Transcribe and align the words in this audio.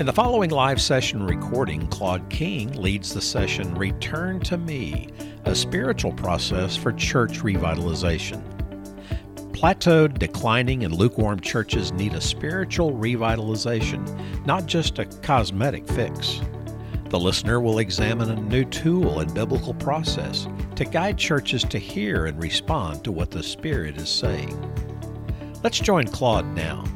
In 0.00 0.06
the 0.06 0.14
following 0.14 0.48
live 0.48 0.80
session 0.80 1.26
recording, 1.26 1.86
Claude 1.88 2.26
King 2.30 2.72
leads 2.72 3.12
the 3.12 3.20
session 3.20 3.74
Return 3.74 4.40
to 4.40 4.56
Me, 4.56 5.10
a 5.44 5.54
spiritual 5.54 6.14
process 6.14 6.74
for 6.74 6.90
church 6.94 7.40
revitalization. 7.40 8.42
Plateaued, 9.52 10.18
declining, 10.18 10.84
and 10.84 10.94
lukewarm 10.94 11.38
churches 11.40 11.92
need 11.92 12.14
a 12.14 12.20
spiritual 12.22 12.92
revitalization, 12.92 14.46
not 14.46 14.64
just 14.64 14.98
a 14.98 15.04
cosmetic 15.04 15.86
fix. 15.86 16.40
The 17.10 17.20
listener 17.20 17.60
will 17.60 17.80
examine 17.80 18.30
a 18.30 18.40
new 18.40 18.64
tool 18.64 19.20
and 19.20 19.34
biblical 19.34 19.74
process 19.74 20.48
to 20.76 20.86
guide 20.86 21.18
churches 21.18 21.62
to 21.64 21.78
hear 21.78 22.24
and 22.24 22.42
respond 22.42 23.04
to 23.04 23.12
what 23.12 23.30
the 23.30 23.42
Spirit 23.42 23.98
is 23.98 24.08
saying. 24.08 24.56
Let's 25.62 25.78
join 25.78 26.06
Claude 26.06 26.46
now. 26.56 26.86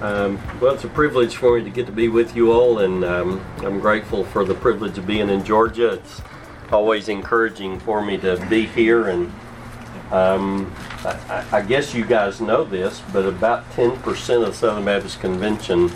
Um, 0.00 0.40
well, 0.60 0.74
it's 0.74 0.84
a 0.84 0.88
privilege 0.88 1.34
for 1.34 1.58
me 1.58 1.64
to 1.64 1.70
get 1.70 1.86
to 1.86 1.92
be 1.92 2.06
with 2.06 2.36
you 2.36 2.52
all, 2.52 2.78
and 2.78 3.04
um, 3.04 3.44
I'm 3.58 3.80
grateful 3.80 4.24
for 4.24 4.44
the 4.44 4.54
privilege 4.54 4.96
of 4.96 5.08
being 5.08 5.28
in 5.28 5.44
Georgia. 5.44 5.94
It's 5.94 6.22
always 6.70 7.08
encouraging 7.08 7.80
for 7.80 8.00
me 8.04 8.16
to 8.18 8.36
be 8.48 8.66
here, 8.66 9.08
and 9.08 9.32
um, 10.12 10.72
I, 11.04 11.44
I, 11.50 11.62
guess 11.62 11.94
you 11.94 12.04
guys 12.04 12.40
know 12.40 12.62
this, 12.62 13.02
but 13.12 13.26
about 13.26 13.68
10% 13.72 14.46
of 14.46 14.54
Southern 14.54 14.84
Baptist 14.84 15.20
Convention 15.20 15.90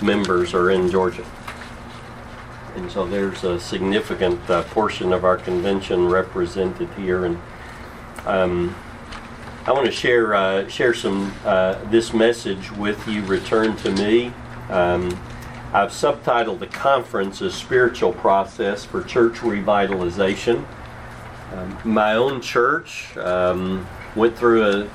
members 0.00 0.54
are 0.54 0.70
in 0.70 0.90
Georgia. 0.90 1.26
And 2.74 2.90
so 2.90 3.06
there's 3.06 3.44
a 3.44 3.60
significant 3.60 4.48
uh, 4.48 4.62
portion 4.64 5.12
of 5.12 5.26
our 5.26 5.36
convention 5.36 6.08
represented 6.08 6.88
here, 6.96 7.26
and 7.26 7.38
um, 8.24 8.74
I 9.66 9.72
want 9.72 9.86
to 9.86 9.92
share 9.92 10.32
uh, 10.32 10.68
share 10.68 10.94
some 10.94 11.34
uh, 11.44 11.82
this 11.90 12.12
message 12.12 12.70
with 12.70 13.04
you. 13.08 13.22
Return 13.24 13.74
to 13.78 13.90
me. 13.90 14.32
Um, 14.70 15.10
I've 15.72 15.90
subtitled 15.90 16.60
the 16.60 16.68
conference 16.68 17.40
"A 17.40 17.50
Spiritual 17.50 18.12
Process 18.12 18.84
for 18.84 19.02
Church 19.02 19.38
Revitalization." 19.38 20.64
Um, 21.52 21.78
my 21.82 22.14
own 22.14 22.40
church 22.40 23.16
um, 23.16 23.88
went 24.14 24.38
through 24.38 24.62
a. 24.62 24.90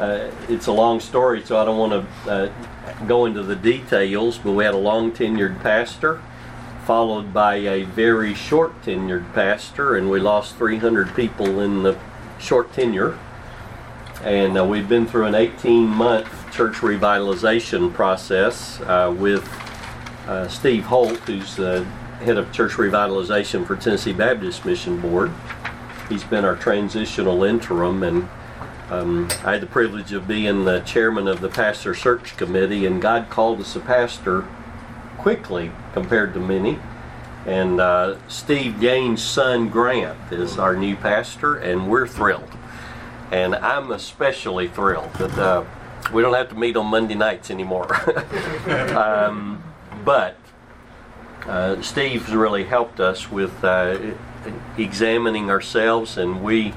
Uh, 0.00 0.30
it's 0.48 0.68
a 0.68 0.72
long 0.72 1.00
story, 1.00 1.44
so 1.44 1.58
I 1.58 1.64
don't 1.64 1.78
want 1.78 2.06
to 2.24 2.30
uh, 2.30 3.06
go 3.06 3.26
into 3.26 3.42
the 3.42 3.56
details. 3.56 4.38
But 4.38 4.52
we 4.52 4.62
had 4.62 4.74
a 4.74 4.78
long 4.78 5.10
tenured 5.10 5.60
pastor, 5.60 6.22
followed 6.86 7.34
by 7.34 7.56
a 7.56 7.82
very 7.82 8.32
short 8.34 8.80
tenured 8.82 9.34
pastor, 9.34 9.96
and 9.96 10.08
we 10.08 10.20
lost 10.20 10.54
300 10.54 11.16
people 11.16 11.58
in 11.58 11.82
the 11.82 11.98
short 12.38 12.72
tenure 12.72 13.18
and 14.24 14.56
uh, 14.56 14.64
we've 14.64 14.88
been 14.88 15.06
through 15.06 15.26
an 15.26 15.34
18 15.34 15.86
month 15.86 16.26
church 16.50 16.76
revitalization 16.76 17.92
process 17.92 18.80
uh, 18.80 19.14
with 19.16 19.46
uh, 20.26 20.48
Steve 20.48 20.84
Holt, 20.84 21.18
who's 21.20 21.56
the 21.56 21.84
head 22.20 22.38
of 22.38 22.50
church 22.50 22.72
revitalization 22.72 23.66
for 23.66 23.76
Tennessee 23.76 24.14
Baptist 24.14 24.64
Mission 24.64 24.98
Board. 24.98 25.30
He's 26.08 26.24
been 26.24 26.42
our 26.42 26.56
transitional 26.56 27.44
interim, 27.44 28.02
and 28.02 28.26
um, 28.88 29.28
I 29.44 29.52
had 29.52 29.60
the 29.60 29.66
privilege 29.66 30.12
of 30.12 30.26
being 30.26 30.64
the 30.64 30.80
chairman 30.80 31.28
of 31.28 31.42
the 31.42 31.50
pastor 31.50 31.94
search 31.94 32.34
committee, 32.38 32.86
and 32.86 33.02
God 33.02 33.28
called 33.28 33.60
us 33.60 33.76
a 33.76 33.80
pastor 33.80 34.48
quickly 35.18 35.70
compared 35.92 36.32
to 36.32 36.40
many. 36.40 36.78
And 37.44 37.78
uh, 37.78 38.16
Steve 38.28 38.80
Gaines' 38.80 39.22
son 39.22 39.68
Grant 39.68 40.32
is 40.32 40.58
our 40.58 40.74
new 40.74 40.96
pastor, 40.96 41.56
and 41.56 41.90
we're 41.90 42.06
thrilled 42.06 42.56
and 43.34 43.56
I'm 43.56 43.90
especially 43.90 44.68
thrilled 44.68 45.12
that 45.14 45.36
uh, 45.36 45.64
we 46.12 46.22
don't 46.22 46.34
have 46.34 46.50
to 46.50 46.54
meet 46.54 46.76
on 46.76 46.86
Monday 46.86 47.16
nights 47.16 47.50
anymore. 47.50 47.92
um, 48.96 49.60
but 50.04 50.36
uh, 51.44 51.82
Steve's 51.82 52.32
really 52.32 52.62
helped 52.62 53.00
us 53.00 53.32
with 53.32 53.64
uh, 53.64 53.98
examining 54.78 55.50
ourselves, 55.50 56.16
and 56.16 56.44
we 56.44 56.74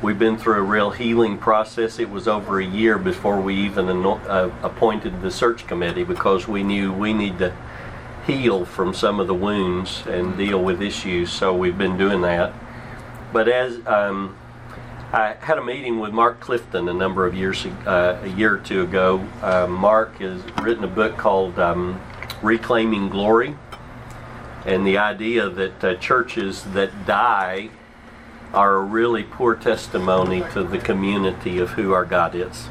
we've 0.00 0.18
been 0.18 0.38
through 0.38 0.54
a 0.54 0.62
real 0.62 0.90
healing 0.90 1.36
process. 1.36 1.98
It 1.98 2.08
was 2.08 2.26
over 2.26 2.60
a 2.60 2.66
year 2.66 2.96
before 2.96 3.38
we 3.38 3.54
even 3.56 3.90
uh, 4.06 4.50
appointed 4.62 5.20
the 5.20 5.30
search 5.30 5.66
committee 5.66 6.04
because 6.04 6.48
we 6.48 6.62
knew 6.62 6.94
we 6.94 7.12
need 7.12 7.38
to 7.40 7.54
heal 8.26 8.64
from 8.64 8.94
some 8.94 9.20
of 9.20 9.26
the 9.26 9.34
wounds 9.34 10.02
and 10.06 10.38
deal 10.38 10.64
with 10.64 10.80
issues. 10.80 11.30
So 11.30 11.54
we've 11.54 11.76
been 11.76 11.98
doing 11.98 12.22
that. 12.22 12.54
But 13.34 13.48
as 13.48 13.86
um, 13.86 14.34
I 15.12 15.34
had 15.40 15.58
a 15.58 15.64
meeting 15.64 15.98
with 15.98 16.12
Mark 16.12 16.38
Clifton 16.38 16.88
a 16.88 16.92
number 16.94 17.26
of 17.26 17.34
years, 17.34 17.66
uh, 17.66 18.20
a 18.22 18.28
year 18.28 18.54
or 18.54 18.58
two 18.58 18.82
ago. 18.82 19.26
Uh, 19.42 19.66
Mark 19.66 20.18
has 20.18 20.40
written 20.62 20.84
a 20.84 20.88
book 20.88 21.16
called 21.16 21.58
um, 21.58 22.00
Reclaiming 22.42 23.08
Glory, 23.08 23.56
and 24.64 24.86
the 24.86 24.98
idea 24.98 25.48
that 25.48 25.84
uh, 25.84 25.94
churches 25.96 26.62
that 26.74 27.06
die 27.06 27.70
are 28.54 28.76
a 28.76 28.80
really 28.84 29.24
poor 29.24 29.56
testimony 29.56 30.44
to 30.52 30.62
the 30.62 30.78
community 30.78 31.58
of 31.58 31.70
who 31.70 31.92
our 31.92 32.04
God 32.04 32.36
is. 32.36 32.68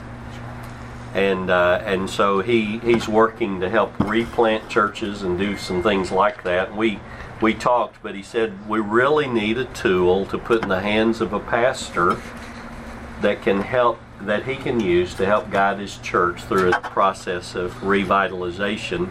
And 1.14 1.50
uh, 1.50 1.82
and 1.86 2.10
so 2.10 2.40
he 2.40 2.80
he's 2.80 3.10
working 3.10 3.60
to 3.60 3.70
help 3.70 4.00
replant 4.00 4.70
churches 4.70 5.24
and 5.24 5.38
do 5.38 5.58
some 5.58 5.84
things 5.84 6.10
like 6.10 6.44
that. 6.44 6.74
We 6.74 7.02
we 7.42 7.54
talked, 7.54 8.02
but 8.04 8.16
he 8.16 8.24
said 8.24 8.68
we 8.68 8.80
really 8.80 9.28
need 9.28 9.58
a 9.58 9.66
tool 9.66 10.26
to 10.28 10.38
put 10.38 10.64
in 10.64 10.70
the 10.70 10.82
hands 10.82 11.22
of 11.22 11.34
a 11.34 11.40
pastor 11.40 12.22
that 13.22 13.42
can 13.42 13.62
help 13.62 14.00
that 14.22 14.46
he 14.46 14.56
can 14.56 14.80
use 14.82 15.14
to 15.16 15.26
help 15.26 15.50
guide 15.50 15.80
his 15.80 15.98
church 16.00 16.42
through 16.44 16.72
a 16.72 16.82
process 16.82 17.56
of 17.56 17.74
revitalization 17.76 19.10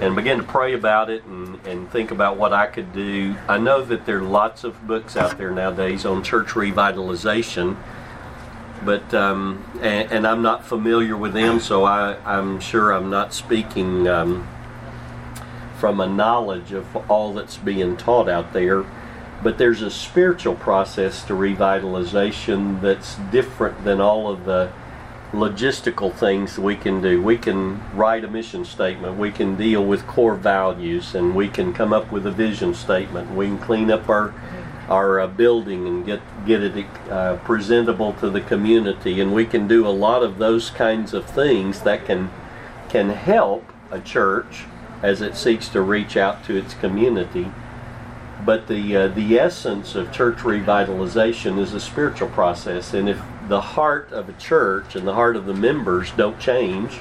and 0.00 0.14
begin 0.14 0.38
to 0.38 0.44
pray 0.44 0.72
about 0.72 1.10
it 1.10 1.24
and, 1.24 1.64
and 1.66 1.90
think 1.90 2.10
about 2.10 2.36
what 2.36 2.52
I 2.52 2.66
could 2.66 2.92
do. 2.92 3.34
I 3.48 3.58
know 3.58 3.84
that 3.84 4.06
there 4.06 4.18
are 4.18 4.22
lots 4.22 4.62
of 4.62 4.86
books 4.86 5.16
out 5.16 5.36
there 5.38 5.50
nowadays 5.50 6.04
on 6.04 6.22
church 6.22 6.48
revitalization, 6.48 7.76
but 8.84 9.12
um, 9.14 9.64
and, 9.82 10.10
and, 10.12 10.26
I'm 10.26 10.42
not 10.42 10.64
familiar 10.64 11.16
with 11.16 11.32
them, 11.32 11.58
so 11.58 11.84
I, 11.84 12.16
I'm 12.24 12.60
sure 12.60 12.92
I'm 12.92 13.08
not 13.08 13.32
speaking 13.32 14.06
um, 14.06 14.46
from 15.84 16.00
a 16.00 16.06
knowledge 16.06 16.72
of 16.72 16.96
all 17.10 17.34
that's 17.34 17.58
being 17.58 17.94
taught 17.94 18.26
out 18.26 18.54
there. 18.54 18.86
But 19.42 19.58
there's 19.58 19.82
a 19.82 19.90
spiritual 19.90 20.54
process 20.54 21.22
to 21.24 21.34
revitalization 21.34 22.80
that's 22.80 23.16
different 23.30 23.84
than 23.84 24.00
all 24.00 24.30
of 24.30 24.46
the 24.46 24.72
logistical 25.32 26.10
things 26.10 26.58
we 26.58 26.74
can 26.74 27.02
do. 27.02 27.22
We 27.22 27.36
can 27.36 27.82
write 27.94 28.24
a 28.24 28.28
mission 28.28 28.64
statement, 28.64 29.18
we 29.18 29.30
can 29.30 29.56
deal 29.56 29.84
with 29.84 30.06
core 30.06 30.36
values, 30.36 31.14
and 31.14 31.34
we 31.34 31.48
can 31.48 31.74
come 31.74 31.92
up 31.92 32.10
with 32.10 32.26
a 32.26 32.32
vision 32.32 32.72
statement. 32.72 33.34
We 33.34 33.48
can 33.48 33.58
clean 33.58 33.90
up 33.90 34.08
our 34.08 34.32
our 34.88 35.20
uh, 35.20 35.26
building 35.26 35.86
and 35.86 36.06
get 36.06 36.22
get 36.46 36.62
it 36.62 36.86
uh, 37.10 37.36
presentable 37.44 38.14
to 38.14 38.30
the 38.30 38.40
community, 38.40 39.20
and 39.20 39.34
we 39.34 39.44
can 39.44 39.68
do 39.68 39.86
a 39.86 39.92
lot 40.06 40.22
of 40.22 40.38
those 40.38 40.70
kinds 40.70 41.12
of 41.12 41.26
things 41.26 41.82
that 41.82 42.06
can 42.06 42.30
can 42.88 43.10
help 43.10 43.70
a 43.90 44.00
church 44.00 44.64
as 45.04 45.20
it 45.20 45.36
seeks 45.36 45.68
to 45.68 45.82
reach 45.82 46.16
out 46.16 46.42
to 46.46 46.56
its 46.56 46.72
community. 46.72 47.50
But 48.44 48.68
the 48.68 48.96
uh, 48.96 49.08
the 49.08 49.38
essence 49.38 49.94
of 49.94 50.10
church 50.12 50.38
revitalization 50.38 51.58
is 51.58 51.74
a 51.74 51.80
spiritual 51.80 52.28
process, 52.28 52.94
and 52.94 53.08
if 53.08 53.20
the 53.48 53.60
heart 53.60 54.10
of 54.12 54.28
a 54.28 54.32
church 54.32 54.96
and 54.96 55.06
the 55.06 55.12
heart 55.12 55.36
of 55.36 55.44
the 55.44 55.54
members 55.54 56.10
don't 56.12 56.40
change, 56.40 57.00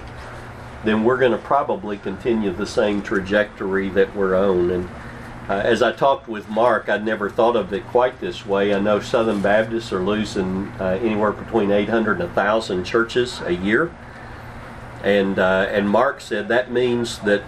then 0.83 1.05
we're 1.05 1.17
going 1.17 1.31
to 1.31 1.37
probably 1.37 1.97
continue 1.97 2.51
the 2.51 2.67
same 2.67 3.01
trajectory 3.01 3.89
that 3.89 4.13
we're 4.15 4.35
on. 4.35 4.69
And 4.69 4.89
uh, 5.49 5.53
as 5.53 5.81
I 5.81 5.93
talked 5.93 6.27
with 6.27 6.49
Mark, 6.49 6.89
I'd 6.89 7.05
never 7.05 7.29
thought 7.29 7.55
of 7.55 7.71
it 7.73 7.85
quite 7.87 8.19
this 8.19 8.45
way. 8.45 8.73
I 8.73 8.79
know 8.79 8.99
Southern 8.99 9.41
Baptists 9.41 9.93
are 9.93 10.03
losing 10.03 10.67
uh, 10.79 10.99
anywhere 11.01 11.31
between 11.31 11.71
800 11.71 12.19
and 12.19 12.27
1,000 12.27 12.83
churches 12.83 13.41
a 13.45 13.53
year. 13.53 13.93
And, 15.03 15.39
uh, 15.39 15.67
and 15.69 15.89
Mark 15.89 16.21
said 16.21 16.47
that 16.49 16.71
means 16.71 17.19
that 17.19 17.43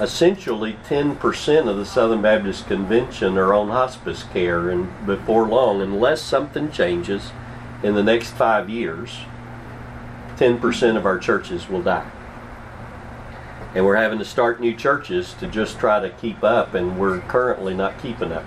essentially 0.00 0.76
10% 0.88 1.68
of 1.68 1.76
the 1.76 1.86
Southern 1.86 2.22
Baptist 2.22 2.66
Convention 2.66 3.36
are 3.36 3.52
on 3.52 3.68
hospice 3.68 4.22
care, 4.22 4.70
and 4.70 4.88
before 5.06 5.46
long, 5.46 5.82
unless 5.82 6.22
something 6.22 6.70
changes 6.70 7.32
in 7.82 7.94
the 7.94 8.02
next 8.02 8.30
five 8.30 8.70
years, 8.70 9.18
10% 10.36 10.96
of 10.96 11.04
our 11.04 11.18
churches 11.18 11.68
will 11.68 11.82
die. 11.82 12.10
And 13.74 13.84
we're 13.84 13.96
having 13.96 14.18
to 14.18 14.24
start 14.24 14.60
new 14.60 14.74
churches 14.74 15.34
to 15.34 15.46
just 15.46 15.78
try 15.78 16.00
to 16.00 16.10
keep 16.10 16.42
up, 16.44 16.74
and 16.74 16.98
we're 16.98 17.20
currently 17.20 17.74
not 17.74 18.00
keeping 18.00 18.32
up. 18.32 18.46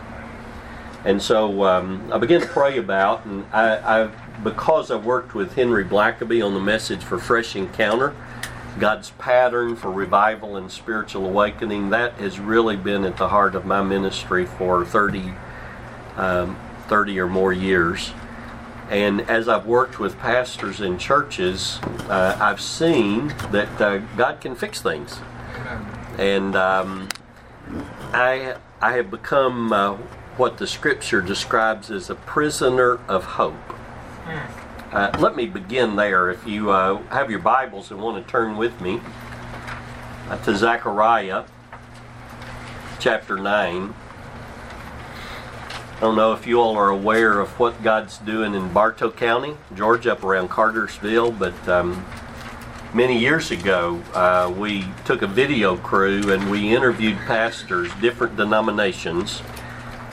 And 1.03 1.21
so 1.21 1.63
um, 1.65 2.11
I 2.13 2.17
began 2.17 2.41
to 2.41 2.47
pray 2.47 2.77
about, 2.77 3.25
and 3.25 3.45
I, 3.51 4.03
I, 4.03 4.11
because 4.43 4.89
I 4.89 4.95
worked 4.95 5.33
with 5.33 5.55
Henry 5.55 5.83
Blackaby 5.83 6.45
on 6.45 6.53
the 6.53 6.59
message 6.59 7.03
for 7.03 7.17
Fresh 7.17 7.55
Encounter, 7.55 8.15
God's 8.79 9.11
pattern 9.11 9.75
for 9.75 9.91
revival 9.91 10.55
and 10.55 10.71
spiritual 10.71 11.25
awakening, 11.25 11.89
that 11.89 12.13
has 12.13 12.39
really 12.39 12.77
been 12.77 13.03
at 13.03 13.17
the 13.17 13.27
heart 13.27 13.55
of 13.55 13.65
my 13.65 13.81
ministry 13.83 14.45
for 14.45 14.85
30, 14.85 15.33
um, 16.15 16.57
30 16.87 17.19
or 17.19 17.27
more 17.27 17.51
years. 17.51 18.11
And 18.89 19.21
as 19.21 19.47
I've 19.47 19.65
worked 19.65 19.99
with 19.99 20.17
pastors 20.19 20.81
in 20.81 20.97
churches, 20.97 21.79
uh, 22.09 22.37
I've 22.41 22.59
seen 22.59 23.29
that 23.51 23.81
uh, 23.81 23.99
God 24.17 24.41
can 24.41 24.55
fix 24.55 24.81
things. 24.81 25.19
And 26.17 26.55
um, 26.55 27.07
I, 28.13 28.57
I 28.81 28.93
have 28.93 29.09
become 29.09 29.71
uh, 29.71 29.93
what 30.37 30.57
the 30.57 30.67
scripture 30.67 31.21
describes 31.21 31.89
as 31.89 32.09
a 32.09 32.15
prisoner 32.15 32.99
of 33.07 33.23
hope. 33.23 33.55
Uh, 34.91 35.09
let 35.19 35.37
me 35.37 35.45
begin 35.45 35.95
there. 35.95 36.29
If 36.29 36.45
you 36.45 36.69
uh, 36.69 37.01
have 37.03 37.29
your 37.29 37.39
Bibles 37.39 37.91
and 37.91 38.01
want 38.01 38.21
to 38.21 38.29
turn 38.29 38.57
with 38.57 38.81
me 38.81 38.99
uh, 40.27 40.35
to 40.43 40.53
Zechariah 40.53 41.45
chapter 42.99 43.37
9. 43.37 43.93
I 45.95 45.99
don't 46.01 46.17
know 46.17 46.33
if 46.33 46.45
you 46.45 46.59
all 46.59 46.75
are 46.75 46.89
aware 46.89 47.39
of 47.39 47.57
what 47.57 47.81
God's 47.81 48.17
doing 48.17 48.53
in 48.53 48.73
Bartow 48.73 49.11
County, 49.11 49.55
Georgia, 49.75 50.11
up 50.11 50.25
around 50.25 50.49
Cartersville, 50.49 51.31
but 51.31 51.69
um, 51.69 52.05
many 52.93 53.17
years 53.17 53.49
ago 53.49 54.01
uh, 54.13 54.53
we 54.53 54.85
took 55.05 55.21
a 55.21 55.27
video 55.27 55.77
crew 55.77 56.33
and 56.33 56.51
we 56.51 56.75
interviewed 56.75 57.15
pastors, 57.19 57.89
different 58.01 58.35
denominations 58.35 59.41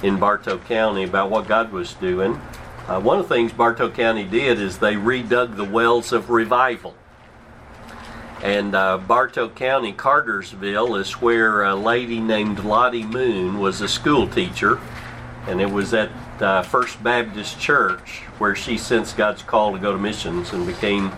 in 0.04 0.20
Bartow 0.20 0.58
County 0.58 1.02
about 1.02 1.30
what 1.30 1.48
God 1.48 1.72
was 1.72 1.94
doing. 1.94 2.40
Uh, 2.88 2.98
one 2.98 3.18
of 3.18 3.28
the 3.28 3.34
things 3.34 3.52
Bartow 3.52 3.90
County 3.90 4.24
did 4.24 4.58
is 4.58 4.78
they 4.78 4.94
redug 4.94 5.56
the 5.56 5.64
wells 5.64 6.10
of 6.10 6.30
revival. 6.30 6.94
And 8.42 8.74
uh, 8.74 8.96
Bartow 8.96 9.50
County, 9.50 9.92
Cartersville, 9.92 10.96
is 10.96 11.20
where 11.20 11.64
a 11.64 11.74
lady 11.74 12.18
named 12.18 12.64
Lottie 12.64 13.04
Moon 13.04 13.58
was 13.58 13.82
a 13.82 13.88
school 13.88 14.26
teacher 14.26 14.80
and 15.46 15.60
it 15.60 15.70
was 15.70 15.92
at 15.92 16.10
uh, 16.40 16.62
First 16.62 17.02
Baptist 17.02 17.60
Church 17.60 18.20
where 18.38 18.54
she 18.54 18.78
sensed 18.78 19.16
God's 19.18 19.42
call 19.42 19.72
to 19.72 19.78
go 19.78 19.92
to 19.92 19.98
missions 19.98 20.52
and 20.52 20.66
became 20.66 21.12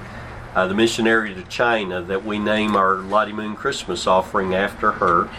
uh, 0.55 0.67
the 0.67 0.75
missionary 0.75 1.34
to 1.34 1.43
China 1.44 2.02
that 2.02 2.25
we 2.25 2.38
name 2.38 2.75
our 2.75 2.96
Lottie 2.96 3.32
Moon 3.32 3.55
Christmas 3.55 4.08
offering 4.08 4.55
after 4.55 4.93
her 4.93 5.31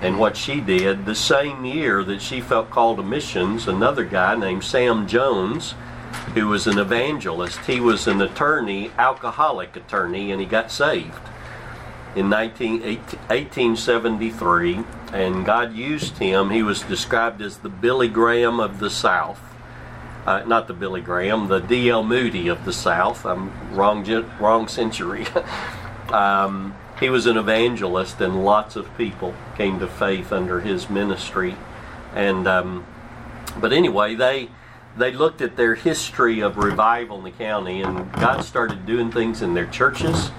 and 0.00 0.18
what 0.18 0.36
she 0.36 0.60
did. 0.60 1.06
The 1.06 1.14
same 1.14 1.64
year 1.64 2.04
that 2.04 2.22
she 2.22 2.40
felt 2.40 2.70
called 2.70 2.98
to 2.98 3.02
missions, 3.02 3.66
another 3.66 4.04
guy 4.04 4.36
named 4.36 4.64
Sam 4.64 5.06
Jones, 5.06 5.74
who 6.34 6.48
was 6.48 6.66
an 6.66 6.78
evangelist, 6.78 7.60
he 7.60 7.80
was 7.80 8.06
an 8.06 8.20
attorney, 8.20 8.90
alcoholic 8.98 9.76
attorney, 9.76 10.30
and 10.30 10.40
he 10.40 10.46
got 10.46 10.70
saved 10.70 11.20
in 12.18 12.28
19, 12.28 12.82
1873, 12.82 14.84
and 15.12 15.44
God 15.44 15.74
used 15.74 16.18
him. 16.18 16.50
He 16.50 16.62
was 16.62 16.82
described 16.82 17.42
as 17.42 17.58
the 17.58 17.68
Billy 17.68 18.08
Graham 18.08 18.60
of 18.60 18.78
the 18.80 18.90
South. 18.90 19.40
Uh, 20.26 20.42
not 20.44 20.66
the 20.66 20.74
Billy 20.74 21.00
Graham, 21.00 21.46
the 21.48 21.60
D.L. 21.60 22.02
Moody 22.02 22.48
of 22.48 22.64
the 22.64 22.72
South. 22.72 23.24
I'm 23.24 23.52
wrong, 23.74 24.04
wrong 24.40 24.66
century. 24.68 25.26
um, 26.08 26.74
he 27.00 27.10
was 27.10 27.26
an 27.26 27.36
evangelist, 27.36 28.20
and 28.20 28.44
lots 28.44 28.76
of 28.76 28.96
people 28.96 29.34
came 29.56 29.78
to 29.80 29.86
faith 29.86 30.32
under 30.32 30.60
his 30.60 30.90
ministry. 30.90 31.56
And 32.14 32.46
um, 32.46 32.86
but 33.60 33.72
anyway, 33.72 34.14
they 34.14 34.48
they 34.96 35.12
looked 35.12 35.40
at 35.40 35.56
their 35.56 35.76
history 35.76 36.40
of 36.40 36.56
revival 36.56 37.18
in 37.18 37.24
the 37.24 37.30
county, 37.30 37.82
and 37.82 38.12
God 38.14 38.42
started 38.42 38.84
doing 38.84 39.12
things 39.12 39.42
in 39.42 39.54
their 39.54 39.66
churches. 39.66 40.30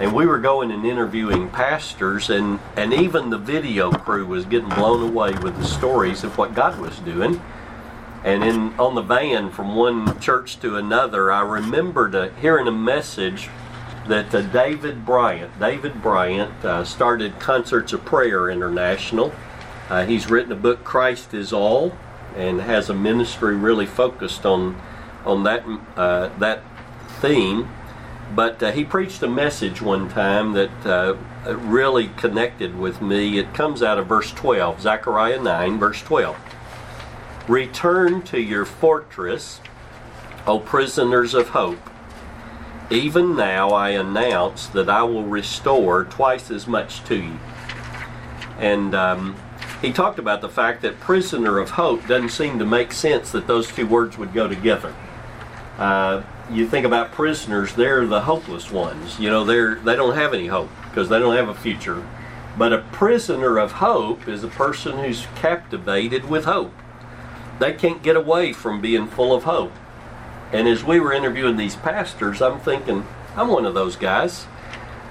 And 0.00 0.14
we 0.14 0.26
were 0.26 0.38
going 0.38 0.70
and 0.70 0.84
interviewing 0.84 1.50
pastors, 1.50 2.30
and, 2.30 2.58
and 2.74 2.92
even 2.92 3.28
the 3.28 3.38
video 3.38 3.92
crew 3.92 4.26
was 4.26 4.46
getting 4.46 4.70
blown 4.70 5.08
away 5.08 5.32
with 5.34 5.56
the 5.58 5.64
stories 5.64 6.24
of 6.24 6.38
what 6.38 6.54
God 6.54 6.80
was 6.80 6.98
doing. 7.00 7.40
And 8.24 8.42
in 8.42 8.78
on 8.78 8.94
the 8.94 9.02
van 9.02 9.50
from 9.50 9.76
one 9.76 10.18
church 10.20 10.58
to 10.60 10.76
another, 10.76 11.30
I 11.30 11.42
remembered 11.42 12.14
uh, 12.14 12.30
hearing 12.40 12.66
a 12.66 12.72
message 12.72 13.48
that 14.08 14.34
uh, 14.34 14.42
David 14.42 15.04
Bryant, 15.04 15.58
David 15.58 16.02
Bryant, 16.02 16.64
uh, 16.64 16.84
started 16.84 17.38
Concerts 17.38 17.92
of 17.92 18.04
Prayer 18.04 18.50
International. 18.50 19.32
Uh, 19.88 20.04
he's 20.04 20.30
written 20.30 20.52
a 20.52 20.56
book, 20.56 20.84
Christ 20.84 21.34
is 21.34 21.52
All, 21.52 21.96
and 22.36 22.60
has 22.60 22.88
a 22.88 22.94
ministry 22.94 23.56
really 23.56 23.86
focused 23.86 24.46
on 24.46 24.80
on 25.24 25.42
that 25.44 25.64
uh, 25.96 26.28
that 26.38 26.62
theme. 27.20 27.68
But 28.34 28.62
uh, 28.62 28.70
he 28.72 28.84
preached 28.84 29.22
a 29.22 29.28
message 29.28 29.82
one 29.82 30.08
time 30.08 30.52
that 30.52 30.86
uh, 30.86 31.16
really 31.56 32.08
connected 32.16 32.78
with 32.78 33.02
me. 33.02 33.38
It 33.38 33.52
comes 33.54 33.82
out 33.82 33.98
of 33.98 34.06
verse 34.06 34.30
12, 34.30 34.82
Zechariah 34.82 35.42
9, 35.42 35.78
verse 35.78 36.00
12. 36.02 36.36
Return 37.48 38.22
to 38.22 38.40
your 38.40 38.64
fortress, 38.64 39.60
O 40.46 40.60
prisoners 40.60 41.34
of 41.34 41.48
hope. 41.48 41.90
Even 42.90 43.36
now 43.36 43.70
I 43.70 43.90
announce 43.90 44.66
that 44.68 44.88
I 44.88 45.04
will 45.04 45.24
restore 45.24 46.04
twice 46.04 46.50
as 46.50 46.66
much 46.66 47.04
to 47.04 47.16
you. 47.16 47.38
And 48.58 48.94
um, 48.94 49.36
he 49.80 49.92
talked 49.92 50.18
about 50.18 50.40
the 50.40 50.48
fact 50.48 50.82
that 50.82 50.98
prisoner 50.98 51.58
of 51.58 51.70
hope 51.70 52.06
doesn't 52.08 52.30
seem 52.30 52.58
to 52.58 52.66
make 52.66 52.92
sense 52.92 53.30
that 53.30 53.46
those 53.46 53.68
two 53.68 53.86
words 53.86 54.18
would 54.18 54.34
go 54.34 54.48
together. 54.48 54.94
Uh, 55.78 56.22
you 56.50 56.66
think 56.66 56.84
about 56.84 57.12
prisoners, 57.12 57.74
they're 57.74 58.06
the 58.06 58.22
hopeless 58.22 58.70
ones. 58.70 59.18
You 59.20 59.30
know, 59.30 59.44
they're 59.44 59.76
they 59.76 59.94
don't 59.94 60.16
have 60.16 60.34
any 60.34 60.48
hope 60.48 60.68
because 60.90 61.08
they 61.08 61.18
don't 61.18 61.36
have 61.36 61.48
a 61.48 61.54
future. 61.54 62.04
But 62.58 62.72
a 62.72 62.78
prisoner 62.78 63.56
of 63.56 63.72
hope 63.72 64.26
is 64.26 64.42
a 64.42 64.48
person 64.48 64.98
who's 64.98 65.26
captivated 65.36 66.28
with 66.28 66.44
hope. 66.44 66.74
They 67.60 67.72
can't 67.72 68.02
get 68.02 68.16
away 68.16 68.52
from 68.52 68.80
being 68.80 69.06
full 69.06 69.32
of 69.32 69.44
hope. 69.44 69.72
And 70.52 70.66
as 70.66 70.82
we 70.82 71.00
were 71.00 71.12
interviewing 71.12 71.56
these 71.56 71.76
pastors, 71.76 72.42
I'm 72.42 72.60
thinking, 72.60 73.06
I'm 73.36 73.48
one 73.48 73.64
of 73.64 73.74
those 73.74 73.96
guys 73.96 74.46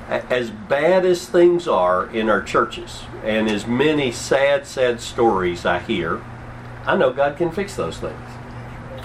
as 0.10 0.50
bad 0.50 1.06
as 1.06 1.28
things 1.28 1.68
are 1.68 2.08
in 2.08 2.30
our 2.30 2.42
churches 2.42 3.04
and 3.24 3.48
as 3.48 3.68
many 3.68 4.12
sad, 4.12 4.66
sad 4.66 5.00
stories 5.00 5.66
I 5.66 5.80
hear, 5.80 6.24
I 6.86 6.98
know 6.98 7.14
God 7.14 7.38
can 7.38 7.52
fix 7.52 7.76
those 7.76 8.00
things. 8.00 8.20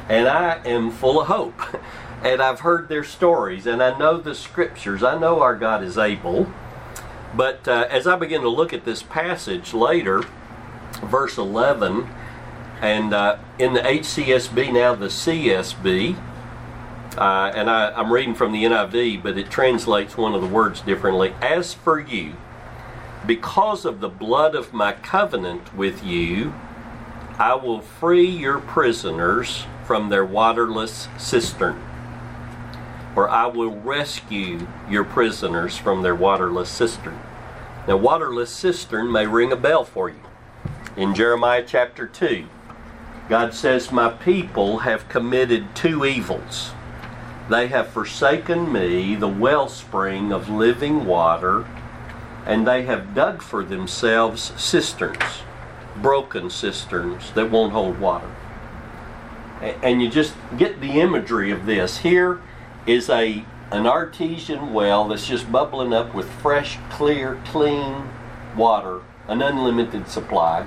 And 0.09 0.27
I 0.27 0.61
am 0.65 0.91
full 0.91 1.21
of 1.21 1.29
hope. 1.29 1.61
And 2.23 2.41
I've 2.41 2.61
heard 2.61 2.89
their 2.89 3.05
stories 3.05 3.67
and 3.67 3.83
I 3.83 3.99
know 3.99 4.17
the 4.17 4.35
scriptures. 4.35 5.03
I 5.03 5.19
know 5.19 5.43
our 5.43 5.55
God 5.55 5.85
is 5.85 5.99
able. 5.99 6.51
But 7.35 7.69
uh, 7.69 7.87
as 7.91 8.07
I 8.07 8.17
begin 8.17 8.41
to 8.41 8.49
look 8.49 8.73
at 8.73 8.87
this 8.87 9.03
passage 9.03 9.75
later, 9.75 10.25
verse 11.03 11.37
11, 11.37 12.09
and 12.85 13.15
uh, 13.15 13.39
in 13.59 13.73
the 13.73 13.81
HCSB, 13.81 14.71
now 14.71 14.95
the 14.95 15.07
CSB, 15.07 16.19
uh, 17.17 17.53
and 17.55 17.71
I, 17.71 17.99
am 17.99 18.13
reading 18.13 18.35
from 18.35 18.53
the 18.53 18.65
NIV, 18.65 19.23
but 19.23 19.39
it 19.39 19.51
translates 19.51 20.19
one 20.19 20.35
of 20.35 20.43
the 20.43 20.47
words 20.47 20.83
differently. 20.83 21.33
As 21.41 21.73
for 21.73 21.99
you, 21.99 22.35
because 23.26 23.87
of 23.87 24.00
the 24.00 24.11
blood 24.11 24.55
of 24.55 24.75
my 24.75 24.93
covenant 24.93 25.75
with 25.75 26.05
you, 26.05 26.53
I 27.38 27.55
will 27.55 27.81
free 27.81 28.29
your 28.29 28.59
prisoners 28.59 29.64
from 29.87 30.11
their 30.11 30.26
waterless 30.26 31.09
cistern. 31.17 31.83
Or 33.17 33.31
I 33.31 33.47
will 33.47 33.81
rescue 33.81 34.67
your 34.91 35.05
prisoners 35.05 35.79
from 35.79 36.03
their 36.03 36.14
waterless 36.14 36.69
cistern. 36.69 37.19
Now, 37.88 37.97
waterless 37.97 38.50
cistern 38.50 39.11
may 39.11 39.26
ring 39.26 39.53
a 39.53 39.57
bell 39.57 39.87
for 39.87 40.11
you. 40.11 40.21
In 40.99 41.14
Jeremiah 41.14 41.64
chapter 41.67 42.07
2, 42.07 42.47
God 43.28 43.54
says, 43.54 43.90
My 43.90 44.11
people 44.11 44.78
have 44.81 45.09
committed 45.09 45.75
two 45.75 46.04
evils. 46.04 46.73
They 47.49 47.69
have 47.69 47.88
forsaken 47.88 48.73
me, 48.73 49.14
the 49.14 49.28
wellspring 49.28 50.33
of 50.33 50.49
living 50.49 51.04
water, 51.07 51.66
and 52.47 52.66
they 52.66 52.83
have 52.83 53.14
dug 53.14 53.43
for 53.43 53.64
themselves 53.64 54.52
cisterns, 54.61 55.43
broken 55.97 56.50
cisterns 56.50 57.33
that 57.33 57.50
won't 57.50 57.73
hold 57.73 57.99
water. 57.99 58.31
And 59.61 60.02
you 60.02 60.11
just 60.11 60.35
get 60.59 60.81
the 60.81 61.00
imagery 61.00 61.50
of 61.50 61.64
this. 61.64 61.99
Here 61.99 62.40
is 62.87 63.09
a 63.09 63.45
an 63.71 63.87
artesian 63.87 64.73
well 64.73 65.09
that's 65.09 65.26
just 65.26 65.50
bubbling 65.50 65.93
up 65.93 66.14
with 66.14 66.31
fresh, 66.31 66.78
clear, 66.90 67.40
clean 67.47 68.09
water, 68.57 69.00
an 69.26 69.43
unlimited 69.43 70.07
supply. 70.07 70.66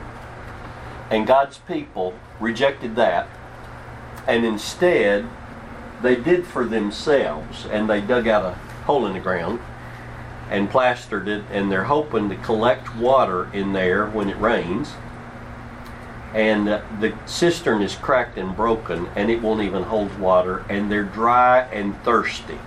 And 1.10 1.26
God's 1.26 1.60
people 1.60 2.16
rejected 2.39 2.96
that 2.96 3.27
and 4.27 4.46
instead 4.46 5.25
they 6.01 6.15
did 6.15 6.46
for 6.46 6.65
themselves, 6.65 7.65
and 7.65 7.89
they 7.89 8.01
dug 8.01 8.27
out 8.27 8.46
a 8.46 8.51
hole 8.84 9.08
in 9.08 9.13
the 9.13 9.20
ground 9.20 9.60
and 10.50 10.70
plastered 10.70 11.27
it, 11.27 11.44
and 11.51 11.72
they're 11.72 11.86
hoping 11.86 12.29
to 12.29 12.36
collect 12.36 12.96
water 12.96 13.51
in 13.51 13.74
there 13.74 14.06
when 14.06 14.29
it 14.29 14.38
rains. 14.38 14.94
And 16.34 16.70
uh, 16.70 16.82
the 17.00 17.17
cistern 17.25 17.82
is 17.82 17.96
cracked 17.96 18.38
and 18.38 18.56
broken, 18.56 19.08
and 19.15 19.32
it 19.32 19.41
won't 19.41 19.62
even 19.62 19.84
hold 19.84 20.20
water, 20.20 20.65
and 20.70 20.91
they're 20.91 21.03
dry 21.03 21.62
and 21.72 22.00
thirsty. 22.03 22.60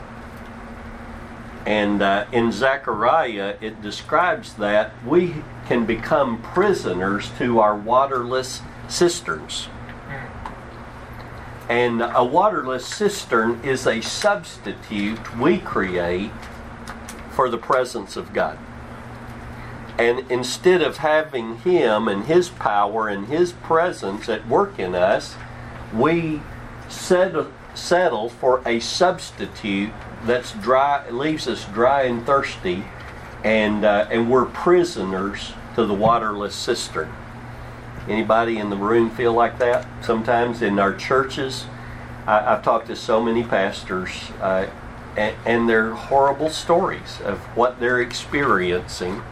And 1.64 2.02
uh, 2.02 2.26
in 2.32 2.52
Zechariah, 2.52 3.56
it 3.60 3.80
describes 3.80 4.54
that 4.54 4.92
we 5.06 5.36
can 5.66 5.86
become 5.86 6.42
prisoners 6.42 7.30
to 7.38 7.60
our 7.60 7.76
waterless 7.76 8.60
cisterns. 8.90 9.68
And 11.68 12.02
a 12.02 12.24
waterless 12.24 12.84
cistern 12.84 13.60
is 13.62 13.86
a 13.86 14.00
substitute 14.00 15.38
we 15.38 15.58
create 15.58 16.32
for 17.30 17.48
the 17.48 17.58
presence 17.58 18.16
of 18.16 18.32
God. 18.32 18.58
And 19.96 20.30
instead 20.30 20.82
of 20.82 20.96
having 20.96 21.58
Him 21.58 22.08
and 22.08 22.24
His 22.24 22.48
power 22.48 23.06
and 23.06 23.26
His 23.26 23.52
presence 23.52 24.28
at 24.28 24.48
work 24.48 24.78
in 24.78 24.94
us, 24.94 25.36
we 25.94 26.42
settle, 26.88 28.28
for 28.28 28.62
a 28.66 28.80
substitute 28.80 29.92
that's 30.24 30.52
dry, 30.52 31.08
leaves 31.10 31.46
us 31.46 31.66
dry 31.66 32.02
and 32.02 32.26
thirsty, 32.26 32.84
and 33.44 33.84
uh, 33.84 34.06
and 34.10 34.30
we're 34.30 34.46
prisoners 34.46 35.52
to 35.76 35.86
the 35.86 35.94
waterless 35.94 36.54
cistern. 36.54 37.12
Anybody 38.10 38.58
in 38.58 38.70
the 38.70 38.76
room 38.76 39.08
feel 39.08 39.32
like 39.32 39.60
that? 39.60 39.86
Sometimes 40.04 40.62
in 40.62 40.80
our 40.80 40.92
churches, 40.92 41.66
I, 42.26 42.40
have 42.40 42.64
talked 42.64 42.88
to 42.88 42.96
so 42.96 43.22
many 43.22 43.44
pastors, 43.44 44.10
uh, 44.40 44.66
and, 45.16 45.36
and 45.46 45.68
they're 45.68 45.94
horrible 45.94 46.50
stories 46.50 47.20
of 47.20 47.38
what 47.56 47.78
they're 47.78 48.00
experiencing. 48.00 49.22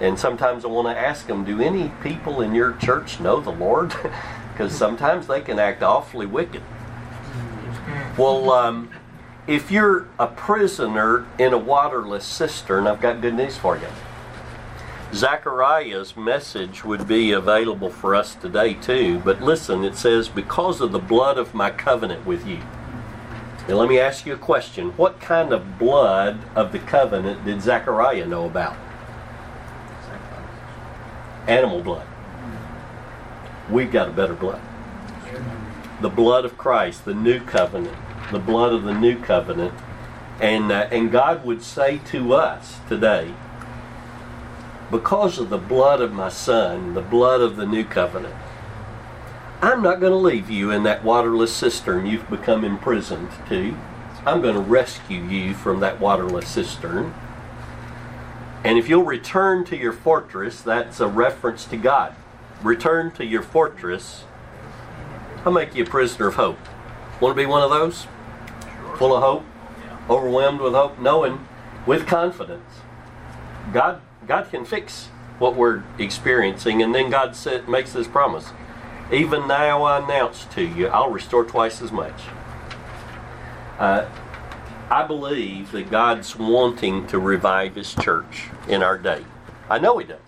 And 0.00 0.18
sometimes 0.18 0.64
I 0.64 0.68
want 0.68 0.88
to 0.88 0.98
ask 0.98 1.26
them, 1.26 1.44
do 1.44 1.60
any 1.60 1.92
people 2.02 2.40
in 2.40 2.54
your 2.54 2.72
church 2.78 3.20
know 3.20 3.40
the 3.40 3.52
Lord? 3.52 3.94
Because 4.52 4.76
sometimes 4.76 5.28
they 5.28 5.40
can 5.40 5.60
act 5.60 5.84
awfully 5.84 6.26
wicked. 6.26 6.62
Well, 8.18 8.50
um, 8.50 8.90
if 9.46 9.70
you're 9.70 10.08
a 10.18 10.26
prisoner 10.26 11.26
in 11.38 11.52
a 11.52 11.58
waterless 11.58 12.24
cistern, 12.24 12.88
I've 12.88 13.00
got 13.00 13.20
good 13.20 13.34
news 13.34 13.56
for 13.56 13.76
you. 13.76 13.86
Zechariah's 15.14 16.16
message 16.16 16.84
would 16.84 17.08
be 17.08 17.32
available 17.32 17.88
for 17.88 18.14
us 18.14 18.34
today 18.34 18.74
too, 18.74 19.20
but 19.24 19.40
listen, 19.40 19.82
it 19.82 19.96
says, 19.96 20.28
Because 20.28 20.80
of 20.80 20.92
the 20.92 20.98
blood 20.98 21.38
of 21.38 21.54
my 21.54 21.70
covenant 21.70 22.26
with 22.26 22.46
you. 22.46 22.60
Now, 23.68 23.76
let 23.76 23.88
me 23.88 23.98
ask 23.98 24.26
you 24.26 24.34
a 24.34 24.38
question. 24.38 24.90
What 24.96 25.20
kind 25.20 25.52
of 25.52 25.78
blood 25.78 26.40
of 26.54 26.72
the 26.72 26.78
covenant 26.78 27.44
did 27.44 27.62
Zechariah 27.62 28.26
know 28.26 28.46
about? 28.46 28.76
Animal 31.46 31.82
blood. 31.82 32.06
We've 33.70 33.90
got 33.90 34.08
a 34.08 34.12
better 34.12 34.34
blood. 34.34 34.60
The 36.00 36.08
blood 36.08 36.44
of 36.44 36.56
Christ, 36.56 37.04
the 37.04 37.14
new 37.14 37.40
covenant, 37.40 37.96
the 38.30 38.38
blood 38.38 38.72
of 38.72 38.84
the 38.84 38.94
new 38.94 39.18
covenant. 39.18 39.74
And, 40.40 40.70
uh, 40.70 40.88
and 40.90 41.10
God 41.10 41.44
would 41.44 41.62
say 41.62 41.98
to 42.06 42.34
us 42.34 42.78
today, 42.88 43.34
because 44.90 45.38
of 45.38 45.50
the 45.50 45.58
blood 45.58 46.00
of 46.00 46.12
my 46.12 46.28
son, 46.28 46.94
the 46.94 47.02
blood 47.02 47.40
of 47.40 47.56
the 47.56 47.66
new 47.66 47.84
covenant, 47.84 48.34
I'm 49.60 49.82
not 49.82 50.00
going 50.00 50.12
to 50.12 50.18
leave 50.18 50.48
you 50.48 50.70
in 50.70 50.84
that 50.84 51.04
waterless 51.04 51.52
cistern 51.52 52.06
you've 52.06 52.30
become 52.30 52.64
imprisoned 52.64 53.28
to. 53.48 53.76
I'm 54.24 54.40
going 54.40 54.54
to 54.54 54.60
rescue 54.60 55.24
you 55.24 55.52
from 55.54 55.80
that 55.80 56.00
waterless 56.00 56.48
cistern. 56.48 57.12
And 58.64 58.78
if 58.78 58.88
you'll 58.88 59.04
return 59.04 59.64
to 59.66 59.76
your 59.76 59.92
fortress, 59.92 60.60
that's 60.60 61.00
a 61.00 61.08
reference 61.08 61.64
to 61.66 61.76
God. 61.76 62.14
Return 62.62 63.10
to 63.12 63.24
your 63.24 63.42
fortress. 63.42 64.24
I'll 65.44 65.52
make 65.52 65.74
you 65.74 65.84
a 65.84 65.86
prisoner 65.86 66.28
of 66.28 66.34
hope. 66.34 66.58
Want 67.20 67.36
to 67.36 67.42
be 67.42 67.46
one 67.46 67.62
of 67.62 67.70
those? 67.70 68.06
Full 68.96 69.14
of 69.14 69.22
hope? 69.22 69.44
Overwhelmed 70.08 70.60
with 70.60 70.72
hope? 70.72 70.98
Knowing 70.98 71.46
with 71.86 72.06
confidence. 72.06 72.80
God 73.72 74.00
God 74.28 74.50
can 74.50 74.66
fix 74.66 75.06
what 75.38 75.56
we're 75.56 75.82
experiencing, 75.98 76.82
and 76.82 76.94
then 76.94 77.08
God 77.08 77.34
said, 77.34 77.66
makes 77.66 77.94
this 77.94 78.06
promise. 78.06 78.50
Even 79.10 79.48
now 79.48 79.82
I 79.82 80.04
announce 80.04 80.44
to 80.46 80.62
you, 80.62 80.88
I'll 80.88 81.10
restore 81.10 81.44
twice 81.44 81.80
as 81.80 81.90
much. 81.90 82.20
Uh, 83.78 84.06
I 84.90 85.06
believe 85.06 85.72
that 85.72 85.90
God's 85.90 86.36
wanting 86.36 87.06
to 87.06 87.18
revive 87.18 87.74
His 87.74 87.94
church 87.94 88.48
in 88.68 88.82
our 88.82 88.98
day. 88.98 89.24
I 89.70 89.78
know 89.78 89.96
He 89.96 90.06
does. 90.06 90.18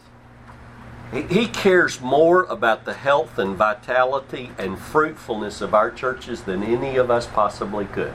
He 1.29 1.49
cares 1.49 2.01
more 2.01 2.45
about 2.45 2.85
the 2.85 2.95
health 2.95 3.39
and 3.39 3.57
vitality 3.57 4.53
and 4.57 4.79
fruitfulness 4.79 5.61
of 5.61 5.75
our 5.75 5.91
churches 5.91 6.43
than 6.43 6.63
any 6.63 6.97
of 6.97 7.11
us 7.11 7.27
possibly 7.27 7.85
could. 7.85 8.15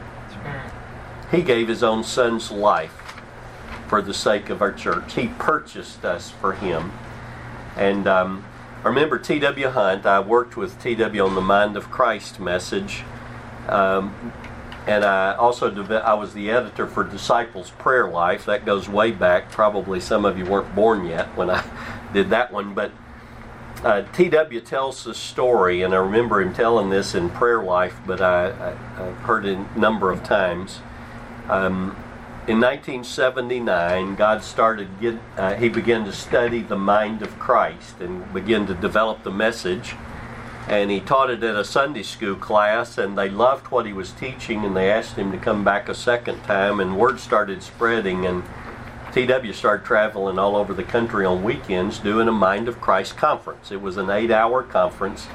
He 1.30 1.42
gave 1.44 1.68
His 1.68 1.84
own 1.84 2.04
Son's 2.04 2.50
life 2.50 3.05
for 3.88 4.02
the 4.02 4.14
sake 4.14 4.50
of 4.50 4.62
our 4.62 4.72
church. 4.72 5.14
He 5.14 5.28
purchased 5.28 6.06
us 6.06 6.30
for 6.30 6.54
Him. 6.54 6.92
And 7.78 8.08
um, 8.08 8.46
I 8.84 8.88
remember 8.88 9.18
T.W. 9.18 9.70
Hunt. 9.70 10.06
I 10.06 10.20
worked 10.20 10.58
with 10.58 10.82
T.W. 10.82 11.24
on 11.24 11.36
the 11.36 11.42
Mind 11.42 11.76
of 11.76 11.90
Christ 11.92 12.40
message. 12.40 13.04
Um, 13.68 14.34
and 14.88 15.04
I 15.04 15.34
also 15.36 15.74
I 16.04 16.14
was 16.14 16.34
the 16.34 16.52
editor 16.52 16.86
for 16.86 17.04
Disciples 17.04 17.72
Prayer 17.72 18.08
Life. 18.08 18.46
That 18.46 18.66
goes 18.66 18.88
way 18.88 19.12
back. 19.12 19.50
Probably 19.50 20.00
some 20.00 20.26
of 20.26 20.38
you 20.38 20.46
weren't 20.46 20.76
born 20.76 21.06
yet 21.06 21.36
when 21.36 21.50
I 21.50 21.64
did 22.14 22.30
that 22.30 22.54
one. 22.54 22.74
But 22.74 22.92
uh, 23.84 24.04
T.W. 24.14 24.62
tells 24.62 25.04
the 25.04 25.14
story, 25.14 25.82
and 25.82 25.94
I 25.94 25.98
remember 25.98 26.42
him 26.42 26.54
telling 26.54 26.90
this 26.90 27.16
in 27.16 27.30
Prayer 27.32 27.64
Life, 27.64 28.00
but 28.06 28.22
I, 28.22 28.52
have 28.96 29.16
heard 29.18 29.46
it 29.46 29.58
a 29.58 29.80
number 29.80 30.12
of 30.12 30.24
times. 30.24 30.80
Um, 31.50 31.96
in 32.48 32.60
1979, 32.62 34.16
God 34.16 34.44
started 34.44 34.88
get, 35.02 35.18
uh, 35.36 35.56
he 35.56 35.68
began 35.68 36.06
to 36.06 36.12
study 36.12 36.62
the 36.62 36.78
mind 36.78 37.24
of 37.24 37.40
Christ 37.40 38.00
and 38.00 38.32
began 38.34 38.68
to 38.68 38.76
develop 38.76 39.24
the 39.24 39.32
message. 39.32 39.96
And 40.68 40.92
he 40.92 41.00
taught 41.00 41.32
it 41.32 41.44
at 41.44 41.56
a 41.56 41.66
Sunday 41.66 42.04
school 42.04 42.36
class, 42.36 43.00
and 43.00 43.18
they 43.18 43.30
loved 43.30 43.72
what 43.72 43.88
he 43.88 43.94
was 43.94 44.12
teaching, 44.12 44.64
and 44.64 44.78
they 44.78 44.92
asked 44.92 45.16
him 45.16 45.32
to 45.32 45.40
come 45.40 45.64
back 45.64 45.90
a 45.90 45.96
second 45.96 46.44
time. 46.44 46.80
And 46.80 46.98
word 46.98 47.20
started 47.20 47.64
spreading, 47.64 48.28
and 48.28 48.44
TW 49.12 49.52
started 49.52 49.84
traveling 49.84 50.38
all 50.38 50.56
over 50.56 50.74
the 50.74 50.84
country 50.84 51.26
on 51.26 51.44
weekends 51.44 51.98
doing 51.98 52.28
a 52.28 52.32
Mind 52.32 52.68
of 52.68 52.80
Christ 52.80 53.18
conference. 53.18 53.72
It 53.72 53.82
was 53.82 53.98
an 53.98 54.12
eight-hour 54.12 54.64
conference 54.64 55.28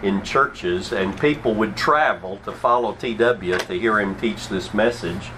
in 0.00 0.22
churches, 0.22 0.92
and 0.92 1.18
people 1.18 1.54
would 1.54 1.76
travel 1.76 2.38
to 2.44 2.52
follow 2.52 2.92
TW 2.92 3.58
to 3.66 3.74
hear 3.74 3.98
him 3.98 4.14
teach 4.14 4.48
this 4.48 4.72
message 4.72 5.30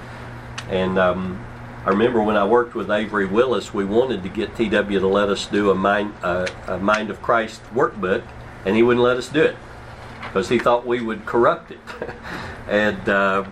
and 0.71 0.99
um, 0.99 1.45
I 1.85 1.91
remember 1.91 2.23
when 2.23 2.37
I 2.37 2.47
worked 2.47 2.75
with 2.75 2.91
Avery 2.91 3.27
Willis, 3.27 3.75
we 3.75 3.85
wanted 3.85 4.23
to 4.23 4.29
get 4.29 4.57
TW 4.57 4.71
to 4.71 5.07
let 5.07 5.29
us 5.29 5.47
do 5.47 5.71
a 5.71 5.75
Mind, 5.75 6.15
uh, 6.23 6.47
a 6.67 6.79
Mind 6.79 7.11
of 7.11 7.21
Christ 7.21 7.61
workbook, 7.75 8.23
and 8.65 8.75
he 8.75 8.83
wouldn't 8.83 9.05
let 9.05 9.17
us 9.17 9.29
do 9.29 9.43
it 9.43 9.57
because 10.23 10.49
he 10.49 10.59
thought 10.59 10.87
we 10.87 11.01
would 11.01 11.27
corrupt 11.27 11.71
it. 11.71 11.81
and 12.69 13.09
uh, 13.09 13.45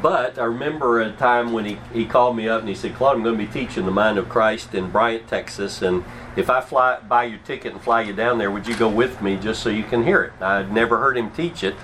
but 0.00 0.38
I 0.38 0.44
remember 0.44 1.00
a 1.00 1.12
time 1.12 1.52
when 1.52 1.64
he, 1.64 1.78
he 1.92 2.06
called 2.06 2.36
me 2.36 2.48
up 2.48 2.60
and 2.60 2.68
he 2.68 2.74
said, 2.74 2.94
Claude, 2.94 3.16
I'm 3.16 3.22
going 3.22 3.36
to 3.36 3.44
be 3.44 3.50
teaching 3.50 3.84
the 3.84 3.90
Mind 3.90 4.16
of 4.16 4.28
Christ 4.28 4.74
in 4.74 4.90
Bryant, 4.90 5.26
Texas, 5.28 5.82
and 5.82 6.04
if 6.36 6.50
I 6.50 6.60
fly 6.60 7.00
buy 7.00 7.24
your 7.24 7.38
ticket 7.40 7.72
and 7.72 7.82
fly 7.82 8.02
you 8.02 8.12
down 8.12 8.38
there, 8.38 8.50
would 8.50 8.66
you 8.66 8.76
go 8.76 8.88
with 8.88 9.20
me 9.20 9.36
just 9.36 9.62
so 9.62 9.70
you 9.70 9.84
can 9.84 10.04
hear 10.04 10.22
it? 10.22 10.32
I'd 10.40 10.72
never 10.72 10.98
heard 10.98 11.16
him 11.16 11.30
teach 11.30 11.62
it 11.62 11.74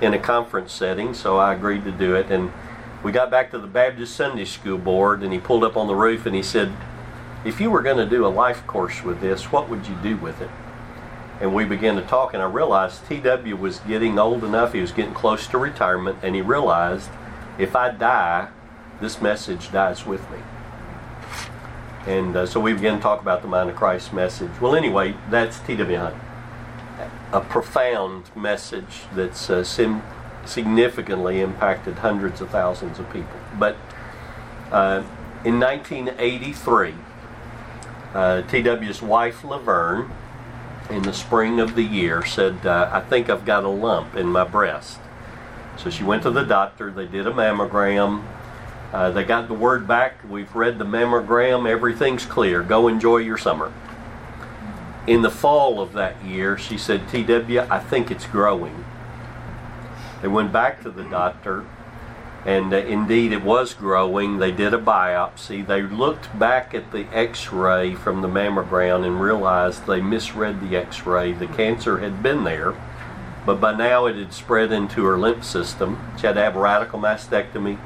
in 0.00 0.14
a 0.14 0.18
conference 0.18 0.72
setting, 0.72 1.14
so 1.14 1.38
I 1.38 1.54
agreed 1.54 1.84
to 1.84 1.92
do 1.92 2.14
it. 2.14 2.30
And 2.30 2.52
we 3.02 3.12
got 3.12 3.30
back 3.30 3.50
to 3.52 3.58
the 3.58 3.66
Baptist 3.66 4.16
Sunday 4.16 4.44
School 4.44 4.78
board, 4.78 5.22
and 5.22 5.32
he 5.32 5.38
pulled 5.38 5.62
up 5.62 5.76
on 5.76 5.86
the 5.86 5.94
roof 5.94 6.26
and 6.26 6.34
he 6.34 6.42
said, 6.42 6.72
If 7.44 7.60
you 7.60 7.70
were 7.70 7.82
going 7.82 7.96
to 7.96 8.06
do 8.06 8.26
a 8.26 8.28
life 8.28 8.66
course 8.66 9.02
with 9.02 9.20
this, 9.20 9.52
what 9.52 9.68
would 9.68 9.86
you 9.86 9.96
do 10.02 10.16
with 10.16 10.40
it? 10.40 10.50
And 11.40 11.54
we 11.54 11.64
began 11.64 11.94
to 11.94 12.02
talk, 12.02 12.34
and 12.34 12.42
I 12.42 12.46
realized 12.46 13.02
TW 13.06 13.54
was 13.56 13.78
getting 13.80 14.18
old 14.18 14.42
enough, 14.42 14.72
he 14.72 14.80
was 14.80 14.90
getting 14.90 15.14
close 15.14 15.46
to 15.48 15.58
retirement, 15.58 16.18
and 16.22 16.34
he 16.34 16.40
realized 16.40 17.10
if 17.58 17.76
I 17.76 17.90
die, 17.90 18.48
this 19.00 19.22
message 19.22 19.70
dies 19.70 20.04
with 20.04 20.28
me. 20.32 20.38
And 22.06 22.34
uh, 22.34 22.46
so 22.46 22.58
we 22.58 22.72
began 22.72 22.96
to 22.96 23.02
talk 23.02 23.20
about 23.20 23.42
the 23.42 23.48
Mind 23.48 23.70
of 23.70 23.76
Christ 23.76 24.12
message. 24.12 24.50
Well, 24.60 24.74
anyway, 24.74 25.14
that's 25.30 25.60
TW 25.60 25.94
Hunt. 25.94 26.16
A 27.32 27.40
profound 27.40 28.34
message 28.34 29.02
that's 29.14 29.50
uh, 29.50 29.62
sim- 29.62 30.02
significantly 30.48 31.40
impacted 31.40 31.94
hundreds 31.98 32.40
of 32.40 32.50
thousands 32.50 32.98
of 32.98 33.12
people. 33.12 33.38
But 33.58 33.76
uh, 34.72 35.04
in 35.44 35.60
1983, 35.60 36.94
uh, 38.14 38.42
TW's 38.42 39.02
wife 39.02 39.44
Laverne, 39.44 40.10
in 40.90 41.02
the 41.02 41.12
spring 41.12 41.60
of 41.60 41.74
the 41.74 41.82
year, 41.82 42.24
said, 42.24 42.66
uh, 42.66 42.90
I 42.92 43.00
think 43.00 43.28
I've 43.28 43.44
got 43.44 43.64
a 43.64 43.68
lump 43.68 44.16
in 44.16 44.26
my 44.26 44.44
breast. 44.44 44.98
So 45.76 45.90
she 45.90 46.02
went 46.02 46.22
to 46.24 46.30
the 46.30 46.44
doctor, 46.44 46.90
they 46.90 47.06
did 47.06 47.26
a 47.26 47.32
mammogram. 47.32 48.24
Uh, 48.92 49.10
they 49.10 49.22
got 49.22 49.48
the 49.48 49.54
word 49.54 49.86
back, 49.86 50.14
we've 50.28 50.54
read 50.54 50.78
the 50.78 50.84
mammogram, 50.84 51.68
everything's 51.68 52.24
clear, 52.24 52.62
go 52.62 52.88
enjoy 52.88 53.18
your 53.18 53.36
summer. 53.36 53.70
In 55.06 55.20
the 55.20 55.30
fall 55.30 55.80
of 55.80 55.92
that 55.92 56.22
year, 56.24 56.56
she 56.56 56.78
said, 56.78 57.06
TW, 57.08 57.58
I 57.70 57.78
think 57.78 58.10
it's 58.10 58.26
growing. 58.26 58.84
They 60.22 60.28
went 60.28 60.52
back 60.52 60.82
to 60.82 60.90
the 60.90 61.04
doctor, 61.04 61.64
and 62.44 62.72
uh, 62.72 62.78
indeed 62.78 63.32
it 63.32 63.42
was 63.42 63.74
growing. 63.74 64.38
They 64.38 64.50
did 64.50 64.74
a 64.74 64.78
biopsy. 64.78 65.66
They 65.66 65.82
looked 65.82 66.36
back 66.38 66.74
at 66.74 66.90
the 66.90 67.06
x 67.12 67.52
ray 67.52 67.94
from 67.94 68.22
the 68.22 68.28
mammogram 68.28 69.04
and 69.04 69.20
realized 69.20 69.86
they 69.86 70.00
misread 70.00 70.60
the 70.60 70.76
x 70.76 71.06
ray. 71.06 71.32
The 71.32 71.46
cancer 71.46 71.98
had 71.98 72.22
been 72.22 72.44
there, 72.44 72.74
but 73.46 73.60
by 73.60 73.74
now 73.74 74.06
it 74.06 74.16
had 74.16 74.32
spread 74.32 74.72
into 74.72 75.04
her 75.04 75.18
lymph 75.18 75.44
system. 75.44 75.98
She 76.18 76.26
had 76.26 76.34
to 76.34 76.42
have 76.42 76.56
radical 76.56 76.98
mastectomy, 76.98 77.78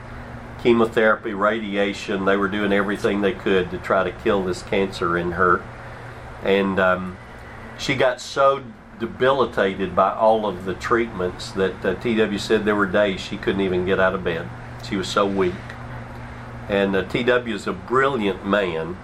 chemotherapy, 0.62 1.34
radiation. 1.34 2.24
They 2.24 2.36
were 2.36 2.48
doing 2.48 2.72
everything 2.72 3.20
they 3.20 3.34
could 3.34 3.70
to 3.72 3.78
try 3.78 4.04
to 4.04 4.12
kill 4.22 4.42
this 4.42 4.62
cancer 4.62 5.18
in 5.18 5.32
her. 5.32 5.62
And 6.42 6.80
um, 6.80 7.18
she 7.78 7.94
got 7.94 8.20
so 8.20 8.64
debilitated 9.02 9.96
by 9.96 10.12
all 10.12 10.46
of 10.46 10.64
the 10.64 10.74
treatments 10.74 11.50
that 11.50 11.84
uh, 11.84 11.92
TW 11.94 12.38
said 12.38 12.64
there 12.64 12.76
were 12.76 12.86
days 12.86 13.20
she 13.20 13.36
couldn't 13.36 13.60
even 13.60 13.84
get 13.84 13.98
out 13.98 14.14
of 14.14 14.22
bed. 14.22 14.48
She 14.88 14.94
was 14.94 15.08
so 15.08 15.26
weak. 15.26 15.54
And 16.68 16.94
uh, 16.94 17.02
TW 17.02 17.48
is 17.48 17.66
a 17.66 17.72
brilliant 17.72 18.46
man, 18.46 18.96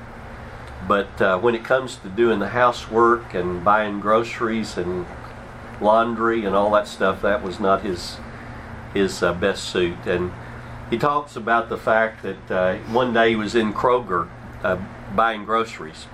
but 0.87 1.21
uh, 1.21 1.41
when 1.41 1.57
it 1.57 1.65
comes 1.65 1.97
to 1.97 2.09
doing 2.09 2.39
the 2.39 2.51
housework 2.51 3.35
and 3.35 3.65
buying 3.65 3.99
groceries 3.99 4.77
and 4.77 5.05
laundry 5.81 6.45
and 6.45 6.55
all 6.55 6.71
that 6.71 6.87
stuff, 6.87 7.21
that 7.23 7.43
was 7.43 7.59
not 7.59 7.83
his 7.83 8.19
his 8.95 9.21
uh, 9.21 9.35
best 9.35 9.65
suit. 9.65 10.07
And 10.07 10.31
he 10.91 10.97
talks 10.97 11.35
about 11.35 11.71
the 11.71 11.77
fact 11.77 12.23
that 12.23 12.51
uh, 12.53 12.77
one 12.93 13.13
day 13.13 13.31
he 13.31 13.37
was 13.37 13.57
in 13.57 13.73
Kroger 13.73 14.29
uh, 14.63 14.79
buying 15.17 15.45
groceries, 15.45 16.07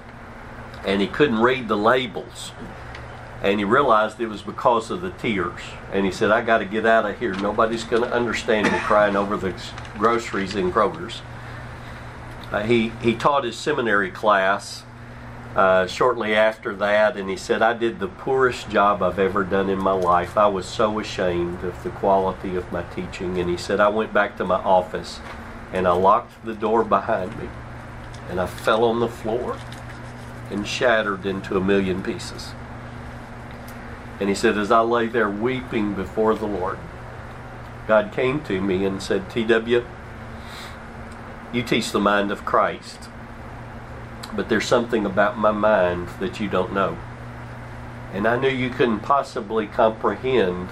and 0.86 1.02
he 1.02 1.06
couldn't 1.06 1.40
read 1.40 1.68
the 1.68 1.76
labels. 1.76 2.52
And 3.44 3.58
he 3.58 3.64
realized 3.64 4.18
it 4.20 4.26
was 4.28 4.40
because 4.40 4.90
of 4.90 5.02
the 5.02 5.10
tears. 5.10 5.60
And 5.92 6.06
he 6.06 6.10
said, 6.10 6.30
I 6.30 6.40
got 6.40 6.58
to 6.58 6.64
get 6.64 6.86
out 6.86 7.04
of 7.04 7.18
here. 7.18 7.34
Nobody's 7.34 7.84
going 7.84 8.02
to 8.02 8.10
understand 8.10 8.72
me 8.72 8.78
crying 8.78 9.16
over 9.16 9.36
the 9.36 9.54
groceries 9.98 10.56
in 10.56 10.72
Kroger's. 10.72 11.20
Uh, 12.50 12.62
he, 12.62 12.88
he 13.02 13.14
taught 13.14 13.44
his 13.44 13.58
seminary 13.58 14.10
class 14.10 14.84
uh, 15.54 15.86
shortly 15.86 16.34
after 16.34 16.74
that, 16.76 17.18
and 17.18 17.28
he 17.28 17.36
said, 17.36 17.60
I 17.60 17.74
did 17.74 18.00
the 18.00 18.08
poorest 18.08 18.70
job 18.70 19.02
I've 19.02 19.18
ever 19.18 19.44
done 19.44 19.68
in 19.68 19.78
my 19.78 19.92
life. 19.92 20.38
I 20.38 20.46
was 20.46 20.64
so 20.64 20.98
ashamed 20.98 21.62
of 21.64 21.80
the 21.84 21.90
quality 21.90 22.56
of 22.56 22.72
my 22.72 22.82
teaching. 22.94 23.38
And 23.38 23.50
he 23.50 23.58
said, 23.58 23.78
I 23.78 23.88
went 23.88 24.14
back 24.14 24.38
to 24.38 24.44
my 24.44 24.56
office 24.56 25.20
and 25.74 25.86
I 25.86 25.92
locked 25.92 26.44
the 26.46 26.54
door 26.54 26.82
behind 26.82 27.36
me, 27.38 27.48
and 28.30 28.40
I 28.40 28.46
fell 28.46 28.84
on 28.84 29.00
the 29.00 29.08
floor 29.08 29.58
and 30.50 30.66
shattered 30.66 31.26
into 31.26 31.58
a 31.58 31.60
million 31.60 32.02
pieces. 32.02 32.52
And 34.21 34.28
he 34.28 34.35
said, 34.35 34.56
as 34.56 34.71
I 34.71 34.80
lay 34.80 35.06
there 35.06 35.30
weeping 35.30 35.94
before 35.94 36.35
the 36.35 36.47
Lord, 36.47 36.78
God 37.87 38.12
came 38.12 38.42
to 38.44 38.61
me 38.61 38.85
and 38.85 39.02
said, 39.02 39.28
TW, 39.30 39.85
you 41.52 41.62
teach 41.62 41.92
the 41.92 42.00
mind 42.00 42.30
of 42.30 42.44
Christ 42.44 43.09
but 44.35 44.49
there's 44.49 44.66
something 44.66 45.06
about 45.06 45.38
my 45.38 45.52
mind 45.52 46.09
that 46.21 46.40
you 46.40 46.49
don't 46.49 46.73
know. 46.73 46.97
And 48.12 48.26
I 48.26 48.38
knew 48.38 48.49
you 48.49 48.71
couldn't 48.71 49.00
possibly 49.00 49.66
comprehend 49.66 50.68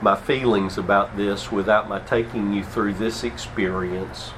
my 0.00 0.16
feelings 0.16 0.78
about 0.78 1.16
this 1.16 1.52
without 1.52 1.88
my 1.88 2.00
taking 2.00 2.52
you 2.52 2.64
through 2.64 2.94
this 2.94 3.22
experience. 3.22 4.32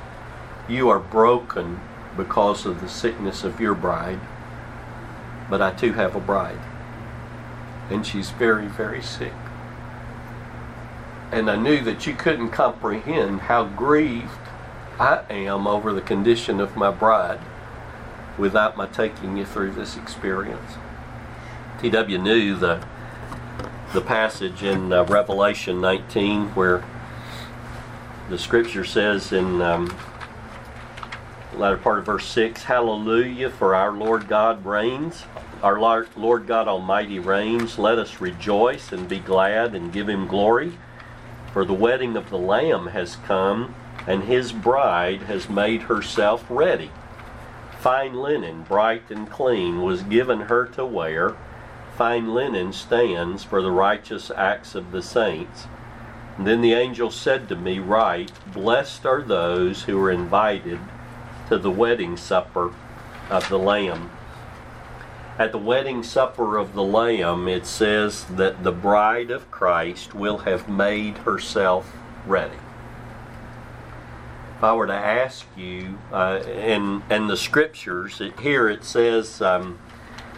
You 0.68 0.88
are 0.88 0.98
broken 0.98 1.80
because 2.16 2.66
of 2.66 2.80
the 2.80 2.88
sickness 2.88 3.44
of 3.44 3.60
your 3.60 3.74
bride, 3.74 4.20
but 5.48 5.62
I 5.62 5.72
too 5.72 5.92
have 5.94 6.14
a 6.14 6.20
bride. 6.20 6.60
And 7.90 8.06
she's 8.06 8.30
very, 8.30 8.66
very 8.66 9.02
sick. 9.02 9.32
And 11.30 11.50
I 11.50 11.56
knew 11.56 11.80
that 11.82 12.06
you 12.06 12.14
couldn't 12.14 12.50
comprehend 12.50 13.42
how 13.42 13.64
grieved 13.64 14.30
I 14.98 15.24
am 15.28 15.66
over 15.66 15.92
the 15.92 16.00
condition 16.00 16.60
of 16.60 16.76
my 16.76 16.90
bride 16.90 17.40
without 18.38 18.76
my 18.76 18.86
taking 18.86 19.36
you 19.36 19.44
through 19.44 19.72
this 19.72 19.96
experience. 19.96 20.72
T.W. 21.80 22.18
knew 22.18 22.56
the 22.56 22.84
the 23.92 24.00
passage 24.00 24.64
in 24.64 24.92
uh, 24.92 25.04
Revelation 25.04 25.80
19 25.80 26.46
where 26.56 26.84
the 28.28 28.36
scripture 28.36 28.84
says 28.84 29.32
in 29.32 29.62
um, 29.62 29.96
the 31.52 31.58
latter 31.58 31.76
part 31.76 32.00
of 32.00 32.06
verse 32.06 32.26
6 32.26 32.64
Hallelujah, 32.64 33.50
for 33.50 33.74
our 33.74 33.92
Lord 33.92 34.26
God 34.26 34.64
reigns. 34.64 35.24
Our 35.64 35.80
Lord 36.16 36.46
God 36.46 36.68
Almighty 36.68 37.18
reigns. 37.18 37.78
Let 37.78 37.98
us 37.98 38.20
rejoice 38.20 38.92
and 38.92 39.08
be 39.08 39.18
glad 39.18 39.74
and 39.74 39.92
give 39.92 40.08
him 40.08 40.28
glory. 40.28 40.78
For 41.52 41.64
the 41.64 41.72
wedding 41.72 42.16
of 42.16 42.30
the 42.30 42.38
Lamb 42.38 42.88
has 42.88 43.16
come, 43.16 43.74
and 44.06 44.24
his 44.24 44.52
bride 44.52 45.22
has 45.22 45.48
made 45.48 45.82
herself 45.82 46.44
ready 46.48 46.90
fine 47.84 48.14
linen, 48.14 48.62
bright 48.62 49.10
and 49.10 49.30
clean, 49.30 49.82
was 49.82 50.02
given 50.04 50.40
her 50.40 50.64
to 50.64 50.86
wear. 50.86 51.36
Fine 51.98 52.32
linen 52.32 52.72
stands 52.72 53.44
for 53.44 53.60
the 53.60 53.70
righteous 53.70 54.30
acts 54.30 54.74
of 54.74 54.90
the 54.90 55.02
saints. 55.02 55.66
And 56.38 56.46
then 56.46 56.62
the 56.62 56.72
angel 56.72 57.10
said 57.10 57.46
to 57.50 57.56
me, 57.56 57.80
Write, 57.80 58.32
Blessed 58.54 59.04
are 59.04 59.20
those 59.20 59.82
who 59.82 60.02
are 60.02 60.10
invited 60.10 60.78
to 61.50 61.58
the 61.58 61.70
wedding 61.70 62.16
supper 62.16 62.72
of 63.28 63.46
the 63.50 63.58
Lamb. 63.58 64.10
At 65.36 65.50
the 65.50 65.58
wedding 65.58 66.04
supper 66.04 66.56
of 66.56 66.74
the 66.74 66.84
Lamb, 66.84 67.48
it 67.48 67.66
says 67.66 68.24
that 68.26 68.62
the 68.62 68.70
bride 68.70 69.32
of 69.32 69.50
Christ 69.50 70.14
will 70.14 70.38
have 70.38 70.68
made 70.68 71.18
herself 71.18 71.92
ready. 72.24 72.56
If 74.56 74.62
I 74.62 74.74
were 74.74 74.86
to 74.86 74.92
ask 74.92 75.44
you, 75.56 75.98
uh, 76.12 76.40
in, 76.46 77.02
in 77.10 77.26
the 77.26 77.36
scriptures, 77.36 78.20
it, 78.20 78.38
here 78.38 78.68
it 78.68 78.84
says 78.84 79.42
um, 79.42 79.80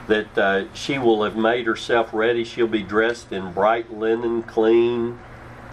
that 0.06 0.38
uh, 0.38 0.72
she 0.72 0.96
will 0.96 1.24
have 1.24 1.36
made 1.36 1.66
herself 1.66 2.14
ready. 2.14 2.42
She'll 2.42 2.66
be 2.66 2.82
dressed 2.82 3.32
in 3.32 3.52
bright 3.52 3.92
linen, 3.92 4.44
clean, 4.44 5.18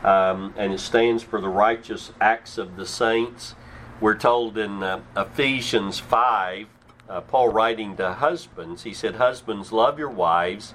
um, 0.03 0.53
and 0.57 0.73
it 0.73 0.81
stands 0.81 1.23
for 1.23 1.39
the 1.39 1.47
righteous 1.47 2.11
acts 2.19 2.57
of 2.57 2.75
the 2.75 2.85
saints. 2.85 3.55
We're 4.01 4.17
told 4.17 4.57
in 4.57 4.83
uh, 4.83 4.99
Ephesians 5.15 5.99
5, 5.99 6.67
uh, 7.13 7.21
Paul 7.21 7.49
writing 7.49 7.95
to 7.97 8.13
husbands, 8.13 8.83
he 8.83 8.93
said, 8.93 9.15
Husbands, 9.15 9.71
love 9.71 9.99
your 9.99 10.09
wives 10.09 10.73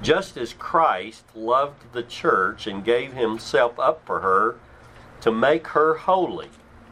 just 0.00 0.36
as 0.36 0.54
Christ 0.54 1.24
loved 1.34 1.92
the 1.92 2.02
church 2.02 2.66
and 2.66 2.84
gave 2.84 3.12
himself 3.12 3.78
up 3.78 4.04
for 4.06 4.20
her 4.20 4.56
to 5.20 5.30
make 5.30 5.68
her 5.68 5.94
holy 5.94 6.48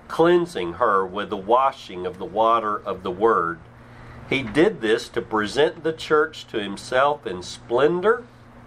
cleansing 0.08 0.74
her 0.74 1.06
with 1.06 1.30
the 1.30 1.36
washing 1.36 2.04
of 2.04 2.18
the 2.18 2.24
water 2.26 2.76
of 2.76 3.02
the 3.02 3.10
Word. 3.10 3.58
He 4.28 4.42
did 4.42 4.82
this 4.82 5.08
to 5.10 5.22
present 5.22 5.84
the 5.84 5.92
church 5.92 6.46
to 6.48 6.62
himself 6.62 7.26
in 7.26 7.42
splendor, 7.42 8.24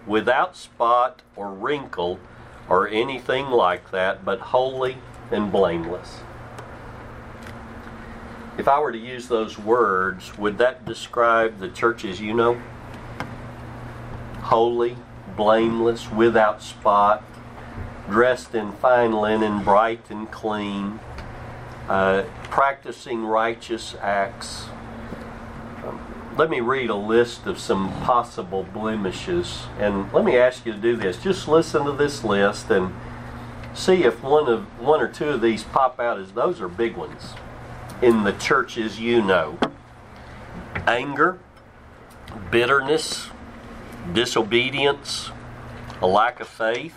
without 0.08 0.58
spot 0.58 1.22
or 1.36 1.52
wrinkle 1.52 2.20
or 2.68 2.88
anything 2.88 3.48
like 3.52 3.92
that, 3.92 4.26
but 4.26 4.40
holy 4.40 4.98
and 5.32 5.52
blameless. 5.52 6.22
If 8.58 8.70
I 8.70 8.80
were 8.80 8.94
to 8.94 8.98
use 8.98 9.28
those 9.28 9.60
words, 9.60 10.38
would 10.38 10.58
that 10.60 10.86
describe 10.86 11.60
the 11.60 11.68
church 11.68 12.06
as 12.06 12.22
you 12.22 12.34
know? 12.34 12.62
Holy, 14.44 14.96
blameless, 15.36 16.10
without 16.10 16.64
spot, 16.64 17.22
dressed 18.10 18.56
in 18.56 18.72
fine 18.72 19.12
linen, 19.12 19.62
bright 19.62 20.10
and 20.10 20.32
clean, 20.32 21.02
uh, 21.90 22.24
practicing 22.44 23.26
righteous 23.26 23.94
acts. 24.02 24.68
Um, 25.86 26.34
let 26.38 26.50
me 26.50 26.62
read 26.62 26.90
a 26.90 26.96
list 26.96 27.48
of 27.48 27.60
some 27.60 27.92
possible 28.04 28.64
blemishes, 28.64 29.64
and 29.80 30.12
let 30.14 30.24
me 30.24 30.38
ask 30.38 30.66
you 30.66 30.72
to 30.72 30.80
do 30.80 30.96
this. 30.96 31.22
Just 31.22 31.50
listen 31.50 31.84
to 31.84 31.92
this 31.92 32.24
list 32.24 32.72
and 32.72 32.96
see 33.74 34.06
if 34.06 34.24
one 34.24 34.48
of 34.48 34.64
one 34.80 35.02
or 35.02 35.10
two 35.10 35.32
of 35.32 35.42
these 35.42 35.64
pop 35.64 36.00
out 36.00 36.18
as 36.18 36.32
those 36.32 36.62
are 36.62 36.70
big 36.70 36.96
ones 36.96 37.34
in 38.02 38.24
the 38.24 38.34
churches 38.34 39.00
you 39.00 39.22
know. 39.22 39.58
Anger, 40.88 41.40
bitterness, 42.52 43.30
disobedience, 44.14 45.32
a 46.02 46.08
lack 46.08 46.40
of 46.40 46.48
faith, 46.48 46.96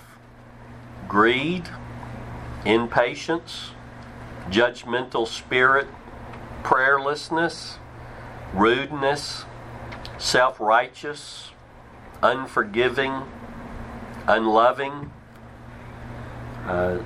greed, 1.08 1.68
impatience, 2.64 3.70
judgmental 4.50 5.26
spirit, 5.26 5.88
prayerlessness, 6.62 7.76
rudeness, 8.52 9.44
self 10.18 10.60
righteous, 10.60 11.50
unforgiving, 12.22 13.22
unloving, 14.26 15.10
uh, 16.66 16.98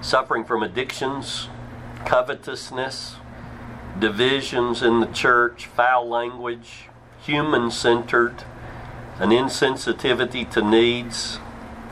suffering 0.00 0.44
from 0.44 0.62
addictions, 0.62 1.48
covetousness, 2.04 3.16
divisions 4.02 4.82
in 4.82 4.98
the 4.98 5.06
church, 5.06 5.66
foul 5.66 6.08
language, 6.08 6.88
human 7.24 7.70
centered, 7.70 8.42
an 9.20 9.30
insensitivity 9.30 10.50
to 10.50 10.60
needs, 10.60 11.38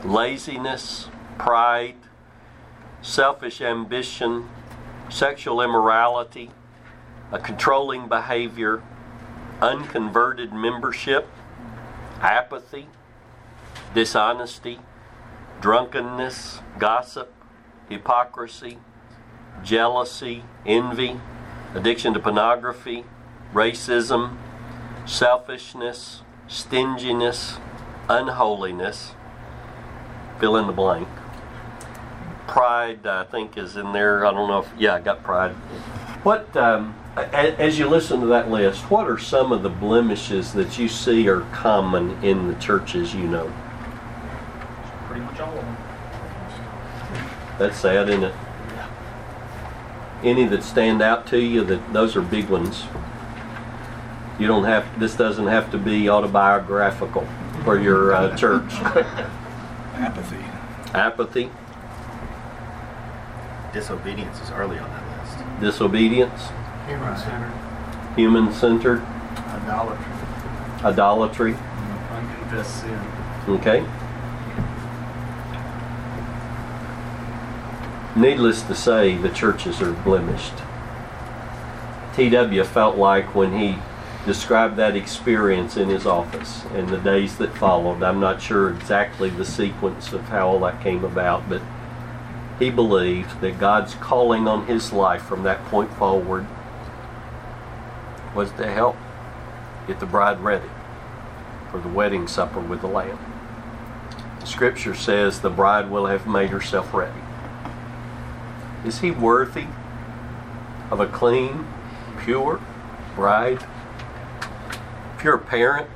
laziness, 0.05 1.07
pride, 1.38 1.94
selfish 3.01 3.61
ambition, 3.61 4.49
sexual 5.09 5.62
immorality, 5.62 6.51
a 7.31 7.38
controlling 7.38 8.09
behavior, 8.09 8.83
unconverted 9.62 10.53
membership, 10.53 11.29
apathy, 12.20 12.88
dishonesty, 13.94 14.81
drunkenness, 15.61 16.59
gossip, 16.77 17.33
hypocrisy, 17.88 18.79
jealousy, 19.62 20.42
envy, 20.66 21.20
addiction 21.74 22.12
to 22.14 22.20
pornography, 22.20 23.04
racism, 23.52 24.37
selfishness, 25.06 26.22
stinginess, 26.48 27.59
unholiness. 28.09 29.14
Fill 30.38 30.56
in 30.56 30.66
the 30.66 30.72
blank. 30.72 31.09
Pride, 32.46 33.06
I 33.06 33.24
think, 33.24 33.56
is 33.56 33.76
in 33.76 33.92
there. 33.92 34.24
I 34.24 34.33
don't 34.33 34.48
know 34.48 34.61
if, 34.61 34.68
yeah, 34.78 34.94
I 34.94 35.00
got 35.00 35.22
pride. 35.22 35.52
What, 36.22 36.54
um, 36.56 36.94
as 37.16 37.78
you 37.78 37.88
listen 37.88 38.20
to 38.20 38.26
that 38.26 38.50
list, 38.50 38.90
what 38.90 39.09
are 39.09 39.18
some 39.18 39.52
of 39.52 39.62
the 39.62 39.68
blemishes 39.68 40.52
that 40.54 40.78
you 40.78 40.88
see 40.88 41.28
are 41.28 41.40
common 41.52 42.22
in 42.24 42.48
the 42.48 42.54
churches 42.54 43.14
you 43.14 43.24
know? 43.24 43.52
Pretty 45.06 45.22
much 45.22 45.40
all 45.40 45.56
of 45.56 45.64
them. 45.64 45.76
That's 47.59 47.78
sad, 47.78 48.09
isn't 48.09 48.24
it? 48.24 48.35
Any 50.22 50.44
that 50.46 50.62
stand 50.62 51.00
out 51.02 51.26
to 51.28 51.38
you, 51.38 51.64
that 51.64 51.92
those 51.92 52.14
are 52.16 52.20
big 52.22 52.48
ones. 52.48 52.85
You 54.38 54.46
don't 54.46 54.64
have, 54.64 54.98
this 55.00 55.14
doesn't 55.16 55.46
have 55.46 55.70
to 55.72 55.78
be 55.78 56.09
autobiographical 56.09 57.26
for 57.64 57.78
your 57.78 58.12
uh, 58.14 58.37
church. 58.42 58.72
Apathy. 59.94 60.44
Apathy, 60.94 61.50
Disobedience 63.72 64.40
is 64.40 64.50
early 64.50 64.78
on 64.78 64.90
that 64.90 65.24
list. 65.24 65.61
disobedience, 65.61 66.48
Human 66.88 67.16
centered, 67.16 67.52
human 68.16 68.52
centered, 68.52 69.00
idolatry, 69.46 70.04
idolatry. 70.85 71.54
unconfessed 72.11 72.80
sin. 72.80 73.00
Okay? 73.48 73.85
Needless 78.20 78.61
to 78.64 78.74
say, 78.74 79.16
the 79.16 79.30
churches 79.30 79.80
are 79.80 79.94
blemished. 79.94 80.52
T.W. 82.14 82.64
felt 82.64 82.98
like 82.98 83.35
when 83.35 83.59
he 83.59 83.78
described 84.26 84.76
that 84.76 84.94
experience 84.94 85.78
in 85.78 85.88
his 85.88 86.04
office 86.04 86.66
and 86.74 86.90
the 86.90 86.98
days 86.98 87.38
that 87.38 87.56
followed, 87.56 88.02
I'm 88.02 88.20
not 88.20 88.42
sure 88.42 88.68
exactly 88.68 89.30
the 89.30 89.46
sequence 89.46 90.12
of 90.12 90.20
how 90.28 90.48
all 90.48 90.61
that 90.61 90.83
came 90.83 91.02
about, 91.02 91.48
but 91.48 91.62
he 92.59 92.68
believed 92.68 93.40
that 93.40 93.59
God's 93.59 93.94
calling 93.94 94.46
on 94.46 94.66
his 94.66 94.92
life 94.92 95.22
from 95.22 95.42
that 95.44 95.64
point 95.68 95.90
forward 95.94 96.46
was 98.35 98.52
to 98.52 98.70
help 98.70 98.98
get 99.87 99.98
the 99.98 100.04
bride 100.04 100.40
ready 100.40 100.68
for 101.70 101.80
the 101.80 101.88
wedding 101.88 102.28
supper 102.28 102.61
with 102.61 102.83
the 102.83 102.87
Lamb. 102.87 103.18
The 104.40 104.46
scripture 104.46 104.94
says 104.94 105.40
the 105.40 105.48
bride 105.48 105.90
will 105.90 106.04
have 106.04 106.26
made 106.26 106.50
herself 106.50 106.92
ready. 106.92 107.22
Is 108.84 109.00
he 109.00 109.10
worthy 109.10 109.66
of 110.90 111.00
a 111.00 111.06
clean, 111.06 111.66
pure 112.20 112.60
bride? 113.14 113.64
If 115.16 115.24
you're 115.24 115.34
a 115.34 115.38
parent 115.38 115.88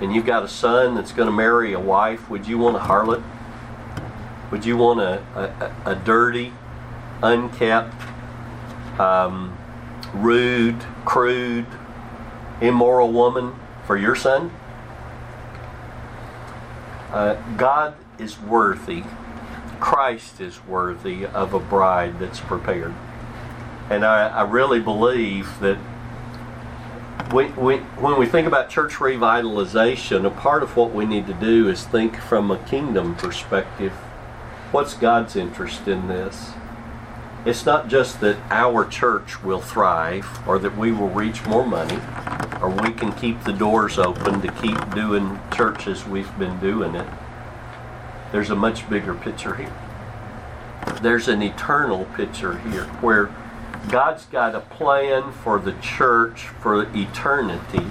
and 0.00 0.12
you've 0.12 0.26
got 0.26 0.42
a 0.42 0.48
son 0.48 0.96
that's 0.96 1.12
going 1.12 1.26
to 1.26 1.32
marry 1.32 1.72
a 1.72 1.78
wife, 1.78 2.28
would 2.28 2.48
you 2.48 2.58
want 2.58 2.76
a 2.76 2.80
harlot? 2.80 3.22
Would 4.50 4.66
you 4.66 4.76
want 4.76 5.00
a, 5.00 5.22
a, 5.86 5.92
a 5.92 5.94
dirty, 5.94 6.52
unkept, 7.22 7.94
um, 8.98 9.56
rude, 10.12 10.84
crude, 11.04 11.66
immoral 12.60 13.12
woman 13.12 13.54
for 13.86 13.96
your 13.96 14.16
son? 14.16 14.50
Uh, 17.12 17.34
God 17.56 17.94
is 18.18 18.40
worthy, 18.40 19.04
Christ 19.82 20.40
is 20.40 20.64
worthy 20.64 21.26
of 21.26 21.54
a 21.54 21.58
bride 21.58 22.20
that's 22.20 22.38
prepared. 22.38 22.94
And 23.90 24.04
I, 24.04 24.28
I 24.28 24.42
really 24.42 24.78
believe 24.78 25.58
that 25.58 25.76
when, 27.32 28.16
we 28.16 28.26
think 28.26 28.46
about 28.46 28.70
church 28.70 28.92
revitalization, 28.94 30.24
a 30.24 30.30
part 30.30 30.62
of 30.62 30.76
what 30.76 30.94
we 30.94 31.04
need 31.04 31.26
to 31.26 31.34
do 31.34 31.68
is 31.68 31.84
think 31.84 32.16
from 32.16 32.52
a 32.52 32.58
kingdom 32.58 33.16
perspective. 33.16 33.92
What's 34.70 34.94
God's 34.94 35.34
interest 35.34 35.88
in 35.88 36.06
this? 36.06 36.52
It's 37.44 37.66
not 37.66 37.88
just 37.88 38.20
that 38.20 38.36
our 38.50 38.84
church 38.84 39.42
will 39.42 39.60
thrive 39.60 40.46
or 40.46 40.60
that 40.60 40.78
we 40.78 40.92
will 40.92 41.08
reach 41.08 41.44
more 41.44 41.66
money 41.66 41.98
or 42.62 42.70
we 42.70 42.92
can 42.92 43.10
keep 43.14 43.42
the 43.42 43.52
doors 43.52 43.98
open 43.98 44.40
to 44.42 44.52
keep 44.52 44.94
doing 44.94 45.40
church 45.52 45.88
as 45.88 46.06
we've 46.06 46.38
been 46.38 46.60
doing 46.60 46.94
it. 46.94 47.08
There's 48.32 48.50
a 48.50 48.56
much 48.56 48.88
bigger 48.88 49.14
picture 49.14 49.54
here. 49.54 49.72
There's 51.02 51.28
an 51.28 51.42
eternal 51.42 52.06
picture 52.16 52.58
here 52.58 52.84
where 53.00 53.30
God's 53.88 54.24
got 54.26 54.54
a 54.54 54.60
plan 54.60 55.32
for 55.32 55.58
the 55.58 55.72
church 55.80 56.48
for 56.48 56.82
eternity. 56.96 57.86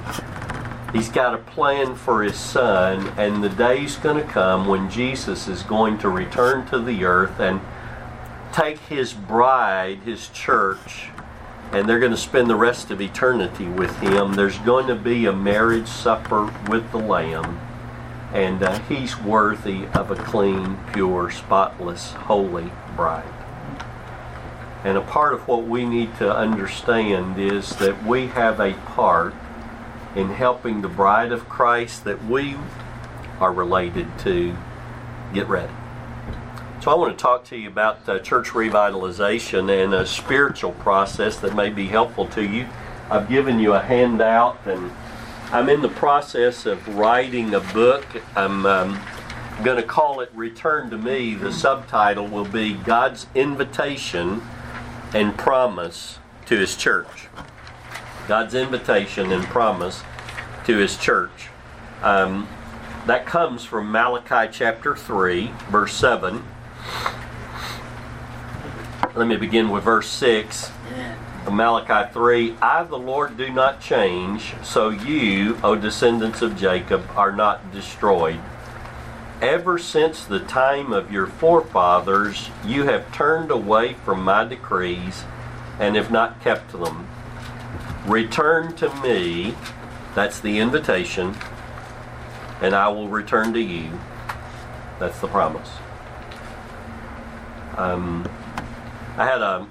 He's 0.93 1.09
got 1.09 1.35
a 1.35 1.37
plan 1.37 1.95
for 1.95 2.23
his 2.23 2.35
son, 2.35 3.13
and 3.17 3.43
the 3.43 3.49
day's 3.49 3.95
going 3.97 4.17
to 4.17 4.29
come 4.29 4.67
when 4.67 4.89
Jesus 4.89 5.47
is 5.47 5.63
going 5.63 5.97
to 5.99 6.09
return 6.09 6.65
to 6.67 6.79
the 6.79 7.05
earth 7.05 7.39
and 7.39 7.61
take 8.51 8.79
his 8.79 9.13
bride, 9.13 9.99
his 9.99 10.27
church, 10.29 11.09
and 11.71 11.87
they're 11.87 11.99
going 11.99 12.11
to 12.11 12.17
spend 12.17 12.49
the 12.49 12.55
rest 12.55 12.91
of 12.91 12.99
eternity 12.99 13.67
with 13.67 13.95
him. 13.99 14.33
There's 14.33 14.57
going 14.59 14.87
to 14.87 14.95
be 14.95 15.25
a 15.25 15.33
marriage 15.33 15.87
supper 15.87 16.53
with 16.67 16.91
the 16.91 16.97
Lamb, 16.97 17.59
and 18.33 18.63
uh, 18.63 18.79
he's 18.81 19.17
worthy 19.17 19.85
of 19.87 20.11
a 20.11 20.15
clean, 20.15 20.77
pure, 20.93 21.29
spotless, 21.29 22.11
holy 22.11 22.71
bride. 22.95 23.33
And 24.83 24.97
a 24.97 25.01
part 25.01 25.33
of 25.33 25.47
what 25.47 25.67
we 25.67 25.85
need 25.85 26.15
to 26.17 26.35
understand 26.35 27.39
is 27.39 27.75
that 27.75 28.03
we 28.05 28.27
have 28.27 28.59
a 28.59 28.73
part 28.73 29.33
in 30.15 30.29
helping 30.29 30.81
the 30.81 30.87
bride 30.87 31.31
of 31.31 31.47
Christ 31.47 32.03
that 32.05 32.23
we 32.25 32.55
are 33.39 33.53
related 33.53 34.07
to 34.19 34.55
get 35.33 35.47
ready. 35.47 35.73
So 36.81 36.89
I 36.89 36.95
want 36.95 37.15
to 37.15 37.21
talk 37.21 37.45
to 37.45 37.57
you 37.57 37.67
about 37.67 38.09
uh, 38.09 38.17
church 38.19 38.47
revitalization 38.49 39.83
and 39.83 39.93
a 39.93 40.05
spiritual 40.05 40.71
process 40.71 41.37
that 41.37 41.55
may 41.55 41.69
be 41.69 41.87
helpful 41.87 42.25
to 42.29 42.43
you. 42.43 42.67
I've 43.11 43.29
given 43.29 43.59
you 43.59 43.73
a 43.73 43.79
handout, 43.79 44.57
and 44.65 44.91
I'm 45.53 45.67
in 45.67 45.81
the 45.81 45.89
process 45.89 46.65
of 46.65 46.95
writing 46.95 47.53
a 47.53 47.59
book. 47.59 48.05
I'm 48.37 48.65
um, 48.65 48.97
going 49.65 49.75
to 49.75 49.83
call 49.83 50.21
it 50.21 50.31
Return 50.33 50.89
to 50.91 50.97
Me. 50.97 51.35
The 51.35 51.51
subtitle 51.51 52.25
will 52.25 52.45
be 52.45 52.75
God's 52.75 53.27
Invitation 53.35 54.41
and 55.13 55.37
Promise 55.37 56.19
to 56.45 56.57
His 56.57 56.77
Church. 56.77 57.27
God's 58.29 58.55
invitation 58.55 59.33
and 59.33 59.43
promise 59.43 60.03
to 60.63 60.77
His 60.77 60.95
church. 60.95 61.49
Um, 62.01 62.47
that 63.05 63.25
comes 63.25 63.65
from 63.65 63.91
Malachi 63.91 64.49
chapter 64.53 64.95
3, 64.95 65.51
verse 65.69 65.93
7. 65.93 66.45
Let 69.15 69.27
me 69.27 69.35
begin 69.35 69.69
with 69.69 69.83
verse 69.83 70.07
6 70.07 70.69
of 70.69 71.20
Malachi 71.49 72.11
3 72.13 72.55
I, 72.61 72.83
the 72.83 72.97
Lord, 72.97 73.35
do 73.35 73.49
not 73.49 73.81
change, 73.81 74.53
so 74.63 74.89
you, 74.89 75.57
O 75.63 75.75
descendants 75.75 76.41
of 76.41 76.55
Jacob, 76.55 77.03
are 77.15 77.31
not 77.31 77.71
destroyed. 77.71 78.39
Ever 79.41 79.79
since 79.79 80.23
the 80.23 80.39
time 80.39 80.93
of 80.93 81.11
your 81.11 81.25
forefathers, 81.25 82.49
you 82.63 82.83
have 82.83 83.11
turned 83.11 83.49
away 83.49 83.93
from 83.93 84.23
my 84.23 84.45
decrees 84.45 85.23
and 85.79 85.95
have 85.95 86.11
not 86.11 86.39
kept 86.41 86.71
them. 86.73 87.07
Return 88.05 88.75
to 88.75 88.93
me, 89.01 89.55
that's 90.13 90.39
the 90.39 90.59
invitation, 90.59 91.35
and 92.61 92.75
I 92.75 92.87
will 92.89 93.07
return 93.07 93.51
to 93.53 93.61
you. 93.61 93.89
That's 94.99 95.19
the 95.19 95.27
promise. 95.27 95.69
Um, 97.77 98.29
I 99.17 99.25
had 99.25 99.41
a 99.41 99.67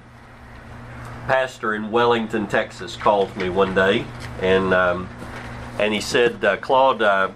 pastor 1.27 1.75
in 1.75 1.91
Wellington, 1.91 2.47
Texas, 2.47 2.95
called 2.95 3.35
me 3.37 3.49
one 3.49 3.73
day, 3.75 4.05
and 4.41 4.73
um, 4.73 5.09
and 5.79 5.93
he 5.93 6.01
said, 6.01 6.43
uh, 6.43 6.57
"Claude, 6.57 7.01
uh, 7.01 7.31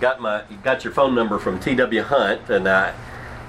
got 0.00 0.20
my 0.20 0.44
got 0.62 0.84
your 0.84 0.92
phone 0.92 1.14
number 1.14 1.38
from 1.38 1.58
T.W. 1.60 2.02
Hunt, 2.02 2.48
and 2.48 2.68
I 2.68 2.94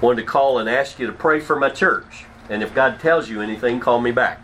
wanted 0.00 0.22
to 0.22 0.26
call 0.26 0.58
and 0.58 0.68
ask 0.68 0.98
you 0.98 1.06
to 1.06 1.12
pray 1.12 1.40
for 1.40 1.56
my 1.56 1.68
church. 1.68 2.24
And 2.50 2.62
if 2.62 2.74
God 2.74 3.00
tells 3.00 3.28
you 3.28 3.40
anything, 3.40 3.80
call 3.80 4.00
me 4.00 4.10
back." 4.10 4.40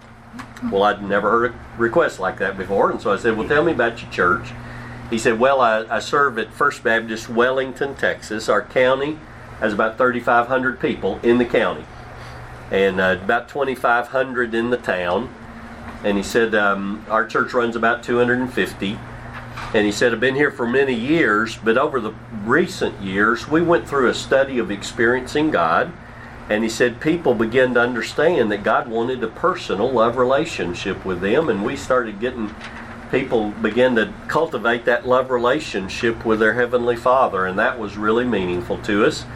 Well, 0.70 0.83
I'd 0.83 1.02
never 1.02 1.31
heard 1.31 1.52
a 1.52 1.54
request 1.78 2.18
like 2.18 2.38
that 2.38 2.57
before, 2.57 2.90
and 2.90 3.00
so 3.00 3.12
I 3.12 3.16
said, 3.16 3.37
"Well, 3.37 3.48
tell 3.48 3.64
me 3.64 3.72
about 3.72 4.02
your 4.02 4.11
church." 4.11 4.50
He 5.11 5.18
said, 5.18 5.38
"Well, 5.38 5.61
I, 5.61 5.85
I 5.88 5.98
serve 6.00 6.38
at 6.38 6.52
First 6.52 6.83
Baptist 6.83 7.28
Wellington, 7.28 7.94
Texas. 7.94 8.48
Our 8.48 8.62
county 8.62 9.18
has 9.61 9.72
about 9.72 9.98
3,500 9.98 10.81
people 10.81 11.18
in 11.22 11.38
the 11.38 11.44
county." 11.44 11.85
And 12.70 13.00
uh, 13.00 13.18
about 13.22 13.48
2,500 13.48 14.54
in 14.54 14.70
the 14.70 14.76
town. 14.76 15.35
And 16.04 16.16
he 16.16 16.22
said, 16.22 16.54
um, 16.54 17.04
Our 17.09 17.26
church 17.26 17.52
runs 17.52 17.76
about 17.76 18.02
250. 18.02 18.98
And 19.74 19.85
he 19.85 19.92
said, 19.92 20.12
I've 20.12 20.20
been 20.20 20.35
here 20.35 20.50
for 20.50 20.66
many 20.66 20.94
years, 20.94 21.57
but 21.57 21.76
over 21.76 22.00
the 22.00 22.14
recent 22.44 23.02
years, 23.02 23.48
we 23.48 23.61
went 23.61 23.87
through 23.87 24.09
a 24.09 24.14
study 24.14 24.59
of 24.59 24.70
experiencing 24.70 25.50
God. 25.50 25.92
And 26.48 26.64
he 26.64 26.70
said, 26.70 27.00
people 27.00 27.35
began 27.35 27.74
to 27.74 27.81
understand 27.81 28.50
that 28.50 28.64
God 28.64 28.88
wanted 28.88 29.22
a 29.22 29.28
personal 29.28 29.90
love 29.90 30.16
relationship 30.16 31.04
with 31.04 31.20
them. 31.20 31.50
And 31.50 31.62
we 31.62 31.76
started 31.76 32.20
getting, 32.20 32.54
people 33.11 33.50
began 33.50 33.94
to 33.96 34.14
cultivate 34.28 34.87
that 34.87 35.07
love 35.07 35.31
relationship 35.31 36.24
with 36.24 36.40
their 36.40 36.54
Heavenly 36.54 36.96
Father. 36.96 37.44
And 37.44 37.59
that 37.59 37.78
was 37.78 37.98
really 37.98 38.24
meaningful 38.24 38.78
to 38.78 39.04
us. 39.04 39.26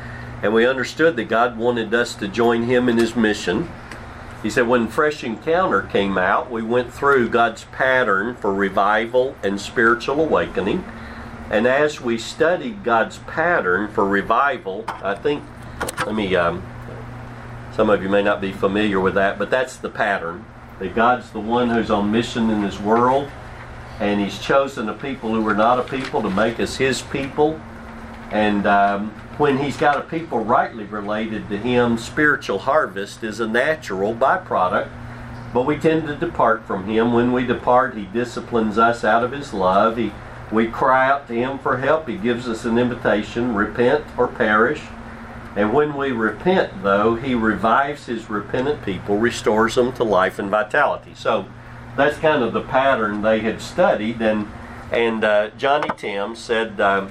And 0.42 0.52
we 0.52 0.66
understood 0.66 1.14
that 1.16 1.28
God 1.28 1.57
wanted 1.57 1.94
us 1.94 2.14
to 2.16 2.26
join 2.26 2.64
Him 2.64 2.88
in 2.88 2.98
His 2.98 3.14
mission. 3.14 3.70
He 4.42 4.50
said, 4.50 4.66
when 4.66 4.88
Fresh 4.88 5.22
Encounter 5.22 5.83
came 5.83 6.18
out, 6.18 6.50
we 6.50 6.62
went 6.62 6.92
through 6.92 7.28
God's 7.28 7.64
pattern 7.70 8.35
for 8.35 8.52
revival 8.52 9.37
and 9.44 9.61
spiritual 9.61 10.20
awakening. 10.20 10.85
And 11.48 11.66
as 11.66 12.00
we 12.00 12.18
studied 12.18 12.83
God's 12.83 13.18
pattern 13.18 13.87
for 13.87 14.05
revival, 14.05 14.85
I 14.88 15.14
think, 15.14 15.44
let 16.05 16.16
me, 16.16 16.35
um, 16.35 16.66
some 17.76 17.88
of 17.88 18.02
you 18.02 18.09
may 18.09 18.22
not 18.22 18.40
be 18.40 18.50
familiar 18.50 18.98
with 18.98 19.14
that, 19.14 19.38
but 19.38 19.48
that's 19.48 19.76
the 19.76 19.90
pattern. 19.90 20.44
That 20.81 20.96
God's 20.96 21.31
the 21.31 21.40
one 21.40 21.70
who's 21.70 21.90
on 21.90 22.11
mission 22.11 22.50
in 22.50 22.62
this 22.62 22.81
world, 22.81 23.31
and 24.00 24.20
He's 24.20 24.40
chosen 24.40 24.88
a 24.88 24.94
people 24.94 25.33
who 25.33 25.46
are 25.46 25.55
not 25.55 25.78
a 25.78 25.85
people 25.85 26.20
to 26.20 26.31
make 26.31 26.59
us 26.59 26.76
His 26.76 27.00
people. 27.02 27.61
And 28.33 28.66
um, 28.66 29.14
when 29.42 29.59
he's 29.59 29.76
got 29.76 29.98
a 29.98 30.02
people 30.02 30.38
rightly 30.38 30.85
related 30.85 31.48
to 31.48 31.59
him, 31.59 31.98
spiritual 31.98 32.61
harvest 32.61 33.24
is 33.24 33.40
a 33.40 33.46
natural 33.48 34.14
byproduct. 34.14 34.88
But 35.52 35.66
we 35.66 35.76
tend 35.76 36.07
to 36.07 36.14
depart 36.14 36.64
from 36.64 36.87
him. 36.87 37.12
When 37.12 37.33
we 37.33 37.44
depart, 37.44 37.96
he 37.96 38.05
disciplines 38.05 38.78
us 38.78 39.02
out 39.02 39.24
of 39.24 39.33
his 39.33 39.52
love. 39.52 39.96
He, 39.96 40.12
we 40.52 40.68
cry 40.68 41.11
out 41.11 41.26
to 41.26 41.35
him 41.35 41.59
for 41.59 41.78
help. 41.78 42.07
He 42.07 42.18
gives 42.18 42.46
us 42.46 42.64
an 42.64 42.78
invitation 42.78 43.57
repent 43.57 44.05
or 44.16 44.28
perish. 44.28 44.81
And 45.57 45.72
when 45.72 45.96
we 45.96 46.12
repent, 46.12 46.85
though, 46.85 47.16
he 47.16 47.35
revives 47.35 48.07
his 48.07 48.31
repentant 48.31 48.85
people, 48.85 49.18
restores 49.18 49.74
them 49.74 49.92
to 49.94 50.05
life 50.05 50.38
and 50.38 50.50
vitality. 50.50 51.14
So 51.16 51.46
that's 51.96 52.16
kind 52.16 52.44
of 52.44 52.52
the 52.52 52.62
pattern 52.62 53.22
they 53.22 53.40
had 53.40 53.61
studied. 53.61 54.22
And, 54.22 54.46
and 54.92 55.24
uh, 55.24 55.50
Johnny 55.59 55.90
Tim 55.96 56.37
said, 56.37 56.81
uh, 56.81 57.09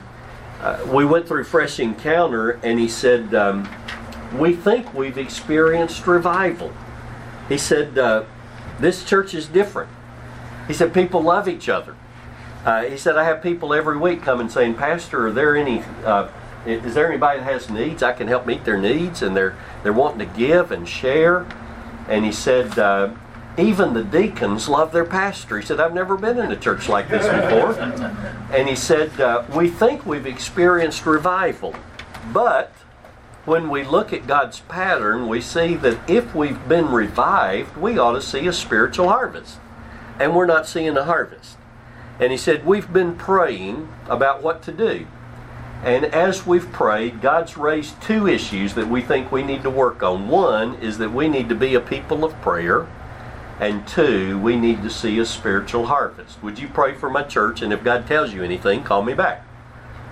uh, 0.62 0.86
we 0.94 1.04
went 1.06 1.28
through 1.28 1.44
Fresh 1.44 1.80
Encounter, 1.80 2.52
and 2.64 2.80
he 2.80 2.88
said, 2.88 3.34
um, 3.34 3.68
We 4.38 4.54
think 4.56 4.94
we've 4.94 5.18
experienced 5.18 6.06
revival. 6.06 6.72
He 7.50 7.58
said, 7.58 7.98
uh, 7.98 8.26
This 8.80 9.04
church 9.04 9.34
is 9.34 9.48
different. 9.48 9.90
He 10.68 10.74
said, 10.74 10.94
People 10.94 11.24
love 11.24 11.48
each 11.48 11.68
other. 11.68 11.96
Uh, 12.64 12.84
he 12.84 12.96
said, 12.96 13.18
I 13.18 13.24
have 13.24 13.42
people 13.42 13.74
every 13.74 13.98
week 13.98 14.22
coming 14.22 14.50
saying, 14.50 14.76
Pastor, 14.76 15.28
are 15.28 15.32
there 15.32 15.56
any. 15.56 15.84
Uh, 16.06 16.30
is 16.64 16.94
there 16.94 17.08
anybody 17.08 17.40
that 17.40 17.52
has 17.52 17.72
needs? 17.72 18.04
I 18.04 18.14
can 18.14 18.28
help 18.28 18.46
meet 18.46 18.66
their 18.66 18.78
needs, 18.78 19.24
and 19.24 19.36
they're 19.36 19.58
they're 19.82 19.92
wanting 19.92 20.20
to 20.20 20.38
give 20.38 20.72
and 20.72 20.88
share. 20.88 21.48
And 22.08 22.24
he 22.24 22.32
said, 22.32 22.78
uh, 22.78 23.14
even 23.58 23.94
the 23.94 24.04
deacons 24.04 24.70
love 24.70 24.92
their 24.92 25.06
pastor. 25.06 25.60
He 25.60 25.66
said, 25.66 25.80
I've 25.80 25.94
never 25.94 26.18
been 26.18 26.40
in 26.40 26.52
a 26.52 26.56
church 26.56 26.88
like 26.88 27.10
this 27.10 27.26
before. 27.26 27.74
And 28.52 28.70
he 28.70 28.76
said, 28.76 29.20
uh, 29.20 29.44
We 29.54 29.70
think 29.70 30.06
we've 30.06 30.26
experienced 30.26 31.06
revival, 31.06 31.76
but 32.32 32.74
when 33.46 33.70
we 33.70 33.84
look 33.84 34.14
at 34.14 34.28
God's 34.28 34.60
pattern, 34.62 35.28
we 35.28 35.42
see 35.42 35.76
that 35.76 36.10
if 36.10 36.36
we've 36.36 36.68
been 36.68 36.92
revived, 36.92 37.76
we 37.76 37.98
ought 37.98 38.14
to 38.14 38.22
see 38.22 38.46
a 38.48 38.54
spiritual 38.54 39.10
harvest. 39.10 39.58
And 40.20 40.36
we're 40.36 40.46
not 40.46 40.68
seeing 40.68 40.96
a 40.96 41.06
harvest. 41.06 41.58
And 42.20 42.32
he 42.32 42.38
said, 42.38 42.66
We've 42.66 42.92
been 42.92 43.16
praying 43.16 43.92
about 44.08 44.44
what 44.44 44.62
to 44.64 44.72
do. 44.72 45.08
And 45.84 46.06
as 46.06 46.46
we've 46.46 46.72
prayed, 46.72 47.22
God's 47.22 47.58
raised 47.58 48.00
two 48.04 48.28
issues 48.28 48.76
that 48.76 48.88
we 48.88 49.02
think 49.02 49.32
we 49.32 49.42
need 49.42 49.64
to 49.64 49.70
work 49.72 50.04
on. 50.04 50.30
One 50.30 50.76
is 50.76 51.00
that 51.00 51.12
we 51.12 51.28
need 51.28 51.50
to 51.50 51.56
be 51.56 51.74
a 51.74 51.80
people 51.80 52.24
of 52.24 52.40
prayer. 52.42 52.88
And 53.62 53.88
two, 53.88 54.40
we 54.40 54.56
need 54.56 54.82
to 54.82 54.90
see 54.90 55.20
a 55.20 55.26
spiritual 55.26 55.86
harvest. 55.86 56.42
Would 56.42 56.58
you 56.58 56.68
pray 56.68 56.96
for 56.96 57.12
my 57.12 57.22
church? 57.22 57.62
And 57.62 57.72
if 57.72 57.84
God 57.84 58.08
tells 58.08 58.34
you 58.34 58.44
anything, 58.44 58.82
call 58.82 59.04
me 59.04 59.14
back. 59.14 59.46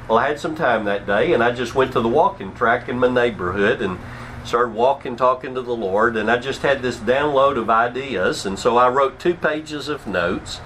Well, 0.07 0.19
I 0.19 0.27
had 0.27 0.39
some 0.39 0.55
time 0.55 0.85
that 0.85 1.07
day, 1.07 1.33
and 1.33 1.43
I 1.43 1.51
just 1.51 1.73
went 1.73 1.91
to 1.93 1.99
the 1.99 2.07
walking 2.07 2.53
track 2.53 2.87
in 2.87 2.99
my 2.99 3.07
neighborhood 3.07 3.81
and 3.81 3.97
started 4.45 4.75
walking, 4.75 5.15
talking 5.15 5.55
to 5.55 5.63
the 5.63 5.75
Lord. 5.75 6.15
And 6.15 6.29
I 6.29 6.37
just 6.37 6.61
had 6.61 6.83
this 6.83 6.97
download 6.97 7.57
of 7.57 7.71
ideas. 7.71 8.45
And 8.45 8.59
so 8.59 8.77
I 8.77 8.87
wrote 8.87 9.19
two 9.19 9.33
pages 9.33 9.87
of 9.87 10.05
notes. 10.05 10.61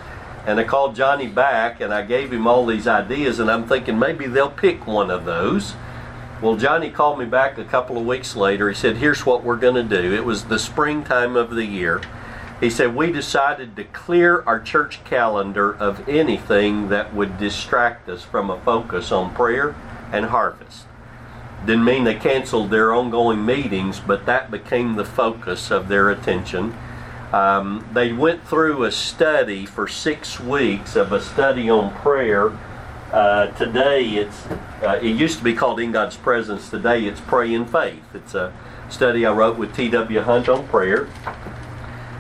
And 0.45 0.59
I 0.59 0.65
called 0.65 0.93
Johnny 0.93 1.27
back 1.27 1.79
and 1.79 1.93
I 1.93 2.01
gave 2.01 2.33
him 2.33 2.45
all 2.47 2.65
these 2.65 2.85
ideas. 2.85 3.39
And 3.39 3.49
I'm 3.49 3.65
thinking 3.65 3.97
maybe 3.97 4.27
they'll 4.27 4.51
pick 4.51 4.85
one 4.85 5.09
of 5.09 5.23
those. 5.23 5.73
Well, 6.41 6.57
Johnny 6.57 6.89
called 6.89 7.17
me 7.17 7.23
back 7.23 7.57
a 7.57 7.63
couple 7.63 7.97
of 7.97 8.05
weeks 8.05 8.35
later. 8.35 8.67
He 8.67 8.75
said, 8.75 8.97
Here's 8.97 9.25
what 9.25 9.41
we're 9.41 9.55
going 9.55 9.75
to 9.75 10.01
do. 10.01 10.13
It 10.13 10.25
was 10.25 10.43
the 10.43 10.59
springtime 10.59 11.37
of 11.37 11.51
the 11.51 11.65
year. 11.65 12.01
He 12.63 12.69
said, 12.69 12.95
We 12.95 13.11
decided 13.11 13.75
to 13.75 13.83
clear 13.83 14.41
our 14.47 14.57
church 14.57 15.03
calendar 15.03 15.75
of 15.75 16.07
anything 16.07 16.87
that 16.87 17.13
would 17.13 17.37
distract 17.37 18.07
us 18.07 18.23
from 18.23 18.49
a 18.49 18.57
focus 18.61 19.11
on 19.11 19.35
prayer 19.35 19.75
and 20.13 20.27
harvest. 20.27 20.85
Didn't 21.65 21.83
mean 21.83 22.05
they 22.05 22.15
canceled 22.15 22.69
their 22.69 22.93
ongoing 22.93 23.45
meetings, 23.45 23.99
but 23.99 24.25
that 24.27 24.49
became 24.49 24.95
the 24.95 25.03
focus 25.03 25.71
of 25.71 25.89
their 25.89 26.09
attention. 26.09 26.73
Um, 27.33 27.85
they 27.91 28.13
went 28.13 28.47
through 28.47 28.85
a 28.85 28.93
study 28.93 29.65
for 29.65 29.85
six 29.85 30.39
weeks 30.39 30.95
of 30.95 31.11
a 31.11 31.19
study 31.19 31.69
on 31.69 31.93
prayer. 31.95 32.57
Uh, 33.11 33.47
today, 33.47 34.05
it's 34.11 34.45
uh, 34.81 34.99
it 35.03 35.17
used 35.17 35.37
to 35.37 35.43
be 35.43 35.53
called 35.53 35.81
In 35.81 35.91
God's 35.91 36.15
Presence. 36.15 36.69
Today, 36.69 37.03
it's 37.03 37.19
Pray 37.19 37.53
in 37.53 37.65
Faith. 37.65 38.15
It's 38.15 38.35
a 38.35 38.53
study 38.89 39.25
I 39.25 39.33
wrote 39.33 39.57
with 39.57 39.75
T.W. 39.75 40.21
Hunt 40.21 40.47
on 40.47 40.65
prayer 40.69 41.09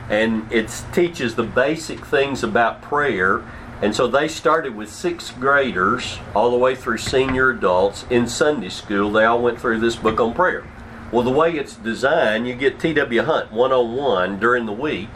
and 0.09 0.51
it 0.51 0.83
teaches 0.93 1.35
the 1.35 1.43
basic 1.43 2.05
things 2.05 2.43
about 2.43 2.81
prayer. 2.81 3.43
And 3.81 3.95
so 3.95 4.07
they 4.07 4.27
started 4.27 4.75
with 4.75 4.91
sixth 4.91 5.37
graders 5.39 6.19
all 6.33 6.51
the 6.51 6.57
way 6.57 6.75
through 6.75 6.99
senior 6.99 7.49
adults 7.49 8.05
in 8.09 8.27
Sunday 8.27 8.69
school. 8.69 9.11
They 9.11 9.25
all 9.25 9.41
went 9.41 9.59
through 9.59 9.79
this 9.79 9.95
book 9.95 10.19
on 10.19 10.33
prayer. 10.33 10.65
Well, 11.11 11.23
the 11.23 11.31
way 11.31 11.51
it's 11.57 11.75
designed, 11.75 12.47
you 12.47 12.55
get 12.55 12.79
T.W. 12.79 13.21
Hunt 13.23 13.51
one 13.51 13.71
on 13.71 13.95
one 13.95 14.39
during 14.39 14.65
the 14.65 14.73
week 14.73 15.09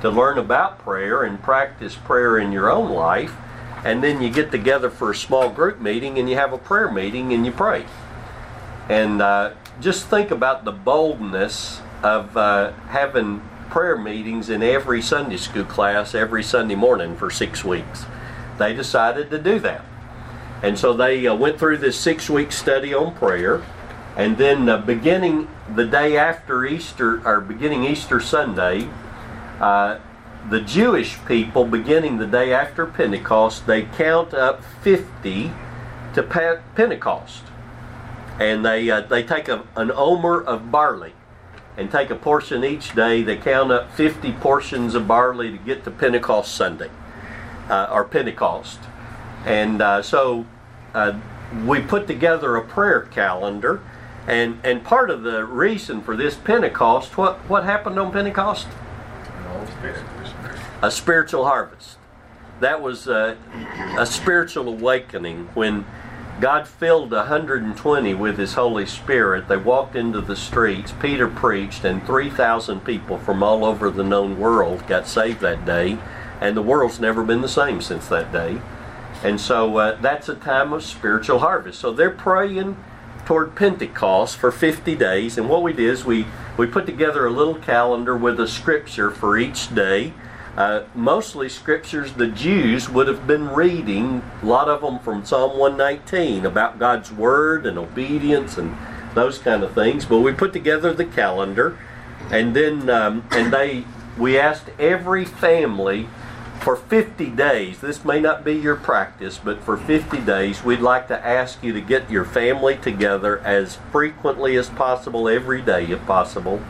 to 0.00 0.10
learn 0.10 0.38
about 0.38 0.78
prayer 0.78 1.22
and 1.22 1.42
practice 1.42 1.94
prayer 1.94 2.38
in 2.38 2.52
your 2.52 2.70
own 2.70 2.90
life. 2.90 3.34
And 3.84 4.02
then 4.02 4.22
you 4.22 4.30
get 4.30 4.50
together 4.50 4.90
for 4.90 5.10
a 5.10 5.14
small 5.16 5.50
group 5.50 5.80
meeting 5.80 6.18
and 6.18 6.28
you 6.28 6.36
have 6.36 6.52
a 6.52 6.58
prayer 6.58 6.90
meeting 6.90 7.32
and 7.32 7.44
you 7.44 7.52
pray. 7.52 7.86
And 8.88 9.22
uh, 9.22 9.54
just 9.80 10.06
think 10.08 10.30
about 10.30 10.64
the 10.64 10.72
boldness 10.72 11.80
of 12.02 12.36
uh, 12.36 12.72
having 12.88 13.42
prayer 13.70 13.96
meetings 13.96 14.50
in 14.50 14.62
every 14.62 15.00
Sunday 15.00 15.36
school 15.36 15.64
class 15.64 16.14
every 16.14 16.42
Sunday 16.42 16.74
morning 16.74 17.16
for 17.16 17.30
six 17.30 17.64
weeks. 17.64 18.04
They 18.58 18.74
decided 18.74 19.30
to 19.30 19.38
do 19.38 19.58
that. 19.60 19.84
And 20.62 20.78
so 20.78 20.92
they 20.92 21.26
uh, 21.26 21.34
went 21.34 21.58
through 21.58 21.78
this 21.78 21.98
six 21.98 22.28
week 22.28 22.52
study 22.52 22.92
on 22.92 23.14
prayer. 23.14 23.64
And 24.16 24.36
then, 24.36 24.68
uh, 24.68 24.78
beginning 24.78 25.48
the 25.74 25.86
day 25.86 26.16
after 26.16 26.66
Easter, 26.66 27.26
or 27.26 27.40
beginning 27.40 27.84
Easter 27.84 28.20
Sunday, 28.20 28.88
uh, 29.60 29.98
the 30.50 30.60
Jewish 30.60 31.16
people, 31.26 31.64
beginning 31.64 32.18
the 32.18 32.26
day 32.26 32.52
after 32.52 32.84
Pentecost, 32.86 33.66
they 33.66 33.82
count 33.82 34.34
up 34.34 34.64
50 34.82 35.52
to 36.14 36.22
Pentecost. 36.74 37.44
And 38.40 38.64
they, 38.64 38.90
uh, 38.90 39.02
they 39.02 39.22
take 39.22 39.48
a, 39.48 39.64
an 39.76 39.92
omer 39.92 40.42
of 40.42 40.72
barley 40.72 41.14
and 41.76 41.90
take 41.90 42.10
a 42.10 42.14
portion 42.14 42.64
each 42.64 42.94
day. 42.94 43.22
They 43.22 43.36
count 43.36 43.72
up 43.72 43.92
50 43.92 44.32
portions 44.34 44.94
of 44.94 45.06
barley 45.06 45.50
to 45.50 45.58
get 45.58 45.84
to 45.84 45.90
Pentecost 45.90 46.54
Sunday 46.54 46.90
uh, 47.68 47.88
or 47.90 48.04
Pentecost. 48.04 48.80
And 49.44 49.80
uh, 49.80 50.02
so 50.02 50.46
uh, 50.94 51.18
we 51.64 51.80
put 51.80 52.06
together 52.06 52.56
a 52.56 52.64
prayer 52.64 53.02
calendar. 53.02 53.80
And, 54.26 54.60
and 54.62 54.84
part 54.84 55.10
of 55.10 55.22
the 55.22 55.44
reason 55.44 56.02
for 56.02 56.16
this 56.16 56.36
Pentecost, 56.36 57.16
what, 57.16 57.38
what 57.48 57.64
happened 57.64 57.98
on 57.98 58.12
Pentecost? 58.12 58.68
A 60.82 60.90
spiritual 60.90 61.44
harvest. 61.46 61.96
That 62.60 62.82
was 62.82 63.06
a, 63.06 63.38
a 63.98 64.04
spiritual 64.04 64.68
awakening 64.68 65.48
when 65.54 65.86
God 66.40 66.66
filled 66.66 67.10
120 67.10 68.14
with 68.14 68.38
His 68.38 68.54
Holy 68.54 68.86
Spirit. 68.86 69.46
They 69.46 69.58
walked 69.58 69.94
into 69.94 70.22
the 70.22 70.36
streets. 70.36 70.90
Peter 70.90 71.28
preached, 71.28 71.84
and 71.84 72.04
3,000 72.06 72.80
people 72.80 73.18
from 73.18 73.42
all 73.42 73.62
over 73.62 73.90
the 73.90 74.02
known 74.02 74.38
world 74.38 74.86
got 74.86 75.06
saved 75.06 75.40
that 75.40 75.66
day. 75.66 75.98
And 76.40 76.56
the 76.56 76.62
world's 76.62 76.98
never 76.98 77.22
been 77.22 77.42
the 77.42 77.48
same 77.48 77.82
since 77.82 78.08
that 78.08 78.32
day. 78.32 78.62
And 79.22 79.38
so 79.38 79.76
uh, 79.76 80.00
that's 80.00 80.30
a 80.30 80.34
time 80.34 80.72
of 80.72 80.82
spiritual 80.82 81.40
harvest. 81.40 81.78
So 81.78 81.92
they're 81.92 82.08
praying 82.08 82.82
toward 83.26 83.54
Pentecost 83.54 84.38
for 84.38 84.50
50 84.50 84.96
days. 84.96 85.36
And 85.36 85.46
what 85.46 85.62
we 85.62 85.74
did 85.74 85.90
is 85.90 86.06
we, 86.06 86.24
we 86.56 86.66
put 86.66 86.86
together 86.86 87.26
a 87.26 87.30
little 87.30 87.56
calendar 87.56 88.16
with 88.16 88.40
a 88.40 88.48
scripture 88.48 89.10
for 89.10 89.36
each 89.36 89.74
day. 89.74 90.14
Uh, 90.56 90.82
mostly 90.94 91.48
scriptures 91.48 92.12
the 92.14 92.26
Jews 92.26 92.88
would 92.88 93.08
have 93.08 93.26
been 93.26 93.48
reading, 93.48 94.22
a 94.42 94.46
lot 94.46 94.68
of 94.68 94.80
them 94.80 94.98
from 94.98 95.24
Psalm 95.24 95.58
119 95.58 96.44
about 96.44 96.78
God's 96.78 97.12
Word 97.12 97.66
and 97.66 97.78
obedience 97.78 98.58
and 98.58 98.76
those 99.14 99.38
kind 99.38 99.62
of 99.62 99.74
things. 99.74 100.04
But 100.04 100.20
we 100.20 100.32
put 100.32 100.52
together 100.52 100.92
the 100.92 101.04
calendar, 101.04 101.78
and 102.30 102.54
then 102.54 102.90
um, 102.90 103.24
and 103.30 103.52
they 103.52 103.84
we 104.18 104.38
asked 104.38 104.70
every 104.78 105.24
family 105.24 106.08
for 106.60 106.76
50 106.76 107.30
days. 107.30 107.80
This 107.80 108.04
may 108.04 108.20
not 108.20 108.44
be 108.44 108.52
your 108.52 108.76
practice, 108.76 109.38
but 109.38 109.62
for 109.62 109.76
50 109.76 110.18
days, 110.18 110.62
we'd 110.62 110.80
like 110.80 111.08
to 111.08 111.26
ask 111.26 111.62
you 111.62 111.72
to 111.72 111.80
get 111.80 112.10
your 112.10 112.24
family 112.24 112.76
together 112.76 113.38
as 113.40 113.78
frequently 113.90 114.56
as 114.56 114.68
possible, 114.68 115.28
every 115.28 115.62
day 115.62 115.86
if 115.86 116.04
possible. 116.06 116.60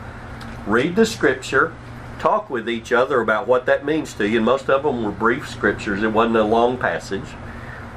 Read 0.65 0.95
the 0.95 1.05
scripture 1.05 1.73
talk 2.21 2.51
with 2.51 2.69
each 2.69 2.91
other 2.91 3.19
about 3.19 3.47
what 3.47 3.65
that 3.65 3.83
means 3.83 4.13
to 4.13 4.29
you. 4.29 4.37
And 4.37 4.45
most 4.45 4.69
of 4.69 4.83
them 4.83 5.03
were 5.03 5.11
brief 5.11 5.49
scriptures, 5.49 6.03
it 6.03 6.13
wasn't 6.13 6.37
a 6.37 6.43
long 6.43 6.77
passage. 6.77 7.27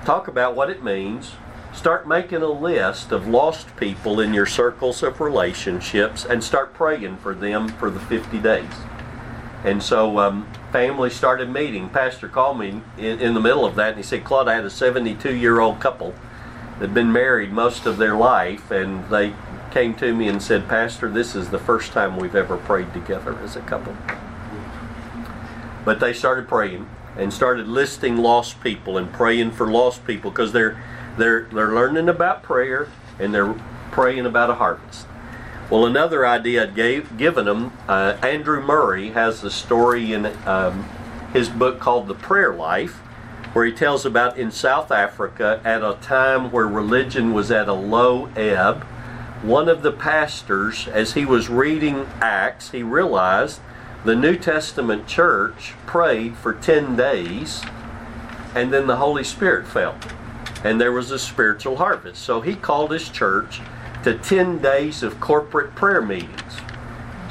Talk 0.07 0.29
about 0.29 0.57
what 0.57 0.71
it 0.71 0.83
means. 0.83 1.33
Start 1.75 2.09
making 2.09 2.41
a 2.41 2.49
list 2.49 3.13
of 3.13 3.29
lost 3.29 3.77
people 3.77 4.21
in 4.21 4.33
your 4.33 4.47
circles 4.47 5.03
of 5.03 5.21
relationships 5.21 6.25
and 6.25 6.43
start 6.43 6.73
praying 6.73 7.19
for 7.19 7.35
them 7.35 7.69
for 7.69 7.91
the 7.91 8.01
50 8.01 8.39
days. 8.39 8.73
And 9.63 9.83
so 9.83 10.19
um, 10.19 10.51
family 10.73 11.11
started 11.11 11.51
meeting. 11.51 11.91
Pastor 11.91 12.29
called 12.29 12.59
me 12.59 12.81
in, 12.97 13.21
in 13.21 13.35
the 13.35 13.41
middle 13.41 13.67
of 13.67 13.75
that 13.75 13.89
and 13.89 13.97
he 13.99 14.03
said, 14.03 14.25
Claude, 14.25 14.49
I 14.49 14.55
had 14.55 14.65
a 14.65 14.71
72 14.71 15.35
year 15.35 15.61
old 15.61 15.81
couple 15.81 16.15
that 16.79 16.87
had 16.87 16.95
been 16.95 17.13
married 17.13 17.53
most 17.53 17.85
of 17.85 17.99
their 17.99 18.15
life 18.17 18.71
and 18.71 19.07
they 19.11 19.35
came 19.75 19.93
to 19.93 20.15
me 20.15 20.29
and 20.29 20.41
said, 20.41 20.69
Pastor, 20.69 21.11
this 21.11 21.35
is 21.35 21.51
the 21.51 21.59
first 21.59 21.91
time 21.91 22.17
we've 22.17 22.37
ever 22.37 22.57
prayed 22.57 22.95
together 22.95 23.37
as 23.41 23.57
a 23.57 23.61
couple. 23.63 23.97
But 25.85 25.99
they 25.99 26.13
started 26.13 26.47
praying 26.47 26.89
and 27.17 27.33
started 27.33 27.67
listing 27.67 28.17
lost 28.17 28.61
people 28.63 28.97
and 28.97 29.13
praying 29.13 29.51
for 29.51 29.67
lost 29.67 30.07
people 30.07 30.31
because 30.31 30.53
they're 30.53 30.81
they're 31.19 31.49
they're 31.53 31.75
learning 31.75 32.09
about 32.09 32.45
prayer 32.45 32.89
and 33.19 33.35
they're 33.35 33.55
praying 33.91 34.27
about 34.27 34.49
a 34.49 34.55
harvest. 34.55 35.09
Well, 35.69 35.87
another 35.87 36.25
idea 36.25 36.63
I'd 36.63 36.77
gave, 36.77 37.17
given 37.17 37.47
them, 37.47 37.73
uh, 37.89 38.17
Andrew 38.23 38.63
Murray 38.63 39.11
has 39.11 39.43
a 39.43 39.51
story 39.51 40.13
in 40.13 40.27
um, 40.47 40.89
his 41.33 41.49
book 41.49 41.81
called 41.81 42.07
The 42.07 42.15
Prayer 42.15 42.55
Life, 42.55 42.97
where 43.55 43.65
he 43.65 43.73
tells 43.73 44.07
about 44.07 44.39
in 44.39 44.53
South 44.53 44.93
Africa 44.93 45.61
at 45.65 45.83
a 45.83 45.99
time 46.01 46.53
where 46.53 46.67
religion 46.69 47.33
was 47.33 47.51
at 47.51 47.67
a 47.67 47.73
low 47.73 48.27
ebb 48.37 48.87
one 49.47 49.69
of 49.69 49.83
the 49.83 49.93
pastors, 49.93 50.89
as 50.89 51.13
he 51.13 51.27
was 51.27 51.51
reading 51.51 52.07
Acts, 52.21 52.71
he 52.71 52.83
realized 52.83 53.61
the 54.03 54.17
New 54.17 54.37
Testament 54.37 55.07
church 55.07 55.75
prayed 55.85 56.37
for 56.37 56.55
10 56.55 56.97
days 56.97 57.63
and 58.55 58.73
then 58.73 58.87
the 58.87 58.97
Holy 58.97 59.25
Spirit 59.25 59.67
fell. 59.67 59.99
And 60.63 60.81
there 60.81 60.93
was 60.93 61.11
a 61.11 61.19
spiritual 61.19 61.77
harvest. 61.77 62.23
So 62.23 62.41
he 62.41 62.55
called 62.55 62.91
his 62.91 63.11
church 63.11 63.61
to 64.03 64.17
10 64.17 64.63
days 64.63 65.03
of 65.03 65.21
corporate 65.21 65.75
prayer 65.75 66.01
meetings. 66.01 66.57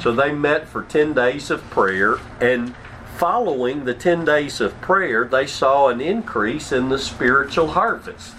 So 0.00 0.12
they 0.12 0.32
met 0.32 0.68
for 0.68 0.82
10 0.82 1.14
days 1.14 1.50
of 1.50 1.68
prayer, 1.70 2.18
and 2.40 2.76
following 3.16 3.84
the 3.84 3.94
10 3.94 4.24
days 4.24 4.60
of 4.60 4.78
prayer, 4.80 5.24
they 5.24 5.46
saw 5.46 5.88
an 5.88 6.00
increase 6.00 6.72
in 6.72 6.90
the 6.90 6.98
spiritual 6.98 7.68
harvest. 7.68 8.34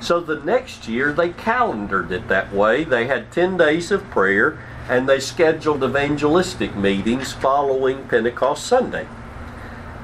So 0.00 0.18
the 0.20 0.40
next 0.40 0.88
year 0.88 1.12
they 1.12 1.30
calendared 1.30 2.10
it 2.10 2.28
that 2.28 2.52
way. 2.52 2.84
They 2.84 3.06
had 3.06 3.30
10 3.30 3.56
days 3.58 3.90
of 3.90 4.08
prayer 4.10 4.58
and 4.88 5.08
they 5.08 5.20
scheduled 5.20 5.84
evangelistic 5.84 6.74
meetings 6.74 7.32
following 7.32 8.08
Pentecost 8.08 8.66
Sunday. 8.66 9.06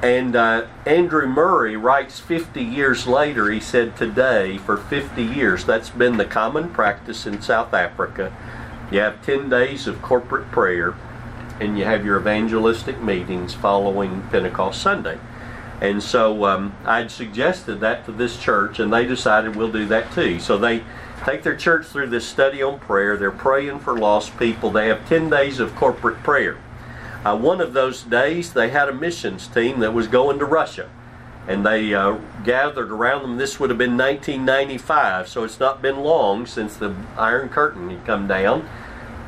And 0.03 0.37
uh, 0.37 0.67
Andrew 0.85 1.27
Murray 1.27 1.77
writes 1.77 2.21
50 2.21 2.63
years 2.63 3.07
later, 3.07 3.51
he 3.51 3.59
said, 3.59 3.97
Today, 3.97 4.59
for 4.59 4.77
50 4.77 5.23
years, 5.23 5.65
that's 5.65 5.89
been 5.89 6.19
the 6.19 6.27
common 6.27 6.69
practice 6.69 7.27
in 7.27 7.41
South 7.41 7.73
Africa. 7.73 8.37
You 8.93 9.01
have 9.01 9.25
10 9.25 9.49
days 9.49 9.87
of 9.87 10.03
corporate 10.03 10.51
prayer 10.53 10.95
and 11.59 11.79
you 11.79 11.85
have 11.85 12.05
your 12.05 12.21
evangelistic 12.21 13.01
meetings 13.01 13.55
following 13.55 14.23
Pentecost 14.31 14.83
Sunday. 14.83 15.19
And 15.81 16.03
so 16.03 16.47
um, 16.47 16.75
I'd 16.85 17.11
suggested 17.11 17.81
that 17.81 18.07
to 18.07 18.13
this 18.13 18.39
church, 18.39 18.79
and 18.79 18.93
they 18.93 19.05
decided 19.05 19.57
we'll 19.57 19.73
do 19.73 19.87
that 19.87 20.11
too. 20.13 20.41
So 20.41 20.57
they 20.57 20.83
take 21.25 21.43
their 21.43 21.57
church 21.57 21.87
through 21.87 22.09
this 22.09 22.27
study 22.27 22.63
on 22.63 22.79
prayer. 22.79 23.17
They're 23.17 23.31
praying 23.31 23.81
for 23.81 23.99
lost 23.99 24.39
people. 24.39 24.71
They 24.71 24.89
have 24.89 25.07
10 25.09 25.29
days 25.29 25.61
of 25.61 25.75
corporate 25.75 26.23
prayer. 26.23 26.59
Uh, 27.25 27.37
one 27.37 27.61
of 27.61 27.73
those 27.73 28.03
days, 28.03 28.53
they 28.53 28.71
had 28.71 28.89
a 28.89 28.93
missions 28.93 29.49
team 29.49 29.81
that 29.81 29.93
was 29.93 30.07
going 30.07 30.39
to 30.39 30.45
Russia. 30.45 30.89
And 31.49 31.65
they 31.65 31.95
uh, 31.95 32.19
gathered 32.45 32.91
around 32.91 33.23
them. 33.23 33.37
This 33.37 33.61
would 33.61 33.71
have 33.71 33.79
been 33.79 33.97
1995, 33.97 35.29
so 35.29 35.45
it's 35.45 35.61
not 35.61 35.83
been 35.83 36.01
long 36.01 36.47
since 36.47 36.77
the 36.77 36.95
Iron 37.17 37.49
Curtain 37.49 37.91
had 37.91 38.05
come 38.05 38.27
down. 38.27 38.69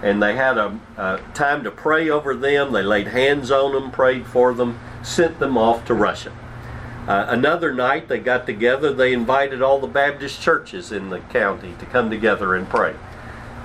And 0.03 0.23
they 0.23 0.37
had 0.37 0.59
a, 0.59 0.79
a 0.97 1.21
time 1.35 1.65
to 1.65 1.71
pray 1.71 2.09
over 2.09 2.35
them. 2.35 2.73
They 2.73 2.83
laid 2.83 3.09
hands 3.09 3.51
on 3.51 3.73
them, 3.73 3.91
prayed 3.91 4.27
for 4.27 4.55
them 4.55 4.79
sent 5.03 5.39
them 5.39 5.57
off 5.57 5.85
to 5.87 5.95
Russia. 5.95 6.33
Uh, 7.07 7.27
another 7.29 7.73
night 7.73 8.09
they 8.09 8.19
got 8.19 8.47
together, 8.47 8.93
they 8.93 9.13
invited 9.13 9.63
all 9.63 9.81
the 9.81 9.87
Baptist 9.87 10.43
churches 10.43 10.93
in 10.93 11.09
the 11.09 11.21
county 11.21 11.75
to 11.79 11.87
come 11.87 12.11
together 12.11 12.55
and 12.55 12.69
pray. 12.69 12.95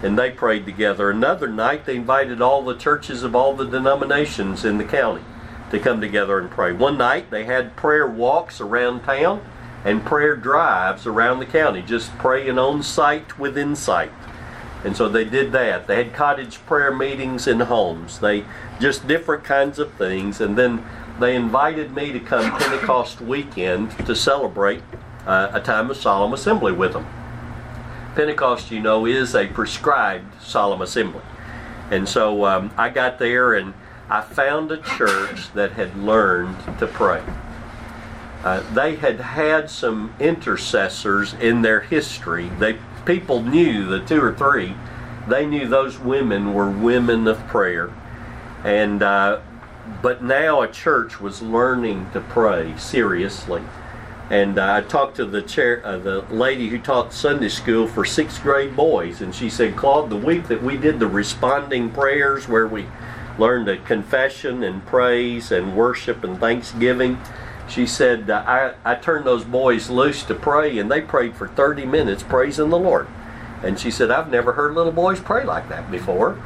And 0.01 0.17
they 0.17 0.31
prayed 0.31 0.65
together. 0.65 1.09
Another 1.09 1.47
night 1.47 1.85
they 1.85 1.97
invited 1.97 2.41
all 2.41 2.63
the 2.63 2.77
churches 2.77 3.23
of 3.23 3.35
all 3.35 3.53
the 3.53 3.65
denominations 3.65 4.63
in 4.63 4.77
the 4.77 4.83
county 4.83 5.23
to 5.71 5.79
come 5.79 5.99
together 5.99 6.39
and 6.39 6.49
pray. 6.49 6.71
One 6.71 6.97
night 6.97 7.31
they 7.31 7.45
had 7.45 7.75
prayer 7.75 8.07
walks 8.07 8.61
around 8.61 9.01
town 9.01 9.43
and 9.83 10.05
prayer 10.05 10.37
drives 10.37 11.05
around 11.05 11.39
the 11.39 11.45
county, 11.45 11.81
just 11.81 12.17
praying 12.17 12.57
on 12.57 12.83
site 12.83 13.37
within 13.37 13.75
sight. 13.75 14.11
And 14.83 14.97
so 14.97 15.07
they 15.07 15.23
did 15.23 15.51
that. 15.53 15.87
They 15.87 15.95
had 15.95 16.13
cottage 16.13 16.57
prayer 16.65 16.93
meetings 16.93 17.47
in 17.47 17.61
homes. 17.61 18.19
They 18.19 18.45
just 18.79 19.07
different 19.07 19.43
kinds 19.43 19.79
of 19.79 19.93
things. 19.93 20.41
And 20.41 20.57
then 20.57 20.85
they 21.19 21.35
invited 21.35 21.95
me 21.95 22.11
to 22.11 22.19
come 22.19 22.51
Pentecost 22.57 23.21
weekend 23.21 23.91
to 24.05 24.15
celebrate 24.15 24.81
uh, 25.25 25.51
a 25.53 25.61
time 25.61 25.89
of 25.89 25.97
solemn 25.97 26.33
assembly 26.33 26.73
with 26.73 26.93
them. 26.93 27.07
Pentecost, 28.15 28.71
you 28.71 28.79
know, 28.79 29.05
is 29.05 29.35
a 29.35 29.47
prescribed 29.47 30.41
solemn 30.41 30.81
assembly. 30.81 31.21
And 31.89 32.07
so 32.07 32.45
um, 32.45 32.71
I 32.77 32.89
got 32.89 33.19
there 33.19 33.53
and 33.53 33.73
I 34.09 34.21
found 34.21 34.71
a 34.71 34.77
church 34.77 35.53
that 35.53 35.73
had 35.73 35.97
learned 35.97 36.57
to 36.79 36.87
pray. 36.87 37.23
Uh, 38.43 38.61
they 38.73 38.95
had 38.95 39.21
had 39.21 39.69
some 39.69 40.13
intercessors 40.19 41.33
in 41.35 41.61
their 41.61 41.79
history. 41.79 42.49
They 42.59 42.77
people 43.05 43.41
knew 43.41 43.85
the 43.85 43.99
two 43.99 44.21
or 44.21 44.33
three. 44.33 44.75
They 45.27 45.45
knew 45.45 45.67
those 45.67 45.99
women 45.99 46.53
were 46.53 46.69
women 46.69 47.27
of 47.27 47.45
prayer, 47.47 47.93
and 48.63 49.01
uh, 49.01 49.39
but 50.01 50.23
now 50.23 50.61
a 50.61 50.67
church 50.67 51.19
was 51.19 51.41
learning 51.41 52.09
to 52.11 52.19
pray 52.19 52.75
seriously. 52.77 53.61
And 54.29 54.57
uh, 54.57 54.73
I 54.73 54.81
talked 54.81 55.17
to 55.17 55.25
the 55.25 55.41
chair, 55.41 55.81
uh, 55.85 55.97
the 55.97 56.21
lady 56.29 56.69
who 56.69 56.79
taught 56.79 57.13
Sunday 57.13 57.49
school 57.49 57.87
for 57.87 58.05
sixth 58.05 58.41
grade 58.41 58.75
boys, 58.75 59.21
and 59.21 59.33
she 59.33 59.49
said, 59.49 59.75
"Claude, 59.75 60.09
the 60.09 60.17
week 60.17 60.47
that 60.47 60.63
we 60.63 60.77
did 60.77 60.99
the 60.99 61.07
responding 61.07 61.89
prayers, 61.89 62.47
where 62.47 62.67
we 62.67 62.87
learned 63.37 63.67
a 63.67 63.77
confession 63.77 64.63
and 64.63 64.85
praise 64.85 65.51
and 65.51 65.75
worship 65.75 66.23
and 66.23 66.39
thanksgiving." 66.39 67.17
She 67.73 67.87
said, 67.87 68.29
uh, 68.29 68.43
I, 68.45 68.91
I 68.91 68.95
turned 68.95 69.25
those 69.25 69.43
boys 69.43 69.89
loose 69.89 70.21
to 70.23 70.35
pray, 70.35 70.77
and 70.77 70.91
they 70.91 71.01
prayed 71.01 71.35
for 71.35 71.47
30 71.47 71.87
minutes 71.87 72.21
praising 72.21 72.69
the 72.69 72.77
Lord. 72.77 73.07
And 73.63 73.79
she 73.79 73.89
said, 73.89 74.11
I've 74.11 74.29
never 74.29 74.53
heard 74.53 74.75
little 74.75 74.91
boys 74.91 75.19
pray 75.19 75.43
like 75.43 75.69
that 75.69 75.89
before. 75.89 76.39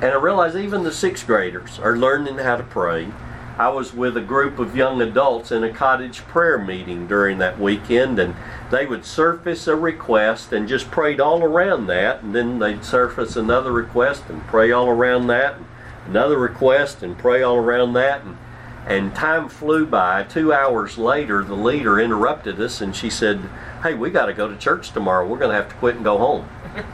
And 0.00 0.06
I 0.06 0.16
realized 0.16 0.56
even 0.56 0.82
the 0.82 0.90
sixth 0.90 1.28
graders 1.28 1.78
are 1.78 1.96
learning 1.96 2.38
how 2.38 2.56
to 2.56 2.64
pray. 2.64 3.12
I 3.56 3.68
was 3.68 3.94
with 3.94 4.16
a 4.16 4.20
group 4.20 4.58
of 4.58 4.74
young 4.74 5.00
adults 5.00 5.52
in 5.52 5.62
a 5.62 5.72
cottage 5.72 6.18
prayer 6.22 6.58
meeting 6.58 7.06
during 7.06 7.38
that 7.38 7.60
weekend, 7.60 8.18
and 8.18 8.34
they 8.72 8.84
would 8.84 9.04
surface 9.04 9.68
a 9.68 9.76
request 9.76 10.52
and 10.52 10.66
just 10.66 10.90
prayed 10.90 11.20
all 11.20 11.42
around 11.44 11.86
that, 11.86 12.22
and 12.22 12.34
then 12.34 12.58
they'd 12.58 12.84
surface 12.84 13.36
another 13.36 13.70
request 13.70 14.24
and 14.28 14.42
pray 14.48 14.72
all 14.72 14.88
around 14.88 15.28
that, 15.28 15.54
and 15.54 15.66
another 16.08 16.36
request 16.36 17.04
and 17.04 17.16
pray 17.16 17.42
all 17.42 17.56
around 17.56 17.92
that. 17.92 18.24
And, 18.24 18.36
and 18.86 19.14
time 19.14 19.48
flew 19.48 19.84
by. 19.84 20.22
Two 20.22 20.52
hours 20.52 20.96
later, 20.96 21.42
the 21.42 21.56
leader 21.56 21.98
interrupted 21.98 22.60
us 22.60 22.80
and 22.80 22.94
she 22.94 23.10
said, 23.10 23.40
Hey, 23.82 23.94
we 23.94 24.10
got 24.10 24.26
to 24.26 24.32
go 24.32 24.48
to 24.48 24.56
church 24.56 24.92
tomorrow. 24.92 25.26
We're 25.26 25.38
going 25.38 25.50
to 25.50 25.56
have 25.56 25.68
to 25.68 25.74
quit 25.76 25.96
and 25.96 26.04
go 26.04 26.18
home, 26.18 26.48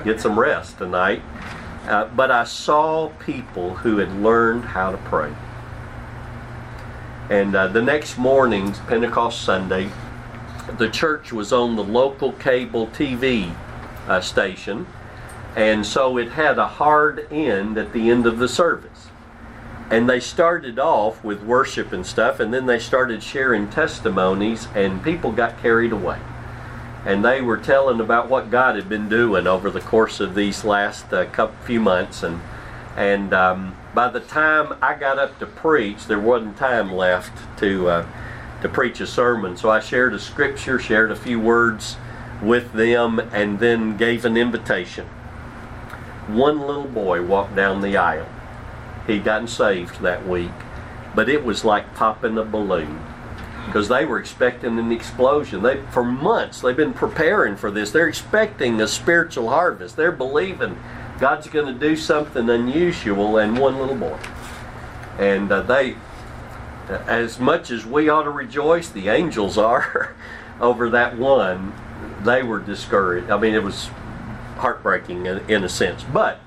get 0.04 0.20
some 0.20 0.38
rest 0.38 0.78
tonight. 0.78 1.22
Uh, 1.86 2.06
but 2.06 2.30
I 2.30 2.44
saw 2.44 3.08
people 3.18 3.74
who 3.74 3.98
had 3.98 4.12
learned 4.16 4.64
how 4.64 4.92
to 4.92 4.98
pray. 4.98 5.34
And 7.28 7.54
uh, 7.54 7.68
the 7.68 7.82
next 7.82 8.18
morning, 8.18 8.72
Pentecost 8.88 9.42
Sunday, 9.42 9.90
the 10.78 10.88
church 10.88 11.32
was 11.32 11.52
on 11.52 11.76
the 11.76 11.84
local 11.84 12.32
cable 12.32 12.86
TV 12.88 13.54
uh, 14.06 14.20
station, 14.20 14.86
and 15.56 15.84
so 15.84 16.18
it 16.18 16.30
had 16.32 16.58
a 16.58 16.66
hard 16.66 17.26
end 17.32 17.78
at 17.78 17.92
the 17.92 18.10
end 18.10 18.26
of 18.26 18.38
the 18.38 18.48
service. 18.48 18.91
And 19.92 20.08
they 20.08 20.20
started 20.20 20.78
off 20.78 21.22
with 21.22 21.42
worship 21.42 21.92
and 21.92 22.06
stuff, 22.06 22.40
and 22.40 22.52
then 22.52 22.64
they 22.64 22.78
started 22.78 23.22
sharing 23.22 23.68
testimonies, 23.68 24.66
and 24.74 25.04
people 25.04 25.30
got 25.30 25.60
carried 25.60 25.92
away. 25.92 26.18
And 27.04 27.22
they 27.22 27.42
were 27.42 27.58
telling 27.58 28.00
about 28.00 28.30
what 28.30 28.50
God 28.50 28.74
had 28.74 28.88
been 28.88 29.10
doing 29.10 29.46
over 29.46 29.70
the 29.70 29.82
course 29.82 30.18
of 30.18 30.34
these 30.34 30.64
last 30.64 31.12
uh, 31.12 31.26
couple, 31.26 31.54
few 31.66 31.78
months, 31.78 32.22
and 32.22 32.40
and 32.96 33.34
um, 33.34 33.76
by 33.94 34.08
the 34.08 34.20
time 34.20 34.78
I 34.80 34.94
got 34.94 35.18
up 35.18 35.38
to 35.40 35.46
preach, 35.46 36.06
there 36.06 36.18
wasn't 36.18 36.56
time 36.56 36.90
left 36.90 37.58
to 37.58 37.88
uh, 37.88 38.06
to 38.62 38.70
preach 38.70 38.98
a 39.00 39.06
sermon. 39.06 39.58
So 39.58 39.68
I 39.68 39.80
shared 39.80 40.14
a 40.14 40.18
scripture, 40.18 40.78
shared 40.78 41.10
a 41.10 41.16
few 41.16 41.38
words 41.38 41.98
with 42.40 42.72
them, 42.72 43.18
and 43.18 43.58
then 43.58 43.98
gave 43.98 44.24
an 44.24 44.38
invitation. 44.38 45.04
One 46.28 46.60
little 46.60 46.88
boy 46.88 47.22
walked 47.22 47.56
down 47.56 47.82
the 47.82 47.98
aisle. 47.98 48.28
He'd 49.06 49.24
gotten 49.24 49.48
saved 49.48 50.00
that 50.00 50.26
week, 50.26 50.50
but 51.14 51.28
it 51.28 51.44
was 51.44 51.64
like 51.64 51.94
popping 51.94 52.38
a 52.38 52.44
balloon 52.44 53.02
because 53.66 53.88
they 53.88 54.04
were 54.04 54.18
expecting 54.18 54.78
an 54.78 54.92
explosion. 54.92 55.62
They 55.62 55.82
for 55.90 56.04
months 56.04 56.60
they've 56.60 56.76
been 56.76 56.92
preparing 56.92 57.56
for 57.56 57.70
this. 57.70 57.90
They're 57.90 58.08
expecting 58.08 58.80
a 58.80 58.88
spiritual 58.88 59.48
harvest. 59.48 59.96
They're 59.96 60.12
believing 60.12 60.78
God's 61.18 61.46
going 61.46 61.66
to 61.66 61.78
do 61.78 61.96
something 61.96 62.50
unusual, 62.50 63.38
and 63.38 63.56
one 63.56 63.78
little 63.78 63.94
boy. 63.94 64.18
And 65.18 65.52
uh, 65.52 65.62
they, 65.62 65.96
as 66.88 67.38
much 67.38 67.70
as 67.70 67.86
we 67.86 68.08
ought 68.08 68.24
to 68.24 68.30
rejoice, 68.30 68.88
the 68.88 69.08
angels 69.08 69.56
are 69.56 70.16
over 70.60 70.90
that 70.90 71.16
one. 71.16 71.72
They 72.24 72.42
were 72.42 72.58
discouraged. 72.58 73.30
I 73.30 73.38
mean, 73.38 73.54
it 73.54 73.62
was 73.62 73.86
heartbreaking 74.56 75.26
in, 75.26 75.38
in 75.48 75.64
a 75.64 75.68
sense, 75.68 76.02
but. 76.02 76.40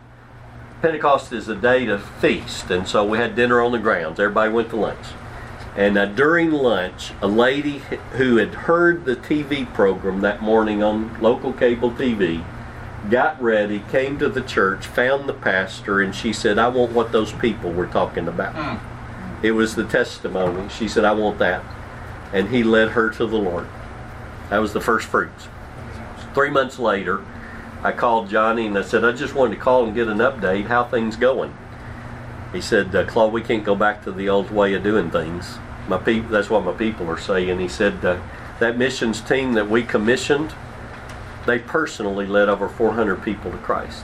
Pentecost 0.81 1.31
is 1.31 1.47
a 1.47 1.55
day 1.55 1.85
to 1.85 1.97
feast, 1.97 2.69
and 2.69 2.87
so 2.87 3.05
we 3.05 3.17
had 3.17 3.35
dinner 3.35 3.61
on 3.61 3.71
the 3.71 3.79
grounds. 3.79 4.19
Everybody 4.19 4.51
went 4.51 4.69
to 4.69 4.75
lunch. 4.75 5.07
And 5.75 5.97
uh, 5.97 6.05
during 6.05 6.51
lunch, 6.51 7.11
a 7.21 7.27
lady 7.27 7.81
who 8.13 8.37
had 8.37 8.53
heard 8.53 9.05
the 9.05 9.15
TV 9.15 9.71
program 9.73 10.21
that 10.21 10.41
morning 10.41 10.81
on 10.81 11.19
local 11.21 11.51
cable 11.51 11.91
TV 11.91 12.45
got 13.09 13.41
ready, 13.41 13.83
came 13.91 14.17
to 14.19 14.29
the 14.29 14.41
church, 14.41 14.85
found 14.85 15.27
the 15.27 15.33
pastor, 15.33 16.01
and 16.01 16.15
she 16.15 16.31
said, 16.33 16.57
I 16.57 16.69
want 16.69 16.93
what 16.93 17.11
those 17.11 17.33
people 17.33 17.71
were 17.71 17.87
talking 17.87 18.27
about. 18.27 18.55
Mm. 18.55 18.79
It 19.43 19.51
was 19.51 19.75
the 19.75 19.85
testimony. 19.85 20.69
She 20.69 20.87
said, 20.87 21.03
I 21.03 21.13
want 21.13 21.39
that. 21.39 21.63
And 22.33 22.49
he 22.49 22.63
led 22.63 22.89
her 22.89 23.09
to 23.11 23.25
the 23.25 23.37
Lord. 23.37 23.67
That 24.49 24.59
was 24.59 24.73
the 24.73 24.81
first 24.81 25.07
fruits. 25.07 25.47
Three 26.33 26.49
months 26.49 26.79
later, 26.79 27.23
I 27.85 27.91
called 27.91 28.29
Johnny 28.29 28.65
and 28.65 28.75
I 28.75 28.81
said, 28.81 29.05
I 29.05 29.11
just 29.11 29.35
wanted 29.35 29.57
to 29.57 29.61
call 29.61 29.85
and 29.85 29.93
get 29.93 30.07
an 30.07 30.17
update. 30.17 30.65
How 30.65 30.85
things 30.85 31.15
going? 31.15 31.55
He 32.51 32.59
said, 32.59 32.95
uh, 32.95 33.05
Claude, 33.05 33.31
we 33.31 33.43
can't 33.43 33.63
go 33.63 33.75
back 33.75 34.03
to 34.05 34.11
the 34.11 34.27
old 34.27 34.49
way 34.49 34.73
of 34.73 34.81
doing 34.81 35.11
things. 35.11 35.59
My 35.87 35.99
people, 35.99 36.31
that's 36.31 36.49
what 36.49 36.65
my 36.65 36.71
people 36.71 37.07
are 37.07 37.19
saying. 37.19 37.59
He 37.59 37.67
said, 37.67 38.03
uh, 38.03 38.19
that 38.59 38.75
missions 38.75 39.21
team 39.21 39.53
that 39.53 39.69
we 39.69 39.83
commissioned, 39.83 40.55
they 41.45 41.59
personally 41.59 42.25
led 42.25 42.49
over 42.49 42.67
400 42.67 43.21
people 43.21 43.51
to 43.51 43.57
Christ. 43.57 44.03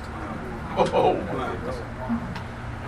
Oh, 0.78 1.16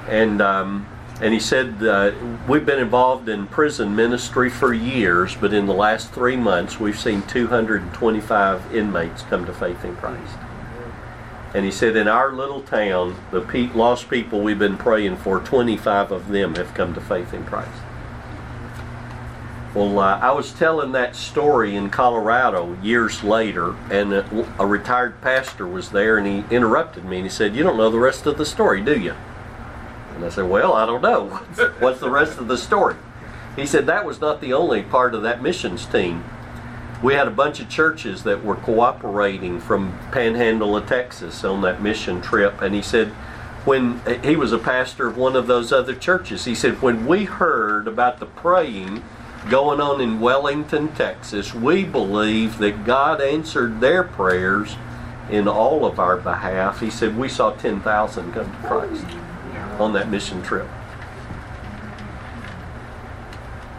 and 0.07 0.43
um, 0.43 0.85
and 1.21 1.33
he 1.33 1.39
said 1.39 1.81
uh, 1.83 2.11
we've 2.47 2.67
been 2.67 2.79
involved 2.79 3.29
in 3.29 3.47
prison 3.47 3.95
ministry 3.95 4.49
for 4.49 4.75
years, 4.75 5.35
but 5.35 5.53
in 5.53 5.65
the 5.65 5.73
last 5.73 6.11
three 6.11 6.37
months 6.37 6.79
we've 6.79 6.99
seen 6.99 7.23
225 7.23 8.75
inmates 8.75 9.23
come 9.23 9.43
to 9.45 9.53
faith 9.53 9.83
in 9.83 9.95
Christ. 9.95 10.37
And 11.53 11.65
he 11.65 11.71
said, 11.71 11.95
in 11.95 12.07
our 12.07 12.31
little 12.31 12.61
town, 12.61 13.15
the 13.31 13.41
lost 13.75 14.09
people 14.09 14.41
we've 14.41 14.57
been 14.57 14.77
praying 14.77 15.17
for, 15.17 15.39
25 15.39 16.11
of 16.11 16.29
them 16.29 16.55
have 16.55 16.73
come 16.73 16.95
to 16.95 17.01
faith 17.01 17.33
in 17.33 17.45
Christ. 17.45 17.79
Well, 19.75 19.97
uh, 19.97 20.19
I 20.19 20.31
was 20.31 20.51
telling 20.51 20.91
that 20.91 21.15
story 21.15 21.75
in 21.75 21.89
Colorado 21.89 22.77
years 22.83 23.23
later, 23.23 23.75
and 23.89 24.13
a, 24.13 24.53
a, 24.59 24.67
retired 24.67 25.19
pastor 25.21 25.67
was 25.67 25.89
there, 25.89 26.17
and 26.17 26.27
he 26.27 26.55
interrupted 26.55 27.05
me 27.05 27.17
and 27.17 27.25
he 27.25 27.29
said, 27.29 27.55
You 27.55 27.63
don't 27.63 27.77
know 27.77 27.89
the 27.89 27.97
rest 27.97 28.27
of 28.27 28.37
the 28.37 28.45
story, 28.45 28.81
do 28.81 28.99
you? 28.99 29.15
And 30.15 30.23
I 30.23 30.29
said, 30.29 30.47
Well, 30.47 30.73
I 30.73 30.85
don't 30.85 31.01
know. 31.01 31.27
What's 31.79 31.99
the 31.99 32.11
rest 32.11 32.37
of 32.37 32.47
the 32.47 32.57
story? 32.57 32.95
He 33.55 33.65
said, 33.65 33.87
That 33.87 34.05
was 34.05 34.21
not 34.21 34.41
the 34.41 34.53
only 34.53 34.83
part 34.83 35.15
of 35.15 35.23
that 35.23 35.41
missions 35.41 35.87
team 35.87 36.23
we 37.03 37.13
had 37.13 37.27
a 37.27 37.31
bunch 37.31 37.59
of 37.59 37.67
churches 37.67 38.23
that 38.23 38.43
were 38.43 38.55
cooperating 38.55 39.59
from 39.59 39.99
Panhandle 40.11 40.77
of 40.77 40.87
Texas 40.87 41.43
on 41.43 41.61
that 41.61 41.81
mission 41.81 42.21
trip, 42.21 42.61
and 42.61 42.73
he 42.73 42.81
said, 42.81 43.09
when 43.65 44.01
he 44.23 44.37
was 44.37 44.53
a 44.53 44.57
pastor 44.57 45.07
of 45.07 45.17
one 45.17 45.35
of 45.35 45.45
those 45.45 45.73
other 45.73 45.93
churches, 45.93 46.45
he 46.45 46.55
said, 46.55 46.81
when 46.81 47.05
we 47.05 47.25
heard 47.25 47.87
about 47.87 48.19
the 48.19 48.25
praying 48.25 49.03
going 49.49 49.81
on 49.81 49.99
in 49.99 50.21
Wellington, 50.21 50.87
Texas, 50.95 51.53
we 51.53 51.83
believe 51.83 52.57
that 52.59 52.85
God 52.85 53.21
answered 53.21 53.81
their 53.81 54.03
prayers 54.03 54.77
in 55.29 55.47
all 55.47 55.85
of 55.85 55.99
our 55.99 56.15
behalf. 56.15 56.79
He 56.79 56.89
said, 56.89 57.17
we 57.17 57.27
saw 57.27 57.51
10,000 57.51 58.33
come 58.33 58.49
to 58.49 58.67
Christ 58.67 59.05
on 59.77 59.91
that 59.93 60.09
mission 60.09 60.41
trip. 60.41 60.67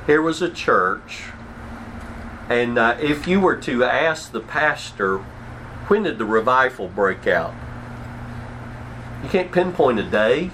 Here 0.06 0.20
was 0.20 0.42
a 0.42 0.50
church 0.50 1.30
and 2.49 2.78
uh, 2.78 2.97
if 3.01 3.26
you 3.26 3.40
were 3.40 3.57
to 3.57 3.84
ask 3.84 4.32
the 4.32 4.40
pastor, 4.40 5.18
when 5.88 6.03
did 6.03 6.18
the 6.18 6.24
revival 6.24 6.88
break 6.88 7.26
out? 7.26 7.55
You 9.22 9.28
can't 9.28 9.51
pinpoint 9.51 9.99
a 9.99 10.03
day. 10.03 10.51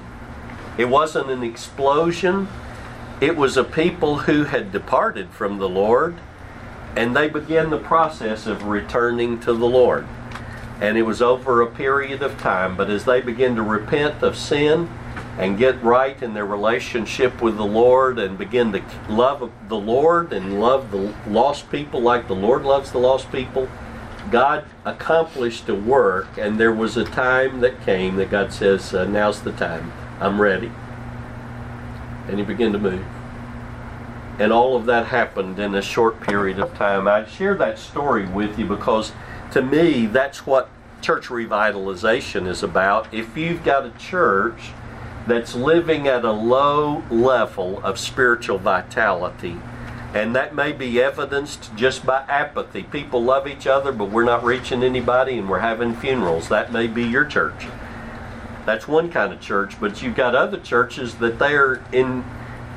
It 0.79 0.87
wasn't 0.87 1.31
an 1.31 1.43
explosion. 1.43 2.49
It 3.21 3.37
was 3.37 3.57
a 3.57 3.65
people 3.65 4.19
who 4.19 4.45
had 4.45 4.73
departed 4.73 5.31
from 5.31 5.59
the 5.59 5.69
Lord 5.69 6.19
and 6.97 7.15
they 7.15 7.29
began 7.29 7.71
the 7.71 7.79
process 7.79 8.47
of 8.47 8.65
returning 8.65 9.39
to 9.41 9.53
the 9.53 9.67
Lord. 9.67 10.07
And 10.81 10.97
it 10.97 11.03
was 11.03 11.21
over 11.23 11.61
a 11.61 11.67
period 11.67 12.23
of 12.23 12.39
time, 12.39 12.77
but 12.77 12.91
as 12.91 13.05
they 13.05 13.21
began 13.21 13.55
to 13.57 13.63
repent 13.63 14.23
of 14.23 14.37
sin, 14.37 14.89
and 15.41 15.57
get 15.57 15.83
right 15.83 16.23
in 16.23 16.35
their 16.35 16.45
relationship 16.45 17.41
with 17.41 17.57
the 17.57 17.65
Lord 17.65 18.19
and 18.19 18.37
begin 18.37 18.73
to 18.73 18.83
love 19.09 19.51
the 19.69 19.77
Lord 19.77 20.35
and 20.35 20.61
love 20.61 20.91
the 20.91 21.15
lost 21.27 21.71
people 21.71 22.03
like 22.03 22.29
the 22.29 22.35
Lord 22.35 22.63
loves 22.63 22.93
the 22.93 22.99
lost 22.99 23.33
people, 23.33 23.67
God 24.31 24.67
accomplished 24.85 25.67
a 25.71 25.75
work, 25.75 26.29
and 26.37 26.61
there 26.61 26.75
was 26.75 26.99
a 26.99 27.05
time 27.07 27.61
that 27.61 27.81
came 27.87 28.17
that 28.17 28.31
God 28.31 28.53
says, 28.53 28.93
uh, 28.93 29.07
Now's 29.07 29.41
the 29.41 29.53
time. 29.53 29.93
I'm 30.21 30.39
ready. 30.39 30.71
And 32.29 32.39
He 32.39 32.45
began 32.45 32.73
to 32.73 32.79
move. 32.79 33.05
And 34.39 34.53
all 34.53 34.77
of 34.77 34.85
that 34.87 35.07
happened 35.07 35.59
in 35.59 35.75
a 35.75 35.81
short 35.81 36.21
period 36.21 36.59
of 36.59 36.75
time. 36.75 37.09
I 37.09 37.25
share 37.25 37.55
that 37.55 37.79
story 37.79 38.27
with 38.27 38.59
you 38.59 38.67
because 38.67 39.13
to 39.53 39.63
me, 39.63 40.05
that's 40.05 40.47
what 40.47 40.69
church 41.01 41.29
revitalization 41.29 42.47
is 42.47 42.63
about. 42.63 43.13
If 43.13 43.39
you've 43.39 43.65
got 43.65 43.87
a 43.87 43.91
church 43.99 44.73
that's 45.27 45.55
living 45.55 46.09
at 46.09 46.25
a 46.25 46.33
low 46.33 47.03
level 47.11 47.81
of 47.85 47.99
spiritual 47.99 48.59
vitality. 48.59 49.57
And 50.13 50.35
that 50.35 50.55
may 50.55 50.73
be 50.73 51.01
evidenced 51.01 51.75
just 51.77 52.05
by 52.05 52.25
apathy. 52.29 52.83
People 52.83 53.23
love 53.23 53.47
each 53.47 53.67
other, 53.67 53.93
but 53.93 54.11
we're 54.11 54.25
not 54.25 54.43
reaching 54.43 54.83
anybody 54.83 55.39
and 55.39 55.49
we're 55.49 55.61
having 55.61 55.95
funerals. 55.95 56.49
That 56.49 56.73
may 56.73 56.89
be 56.89 57.05
your 57.05 57.25
church. 57.25 57.67
That's 58.67 58.89
one 58.89 59.11
kind 59.11 59.33
of 59.33 59.41
church, 59.41 59.81
but 59.81 60.03
you've 60.03 60.17
got 60.17 60.35
other 60.35 60.59
churches 60.59 61.17
that 61.17 61.39
they 61.39 61.55
are 61.55 61.85
in 61.93 62.25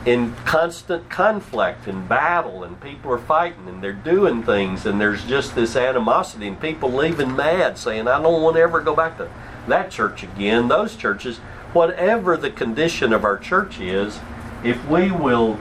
in 0.06 0.36
constant 0.44 1.10
conflict 1.10 1.88
and 1.88 2.10
battle 2.10 2.66
and 2.66 2.80
people 2.82 3.10
are 3.10 3.18
fighting 3.18 3.70
and 3.70 3.82
they're 3.82 3.94
doing 3.94 4.44
things 4.44 4.86
and 4.86 5.00
there's 5.00 5.24
just 5.24 5.56
this 5.56 5.78
animosity 5.78 6.46
and 6.46 6.60
people 6.60 6.92
leaving 6.92 7.34
mad 7.38 7.78
saying 7.78 8.06
I 8.06 8.22
don't 8.22 8.42
want 8.42 8.58
to 8.58 8.62
ever 8.62 8.82
go 8.82 8.94
back 8.94 9.18
to 9.18 9.32
that 9.70 9.90
church 9.90 10.24
again. 10.24 10.68
Those 10.68 10.98
churches 10.98 11.40
whatever 11.74 12.38
the 12.38 12.52
condition 12.52 13.12
of 13.12 13.24
our 13.24 13.38
church 13.38 13.80
is, 13.80 14.20
if 14.64 14.84
we 14.88 15.12
will 15.12 15.60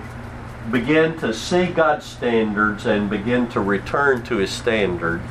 begin 0.70 1.18
to 1.18 1.34
see 1.34 1.66
God's 1.66 2.06
standards 2.06 2.86
and 2.86 3.10
begin 3.10 3.48
to 3.48 3.60
return 3.60 4.22
to 4.24 4.36
His 4.36 4.50
standard, 4.50 5.22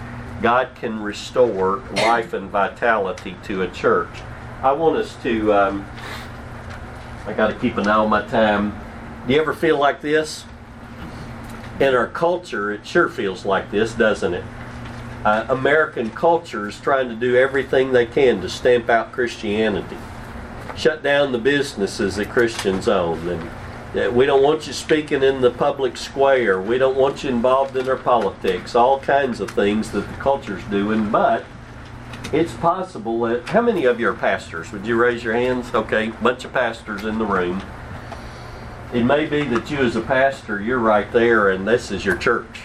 God 0.42 0.70
can 0.76 1.02
restore 1.02 1.78
life 1.94 2.34
and 2.34 2.50
vitality 2.50 3.36
to 3.44 3.62
a 3.62 3.70
church. 3.70 4.10
I 4.62 4.72
want 4.74 4.98
us 4.98 5.16
to, 5.24 5.54
um, 5.54 5.88
I 7.26 7.34
got 7.34 7.48
to 7.48 7.56
keep 7.56 7.78
an 7.78 7.88
eye 7.88 7.96
on 7.96 8.10
my 8.10 8.26
time. 8.26 8.78
Do 9.28 9.34
you 9.34 9.40
ever 9.40 9.54
feel 9.54 9.78
like 9.78 10.02
this? 10.02 10.46
In 11.80 11.96
our 11.96 12.08
culture, 12.08 12.72
it 12.72 12.86
sure 12.86 13.08
feels 13.08 13.46
like 13.46 13.72
this, 13.72 13.94
doesn't 13.94 14.34
it? 14.34 14.44
Uh, 15.24 15.46
American 15.50 16.10
culture 16.10 16.68
is 16.68 16.80
trying 16.80 17.08
to 17.08 17.16
do 17.16 17.36
everything 17.36 17.92
they 17.92 18.08
can 18.08 18.42
to 18.42 18.50
stamp 18.50 18.90
out 18.90 19.12
Christianity 19.12 19.98
shut 20.76 21.04
down 21.04 21.32
the 21.32 21.38
businesses 21.38 22.16
that 22.16 22.30
Christians 22.30 22.88
own. 22.88 23.28
And 23.28 23.50
uh, 24.00 24.12
we 24.12 24.26
don't 24.26 24.44
want 24.44 24.68
you 24.68 24.74
speaking 24.74 25.24
in 25.24 25.42
the 25.42 25.52
public 25.52 25.98
square. 25.98 26.62
We 26.62 26.78
don't 26.78 26.98
want 26.98 27.24
you 27.24 27.30
involved 27.30 27.76
in 27.76 27.86
their 27.86 27.98
politics. 27.98 28.76
All 28.76 29.00
kinds 29.00 29.40
of 29.40 29.52
things 29.52 29.92
that 29.92 30.08
the 30.08 30.18
culture's 30.18 30.64
doing. 30.66 31.10
But 31.10 31.46
it's 32.34 32.54
possible 32.54 33.20
that. 33.22 33.50
How 33.50 33.62
many 33.62 33.86
of 33.86 34.00
you 34.00 34.10
are 34.10 34.14
pastors? 34.14 34.72
Would 34.72 34.86
you 34.86 34.96
raise 34.96 35.24
your 35.24 35.34
hands? 35.34 35.74
Okay, 35.74 36.10
bunch 36.22 36.46
of 36.46 36.54
pastors 36.54 37.04
in 37.04 37.20
the 37.20 37.26
room. 37.26 37.62
It 38.94 39.04
may 39.04 39.26
be 39.26 39.44
that 39.44 39.72
you, 39.72 39.80
as 39.80 39.96
a 39.96 40.02
pastor, 40.02 40.62
you're 40.62 40.80
right 40.80 41.10
there 41.12 41.50
and 41.50 41.68
this 41.68 41.92
is 41.92 42.04
your 42.04 42.18
church. 42.18 42.64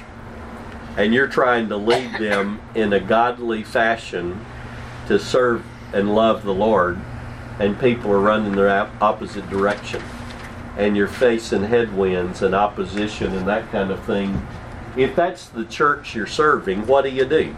And 0.97 1.13
you're 1.13 1.29
trying 1.29 1.69
to 1.69 1.77
lead 1.77 2.15
them 2.15 2.61
in 2.75 2.93
a 2.93 3.01
godly 3.01 3.63
fashion 3.63 4.45
to 5.07 5.19
serve 5.19 5.65
and 5.93 6.15
love 6.15 6.43
the 6.43 6.55
Lord, 6.55 6.99
and 7.59 7.79
people 7.79 8.11
are 8.13 8.21
running 8.21 8.53
the 8.53 8.89
opposite 9.01 9.49
direction. 9.49 10.03
And 10.77 10.97
you're 10.97 11.09
facing 11.09 11.65
headwinds 11.65 12.43
and 12.43 12.55
opposition 12.55 13.35
and 13.35 13.49
that 13.49 13.71
kind 13.71 13.91
of 13.91 14.05
thing. 14.05 14.47
If 14.97 15.17
that's 15.17 15.47
the 15.47 15.65
church 15.65 16.15
you're 16.15 16.27
serving, 16.27 16.87
what 16.87 17.03
do 17.03 17.11
you 17.11 17.25
do? 17.25 17.55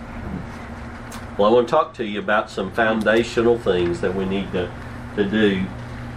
Well, 1.37 1.51
I 1.51 1.55
want 1.55 1.69
to 1.69 1.71
talk 1.71 1.95
to 1.95 2.05
you 2.05 2.19
about 2.19 2.51
some 2.51 2.73
foundational 2.73 3.59
things 3.59 4.01
that 4.01 4.15
we 4.15 4.25
need 4.25 4.53
to, 4.53 4.73
to 5.17 5.25
do 5.25 5.67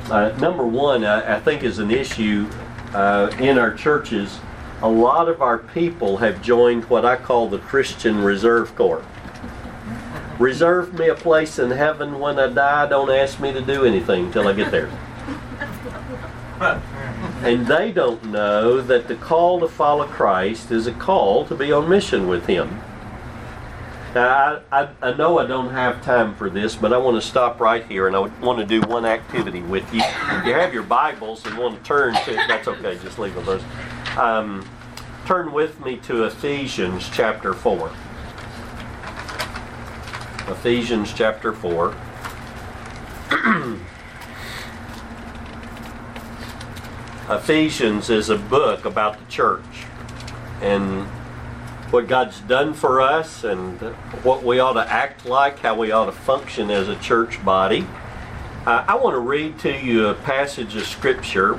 uh, 0.10 0.36
number 0.40 0.66
one, 0.66 1.06
I, 1.06 1.38
I, 1.38 1.40
think, 1.40 1.64
is 1.64 1.80
an 1.80 1.92
issue 1.92 2.50
uh, 2.94 3.34
in 3.40 3.58
our 3.58 3.74
churches. 3.74 4.40
A 4.82 4.90
lot 4.90 5.30
of 5.30 5.42
our 5.42 5.60
people 5.60 6.18
have 6.18 6.42
joined 6.42 6.86
what 6.86 7.06
I 7.06 7.16
call 7.16 7.48
the 7.48 7.60
Christian 7.60 8.22
Reserve 8.24 8.76
Corps. 8.76 9.06
Reserve 10.42 10.96
me 10.96 11.08
a 11.08 11.14
place 11.14 11.60
in 11.60 11.70
heaven 11.70 12.20
when 12.20 12.40
I 12.40 12.48
die. 12.48 12.88
Don't 12.88 13.12
ask 13.12 13.40
me 13.40 13.54
to 13.54 13.62
do 13.62 13.86
anything 13.86 14.26
until 14.26 14.48
I 14.48 14.54
get 14.54 14.72
there. 14.72 14.88
and 17.44 17.68
they 17.68 17.92
don't 17.92 18.24
know 18.26 18.82
that 18.82 19.08
the 19.08 19.14
call 19.18 19.60
to 19.60 19.68
follow 19.68 20.08
Christ 20.08 20.72
is 20.72 20.88
a 20.88 20.94
call 20.94 21.46
to 21.46 21.54
be 21.54 21.72
on 21.72 21.88
mission 21.88 22.28
with 22.28 22.48
Him. 22.48 22.82
Now, 24.16 24.62
I, 24.72 24.82
I, 24.82 24.90
I, 25.04 25.14
know 25.14 25.38
I 25.38 25.46
don't 25.46 25.70
have 25.70 26.02
time 26.02 26.34
for 26.34 26.50
this, 26.50 26.76
but 26.76 26.92
I 26.92 26.98
want 26.98 27.22
to 27.22 27.28
stop 27.28 27.60
right 27.60 27.86
here 27.86 28.08
and 28.08 28.16
I 28.16 28.22
want 28.44 28.58
to 28.58 28.66
do 28.66 28.82
one 28.90 29.06
activity 29.06 29.62
with 29.62 29.94
you. 29.94 30.02
If 30.04 30.46
you 30.48 30.54
have 30.54 30.74
your 30.74 30.82
Bibles 30.82 31.46
and 31.46 31.56
want 31.56 31.78
to 31.78 31.84
turn 31.84 32.16
to, 32.16 32.34
that's 32.48 32.68
okay, 32.68 32.98
just 33.04 33.20
leave 33.20 33.36
those. 33.46 33.62
Um, 34.18 34.68
turn 35.28 35.52
with 35.52 35.80
me 35.86 35.98
to 35.98 36.24
Ephesians 36.24 37.08
chapter 37.14 37.54
4. 37.54 37.92
Ephesians 40.52 41.14
chapter 41.14 41.54
4. 41.54 41.96
Ephesians 47.30 48.10
is 48.10 48.30
a 48.30 48.38
book 48.38 48.84
about 48.84 49.18
the 49.18 49.26
church. 49.32 49.64
And 50.62 51.08
what 51.92 52.08
God's 52.08 52.42
done 52.42 52.74
for 52.74 53.00
us 53.00 53.46
and 53.46 53.80
what 54.24 54.44
we 54.44 54.60
ought 54.60 54.74
to 54.74 54.92
act 54.92 55.26
like, 55.26 55.60
how 55.60 55.76
we 55.76 55.92
ought 55.92 56.06
to 56.06 56.12
function 56.12 56.70
as 56.70 56.90
a 56.90 56.98
church 56.98 57.44
body. 57.46 57.88
Uh, 58.66 58.84
I 58.88 58.96
want 58.96 59.16
to 59.16 59.20
read 59.20 59.58
to 59.60 59.72
you 59.74 60.08
a 60.08 60.14
passage 60.14 60.76
of 60.76 60.86
Scripture, 60.86 61.56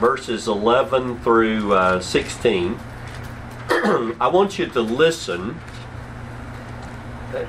verses 0.00 0.48
11 0.48 1.20
through 1.20 1.72
uh, 1.72 2.00
16. 2.00 2.78
I 3.70 4.28
want 4.32 4.58
you 4.58 4.66
to 4.66 4.80
listen. 4.80 5.60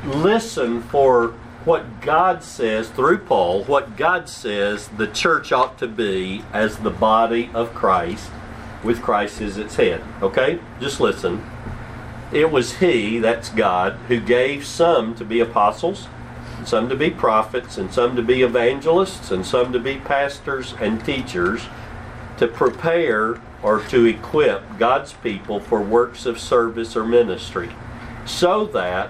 Listen 0.06 0.82
for 0.82 1.34
what 1.64 2.02
God 2.02 2.44
says 2.44 2.90
through 2.90 3.20
Paul, 3.20 3.64
what 3.64 3.98
God 3.98 4.30
says 4.30 4.88
the 4.90 5.08
church 5.08 5.52
ought 5.52 5.78
to 5.80 5.88
be 5.88 6.44
as 6.54 6.78
the 6.78 6.92
body 6.92 7.50
of 7.54 7.74
Christ, 7.74 8.30
with 8.84 9.02
Christ 9.02 9.42
as 9.42 9.58
its 9.58 9.76
head. 9.76 10.04
Okay? 10.22 10.60
Just 10.80 11.00
listen. 11.00 11.44
It 12.32 12.52
was 12.52 12.78
He, 12.78 13.20
that's 13.20 13.50
God, 13.50 13.94
who 14.08 14.20
gave 14.20 14.66
some 14.66 15.16
to 15.16 15.26
be 15.26 15.40
apostles, 15.40 16.08
some 16.66 16.90
to 16.90 16.96
be 16.96 17.10
prophets, 17.10 17.78
and 17.78 17.92
some 17.92 18.16
to 18.16 18.22
be 18.22 18.42
evangelists, 18.42 19.32
and 19.32 19.46
some 19.46 19.72
to 19.74 19.80
be 19.80 19.98
pastors 19.98 20.74
and 20.80 21.04
teachers 21.04 21.64
to 22.38 22.48
prepare 22.48 23.40
or 23.64 23.82
to 23.86 24.06
equip 24.06 24.78
God's 24.78 25.14
people 25.14 25.60
for 25.60 25.82
works 25.82 26.26
of 26.26 26.40
service 26.40 26.96
or 26.96 27.06
ministry, 27.06 27.72
so 28.26 28.66
that 28.66 29.10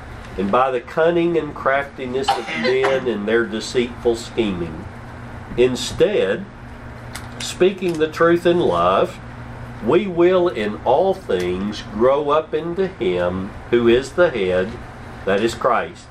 and 0.37 0.51
by 0.51 0.71
the 0.71 0.81
cunning 0.81 1.37
and 1.37 1.53
craftiness 1.53 2.29
of 2.29 2.47
men 2.47 3.07
and 3.07 3.27
their 3.27 3.45
deceitful 3.45 4.15
scheming. 4.15 4.85
Instead, 5.57 6.45
speaking 7.39 7.93
the 7.93 8.07
truth 8.07 8.45
in 8.45 8.59
love, 8.59 9.19
we 9.85 10.07
will 10.07 10.47
in 10.47 10.75
all 10.85 11.13
things 11.13 11.81
grow 11.93 12.29
up 12.29 12.53
into 12.53 12.87
Him 12.87 13.49
who 13.71 13.87
is 13.87 14.13
the 14.13 14.29
head, 14.29 14.71
that 15.25 15.41
is 15.41 15.55
Christ. 15.55 16.07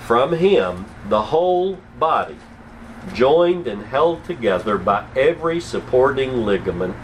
From 0.00 0.34
Him, 0.34 0.86
the 1.08 1.22
whole 1.24 1.78
body, 1.98 2.38
joined 3.12 3.66
and 3.66 3.84
held 3.84 4.24
together 4.24 4.78
by 4.78 5.06
every 5.16 5.60
supporting 5.60 6.44
ligament, 6.44 6.96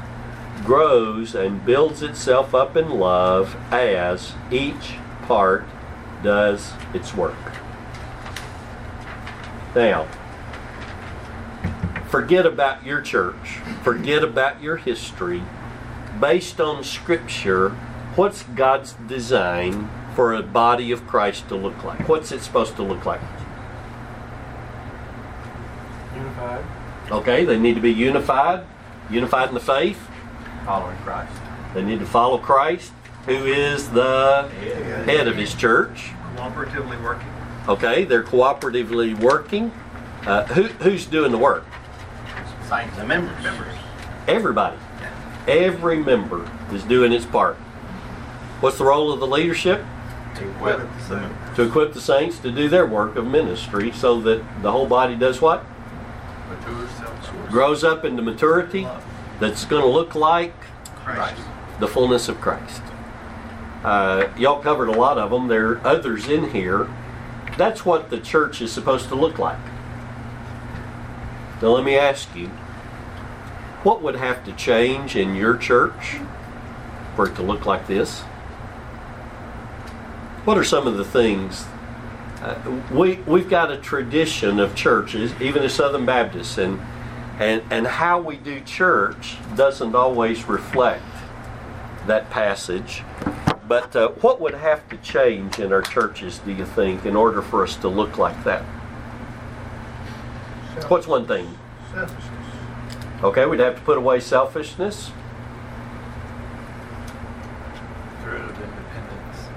grows 0.64 1.34
and 1.34 1.64
builds 1.64 2.03
itself 2.03 2.55
up 2.55 2.76
in 2.76 2.99
love 2.99 3.57
as 3.70 4.32
each 4.51 4.94
part 5.22 5.66
does 6.23 6.73
its 6.95 7.14
work. 7.14 7.37
Now, 9.75 10.09
forget 12.09 12.47
about 12.47 12.85
your 12.85 13.01
church, 13.01 13.59
forget 13.83 14.25
about 14.25 14.62
your 14.62 14.77
history 14.77 15.43
based 16.21 16.61
on 16.61 16.83
Scripture, 16.83 17.71
what's 18.16 18.43
God's 18.43 18.95
design 19.07 19.89
for 20.14 20.35
a 20.35 20.43
body 20.43 20.91
of 20.91 21.07
Christ 21.07 21.49
to 21.49 21.55
look 21.55 21.85
like? 21.85 22.09
What's 22.09 22.33
it 22.33 22.41
supposed 22.41 22.77
to 22.77 22.83
look 22.83 23.05
like? 23.07 23.21
Unified. 26.14 26.64
Okay, 27.11 27.45
they 27.45 27.59
need 27.59 27.75
to 27.75 27.81
be 27.81 27.93
unified, 27.93 28.66
unified 29.11 29.49
in 29.49 29.55
the 29.55 29.61
faith. 29.61 30.09
Following 30.64 30.97
Christ. 30.99 31.33
They 31.75 31.83
need 31.83 32.01
to 32.01 32.07
follow 32.07 32.39
Christ, 32.39 32.93
who 33.29 33.45
is 33.45 33.91
the 33.91 34.49
head 35.05 35.29
of 35.29 35.37
his 35.37 35.55
church. 35.55 36.12
Cooperatively 36.35 37.03
working. 37.03 37.29
Okay, 37.68 38.05
they're 38.05 38.22
cooperatively 38.22 39.18
working. 39.18 39.70
Uh, 40.22 40.45
who, 40.47 40.62
who's 40.83 41.05
doing 41.05 41.31
the 41.31 41.39
work? 41.39 41.64
Saints, 42.66 42.97
the 42.97 43.05
members. 43.05 43.43
members. 43.43 43.74
Everybody. 44.26 44.79
Every 45.47 46.03
member 46.03 46.51
is 46.72 46.83
doing 46.85 47.12
its 47.12 47.26
part. 47.26 47.57
What's 48.61 48.79
the 48.79 48.85
role 48.85 49.12
of 49.12 49.20
the 49.20 49.26
leadership? 49.26 49.85
To 50.37 50.51
equip 50.51 50.79
the 50.79 51.01
saints. 51.01 51.57
To 51.57 51.62
equip 51.62 51.93
the 51.93 52.01
saints 52.01 52.39
to 52.41 52.51
do 52.51 52.68
their 52.68 52.87
work 52.87 53.16
of 53.16 53.26
ministry 53.26 53.93
so 53.93 54.20
that 54.22 54.43
the 54.62 54.72
whole 54.72 54.87
body 54.87 55.16
does 55.16 55.43
what? 55.43 55.64
Grows 57.51 57.85
up 57.85 58.05
into 58.05 58.22
maturity 58.22 58.87
that's 59.39 59.64
going 59.66 59.83
to 59.83 59.89
look 59.89 60.14
like 60.14 60.55
Christ. 60.97 61.43
the 61.79 61.89
fullness 61.89 62.29
of 62.29 62.41
Christ. 62.41 62.83
Uh, 63.85 64.29
y'all 64.37 64.61
covered 64.61 64.89
a 64.89 64.93
lot 64.93 65.18
of 65.18 65.31
them. 65.31 65.49
There 65.49 65.72
are 65.72 65.87
others 65.87 66.29
in 66.29 66.51
here. 66.51 66.89
That's 67.57 67.85
what 67.85 68.11
the 68.11 68.18
church 68.18 68.61
is 68.61 68.72
supposed 68.72 69.09
to 69.09 69.14
look 69.14 69.39
like. 69.39 69.59
Now, 71.61 71.68
let 71.68 71.85
me 71.85 71.97
ask 71.97 72.35
you 72.37 72.49
what 73.83 74.03
would 74.03 74.16
have 74.16 74.45
to 74.45 74.53
change 74.53 75.16
in 75.16 75.35
your 75.35 75.57
church 75.57 76.18
for 77.14 77.26
it 77.26 77.35
to 77.37 77.43
look 77.43 77.66
like 77.66 77.87
this? 77.87 78.20
What 80.45 80.57
are 80.59 80.64
some 80.64 80.87
of 80.87 80.97
the 80.97 81.05
things? 81.05 81.66
Uh, 82.41 82.81
we 82.93 83.16
we've 83.26 83.49
got 83.49 83.72
a 83.72 83.76
tradition 83.76 84.61
of 84.61 84.74
churches, 84.74 85.33
even 85.41 85.62
as 85.62 85.74
Southern 85.74 86.07
Baptists, 86.07 86.59
and 86.59 86.81
and 87.39 87.62
and 87.70 87.87
how 87.87 88.20
we 88.20 88.37
do 88.37 88.61
church 88.61 89.37
doesn't 89.57 89.95
always 89.95 90.45
reflect 90.45 91.03
that 92.07 92.31
passage. 92.31 93.03
But 93.69 93.95
uh, 93.95 94.09
what 94.23 94.41
would 94.41 94.55
have 94.55 94.89
to 94.89 94.97
change 94.97 95.59
in 95.59 95.73
our 95.73 95.83
churches, 95.83 96.39
do 96.39 96.53
you 96.53 96.64
think, 96.64 97.05
in 97.05 97.14
order 97.14 97.43
for 97.43 97.62
us 97.62 97.77
to 97.77 97.89
look 97.89 98.16
like 98.16 98.43
that? 98.45 98.62
What's 100.89 101.07
one 101.07 101.27
thing? 101.27 101.59
Selfishness. 101.93 102.25
Okay, 103.23 103.45
we'd 103.47 103.61
have 103.61 103.75
to 103.75 103.81
put 103.83 103.99
away 103.99 104.21
selfishness. 104.21 105.11
Get 108.23 108.31
rid 108.33 108.41
of 108.43 108.49
independence. 108.51 109.49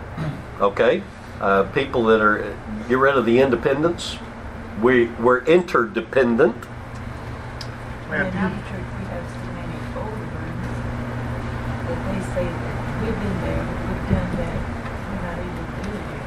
Okay, 0.59 1.03
uh, 1.39 1.64
people 1.72 2.03
that 2.05 2.20
are 2.22 2.57
get 2.89 2.97
rid 2.97 3.16
of 3.16 3.26
the 3.26 3.39
independence. 3.39 4.18
We 4.82 5.05
we're 5.22 5.43
interdependent. 5.45 6.55
We 8.09 8.18
have 8.18 8.28
In 8.28 8.38
our 8.39 8.49
to- 8.49 8.55
church, 8.55 8.89
we 8.99 9.05
have 9.05 9.26
so 9.30 9.51
many 9.53 9.78
old 9.95 10.09
ones. 10.09 10.68
say 12.34 12.45
that 12.45 13.01
we've 13.01 13.20
been 13.20 13.38
there, 13.41 13.62
we've 13.62 14.07
done 14.09 14.32
that, 14.38 14.59
we're 15.05 15.22
not 15.22 15.38
even 15.38 15.66
doing 15.84 16.05
it. 16.18 16.26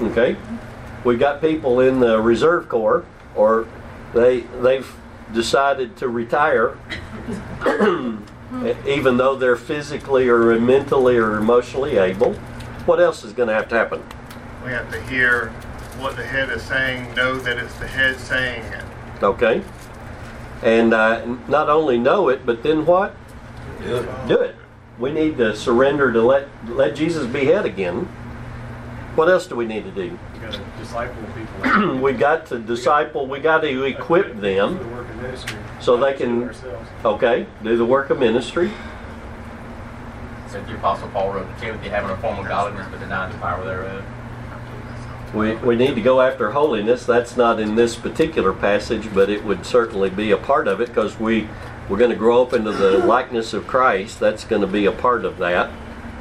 Okay, 0.00 0.36
we've 1.04 1.18
got 1.18 1.40
people 1.40 1.80
in 1.80 2.00
the 2.00 2.20
Reserve 2.20 2.68
Corps, 2.68 3.04
or 3.34 3.66
they 4.12 4.40
they've 4.60 4.90
decided 5.32 5.96
to 5.96 6.08
retire, 6.08 6.76
even 8.86 9.16
though 9.16 9.36
they're 9.36 9.56
physically 9.56 10.28
or 10.28 10.58
mentally 10.60 11.16
or 11.16 11.38
emotionally 11.38 11.96
able. 11.96 12.34
What 12.84 13.00
else 13.00 13.24
is 13.24 13.32
going 13.32 13.48
to 13.48 13.54
have 13.54 13.68
to 13.70 13.74
happen? 13.74 14.02
We 14.64 14.70
have 14.70 14.90
to 14.92 15.02
hear 15.04 15.48
what 15.98 16.16
the 16.16 16.24
head 16.24 16.50
is 16.50 16.62
saying, 16.62 17.14
know 17.14 17.38
that 17.38 17.56
it's 17.56 17.74
the 17.78 17.86
head 17.86 18.18
saying 18.20 18.62
it. 18.64 18.84
Okay, 19.22 19.62
and 20.62 20.92
uh, 20.92 21.24
not 21.48 21.70
only 21.70 21.98
know 21.98 22.28
it, 22.28 22.44
but 22.44 22.62
then 22.62 22.84
what? 22.84 23.16
Do 23.82 23.96
it. 23.96 24.28
Do 24.28 24.40
it. 24.40 24.56
We 24.98 25.12
need 25.12 25.38
to 25.38 25.54
surrender 25.56 26.12
to 26.12 26.22
let 26.22 26.48
let 26.68 26.94
Jesus 26.94 27.26
be 27.26 27.46
head 27.46 27.64
again. 27.64 28.08
What 29.16 29.30
else 29.30 29.46
do 29.46 29.56
we 29.56 29.64
need 29.64 29.84
to 29.84 29.90
do? 29.90 30.04
You 30.04 30.18
gotta 30.42 30.60
disciple 30.78 31.22
people. 31.34 31.96
we 32.02 32.12
got 32.12 32.44
to 32.46 32.58
disciple. 32.58 33.26
We 33.26 33.40
got 33.40 33.62
to 33.62 33.84
equip 33.84 34.38
them. 34.40 34.76
the 34.78 34.88
work 34.88 35.08
of 35.08 35.16
ministry. 35.22 35.58
So 35.80 35.96
they 35.96 36.12
can- 36.12 36.40
do 36.40 36.42
it 36.42 36.48
ourselves. 36.48 36.88
Okay, 37.02 37.46
do 37.62 37.78
the 37.78 37.84
work 37.86 38.10
of 38.10 38.18
ministry. 38.18 38.70
Said 40.48 40.66
the 40.68 40.74
Apostle 40.74 41.08
Paul 41.08 41.32
wrote 41.32 41.54
to 41.54 41.60
Timothy, 41.60 41.88
having 41.88 42.10
a 42.10 42.16
form 42.18 42.38
of 42.38 42.46
godliness, 42.46 42.86
but 42.90 43.00
denying 43.00 43.32
the 43.32 43.38
power 43.38 43.64
thereof. 43.64 44.04
We, 45.34 45.54
we 45.56 45.76
need 45.76 45.94
to 45.94 46.02
go 46.02 46.20
after 46.20 46.50
holiness. 46.50 47.06
That's 47.06 47.38
not 47.38 47.58
in 47.58 47.74
this 47.74 47.96
particular 47.96 48.52
passage, 48.52 49.12
but 49.14 49.30
it 49.30 49.44
would 49.44 49.64
certainly 49.64 50.10
be 50.10 50.30
a 50.30 50.36
part 50.36 50.68
of 50.68 50.80
it 50.82 50.88
because 50.88 51.18
we, 51.18 51.48
we're 51.88 51.96
going 51.96 52.10
to 52.10 52.16
grow 52.16 52.42
up 52.42 52.52
into 52.52 52.72
the 52.72 52.98
likeness 52.98 53.54
of 53.54 53.66
Christ. 53.66 54.20
That's 54.20 54.44
going 54.44 54.60
to 54.62 54.68
be 54.68 54.84
a 54.84 54.92
part 54.92 55.24
of 55.24 55.38
that. 55.38 55.70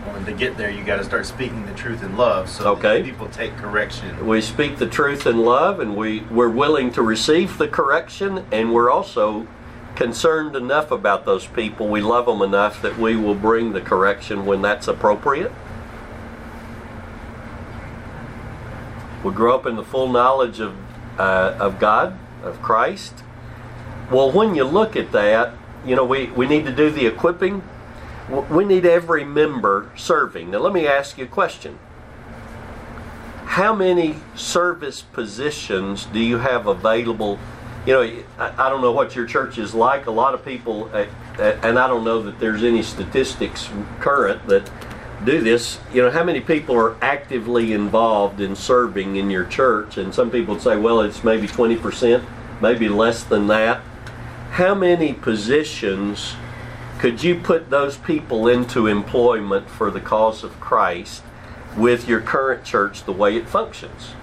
And 0.07 0.25
to 0.25 0.33
get 0.33 0.55
there, 0.57 0.69
you 0.69 0.83
got 0.83 0.97
to 0.97 1.03
start 1.03 1.25
speaking 1.25 1.65
the 1.65 1.73
truth 1.73 2.01
in 2.03 2.15
love, 2.15 2.49
so 2.49 2.69
Okay. 2.71 3.01
that 3.01 3.05
people 3.05 3.27
take 3.27 3.55
correction. 3.57 4.25
We 4.25 4.39
speak 4.41 4.77
the 4.77 4.87
truth 4.87 5.27
in 5.27 5.39
love 5.39 5.79
and 5.79 5.95
we, 5.95 6.21
we're 6.31 6.49
willing 6.49 6.91
to 6.93 7.01
receive 7.01 7.57
the 7.57 7.67
correction, 7.67 8.45
and 8.51 8.73
we're 8.73 8.89
also 8.89 9.47
concerned 9.95 10.55
enough 10.55 10.91
about 10.91 11.25
those 11.25 11.47
people. 11.47 11.87
We 11.87 12.01
love 12.01 12.25
them 12.27 12.41
enough 12.41 12.81
that 12.81 12.97
we 12.97 13.15
will 13.15 13.35
bring 13.35 13.73
the 13.73 13.81
correction 13.81 14.45
when 14.45 14.61
that's 14.61 14.87
appropriate. 14.87 15.51
We 19.23 19.31
grow 19.31 19.55
up 19.55 19.65
in 19.65 19.75
the 19.75 19.83
full 19.83 20.09
knowledge 20.09 20.59
of, 20.59 20.75
uh, 21.17 21.55
of 21.59 21.79
God, 21.79 22.17
of 22.43 22.61
Christ. 22.61 23.23
Well, 24.11 24.31
when 24.31 24.53
you 24.53 24.63
look 24.65 24.95
at 24.95 25.11
that, 25.13 25.53
you 25.85 25.95
know, 25.95 26.05
we, 26.05 26.27
we 26.27 26.45
need 26.47 26.65
to 26.65 26.71
do 26.71 26.89
the 26.91 27.05
equipping. 27.07 27.63
We 28.29 28.65
need 28.65 28.85
every 28.85 29.23
member 29.23 29.91
serving. 29.95 30.51
Now, 30.51 30.59
let 30.59 30.73
me 30.73 30.87
ask 30.87 31.17
you 31.17 31.25
a 31.25 31.27
question. 31.27 31.77
How 33.45 33.73
many 33.73 34.15
service 34.35 35.01
positions 35.01 36.05
do 36.05 36.19
you 36.19 36.37
have 36.37 36.65
available? 36.65 37.39
You 37.85 37.93
know, 37.93 38.23
I, 38.39 38.65
I 38.65 38.69
don't 38.69 38.81
know 38.81 38.91
what 38.91 39.15
your 39.15 39.27
church 39.27 39.59
is 39.59 39.75
like. 39.75 40.07
A 40.07 40.11
lot 40.11 40.33
of 40.33 40.43
people, 40.43 40.89
uh, 40.91 41.05
uh, 41.37 41.57
and 41.61 41.77
I 41.77 41.87
don't 41.87 42.03
know 42.03 42.21
that 42.23 42.39
there's 42.39 42.63
any 42.63 42.81
statistics 42.81 43.69
current 43.99 44.47
that 44.47 44.69
do 45.23 45.39
this. 45.39 45.79
You 45.93 46.01
know, 46.01 46.11
how 46.11 46.23
many 46.23 46.41
people 46.41 46.75
are 46.75 46.97
actively 47.01 47.73
involved 47.73 48.41
in 48.41 48.55
serving 48.55 49.17
in 49.17 49.29
your 49.29 49.45
church? 49.45 49.97
And 49.97 50.13
some 50.13 50.31
people 50.31 50.59
say, 50.59 50.75
well, 50.77 50.99
it's 51.01 51.23
maybe 51.23 51.47
20%, 51.47 52.25
maybe 52.59 52.89
less 52.89 53.23
than 53.23 53.45
that. 53.47 53.81
How 54.51 54.73
many 54.73 55.13
positions 55.13 56.35
could 57.05 57.21
you 57.21 57.35
put 57.35 57.69
those 57.69 57.97
people 57.97 58.47
into 58.47 58.87
employment 58.87 59.69
for 59.69 59.91
the 59.91 60.01
cause 60.01 60.43
of 60.43 60.59
Christ 60.59 61.21
with 61.77 62.07
your 62.07 62.19
current 62.19 62.65
church 62.65 63.03
the 63.03 63.11
way 63.11 63.37
it 63.37 63.47
functions? 63.47 64.13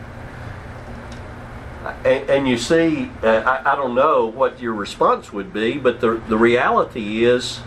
And, 2.05 2.29
and 2.29 2.49
you 2.49 2.59
see, 2.59 3.09
uh, 3.23 3.29
I, 3.29 3.75
I 3.75 3.77
don't 3.77 3.95
know 3.95 4.27
what 4.27 4.61
your 4.61 4.73
response 4.73 5.33
would 5.33 5.53
be, 5.53 5.79
but 5.79 6.01
the, 6.01 6.21
the 6.27 6.37
reality 6.37 7.25
is, 7.25 7.61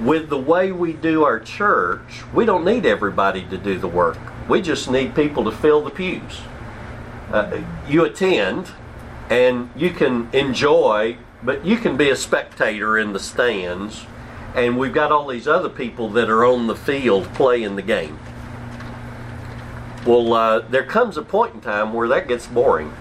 with 0.00 0.28
the 0.28 0.36
way 0.36 0.72
we 0.72 0.92
do 0.92 1.22
our 1.22 1.38
church, 1.38 2.24
we 2.34 2.44
don't 2.44 2.64
need 2.64 2.84
everybody 2.84 3.44
to 3.50 3.58
do 3.58 3.78
the 3.78 3.86
work. 3.86 4.18
We 4.48 4.60
just 4.60 4.90
need 4.90 5.14
people 5.14 5.44
to 5.44 5.52
fill 5.52 5.82
the 5.82 5.90
pews. 5.90 6.40
Uh, 7.30 7.62
you 7.88 8.04
attend 8.04 8.72
and 9.30 9.70
you 9.76 9.90
can 9.90 10.28
enjoy, 10.32 11.16
but 11.44 11.64
you 11.64 11.76
can 11.76 11.96
be 11.96 12.10
a 12.10 12.16
spectator 12.16 12.98
in 12.98 13.12
the 13.12 13.20
stands, 13.20 14.04
and 14.54 14.78
we've 14.78 14.92
got 14.92 15.12
all 15.12 15.26
these 15.26 15.46
other 15.46 15.68
people 15.68 16.08
that 16.10 16.28
are 16.28 16.44
on 16.44 16.66
the 16.66 16.76
field 16.76 17.24
playing 17.34 17.76
the 17.76 17.82
game. 17.82 18.18
Well, 20.06 20.32
uh, 20.32 20.60
there 20.60 20.84
comes 20.84 21.16
a 21.16 21.22
point 21.22 21.54
in 21.54 21.60
time 21.60 21.92
where 21.92 22.08
that 22.08 22.28
gets 22.28 22.46
boring. 22.46 22.92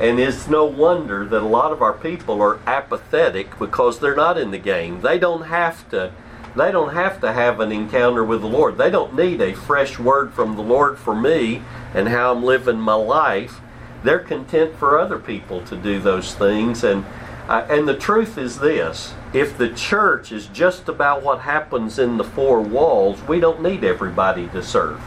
And 0.00 0.20
it's 0.20 0.46
no 0.46 0.64
wonder 0.64 1.24
that 1.24 1.42
a 1.42 1.46
lot 1.46 1.72
of 1.72 1.80
our 1.80 1.94
people 1.94 2.42
are 2.42 2.60
apathetic 2.66 3.58
because 3.58 3.98
they're 3.98 4.14
not 4.14 4.36
in 4.36 4.50
the 4.50 4.58
game. 4.58 5.00
They 5.00 5.18
don't 5.18 5.42
have 5.42 5.88
to 5.90 6.12
they 6.54 6.72
don't 6.72 6.94
have 6.94 7.20
to 7.20 7.32
have 7.32 7.60
an 7.60 7.70
encounter 7.70 8.24
with 8.24 8.40
the 8.40 8.46
Lord. 8.46 8.78
They 8.78 8.90
don't 8.90 9.14
need 9.14 9.42
a 9.42 9.54
fresh 9.54 9.98
word 9.98 10.32
from 10.32 10.56
the 10.56 10.62
Lord 10.62 10.98
for 10.98 11.14
me 11.14 11.62
and 11.94 12.08
how 12.08 12.32
I'm 12.32 12.42
living 12.42 12.80
my 12.80 12.94
life. 12.94 13.60
They're 14.02 14.20
content 14.20 14.74
for 14.76 14.98
other 14.98 15.18
people 15.18 15.60
to 15.66 15.76
do 15.76 16.00
those 16.00 16.34
things 16.34 16.82
and 16.82 17.04
uh, 17.48 17.66
and 17.68 17.86
the 17.86 17.96
truth 17.96 18.38
is 18.38 18.58
this, 18.58 19.14
if 19.32 19.56
the 19.56 19.68
church 19.68 20.32
is 20.32 20.46
just 20.46 20.88
about 20.88 21.22
what 21.22 21.40
happens 21.40 21.98
in 21.98 22.16
the 22.16 22.24
four 22.24 22.60
walls, 22.60 23.22
we 23.28 23.40
don't 23.40 23.62
need 23.62 23.84
everybody 23.84 24.48
to 24.48 24.62
serve. 24.62 25.00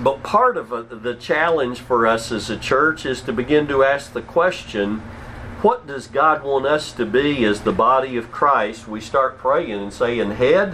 But 0.00 0.22
part 0.22 0.56
of 0.56 0.72
uh, 0.72 0.82
the 0.82 1.14
challenge 1.14 1.80
for 1.80 2.06
us 2.06 2.32
as 2.32 2.48
a 2.48 2.56
church 2.56 3.04
is 3.04 3.20
to 3.22 3.32
begin 3.32 3.66
to 3.68 3.84
ask 3.84 4.12
the 4.12 4.22
question 4.22 5.02
what 5.62 5.86
does 5.86 6.06
God 6.06 6.42
want 6.42 6.64
us 6.64 6.90
to 6.92 7.04
be 7.04 7.44
as 7.44 7.60
the 7.60 7.72
body 7.72 8.16
of 8.16 8.32
Christ? 8.32 8.88
We 8.88 8.98
start 9.02 9.36
praying 9.36 9.72
and 9.72 9.92
saying, 9.92 10.30
Head, 10.30 10.72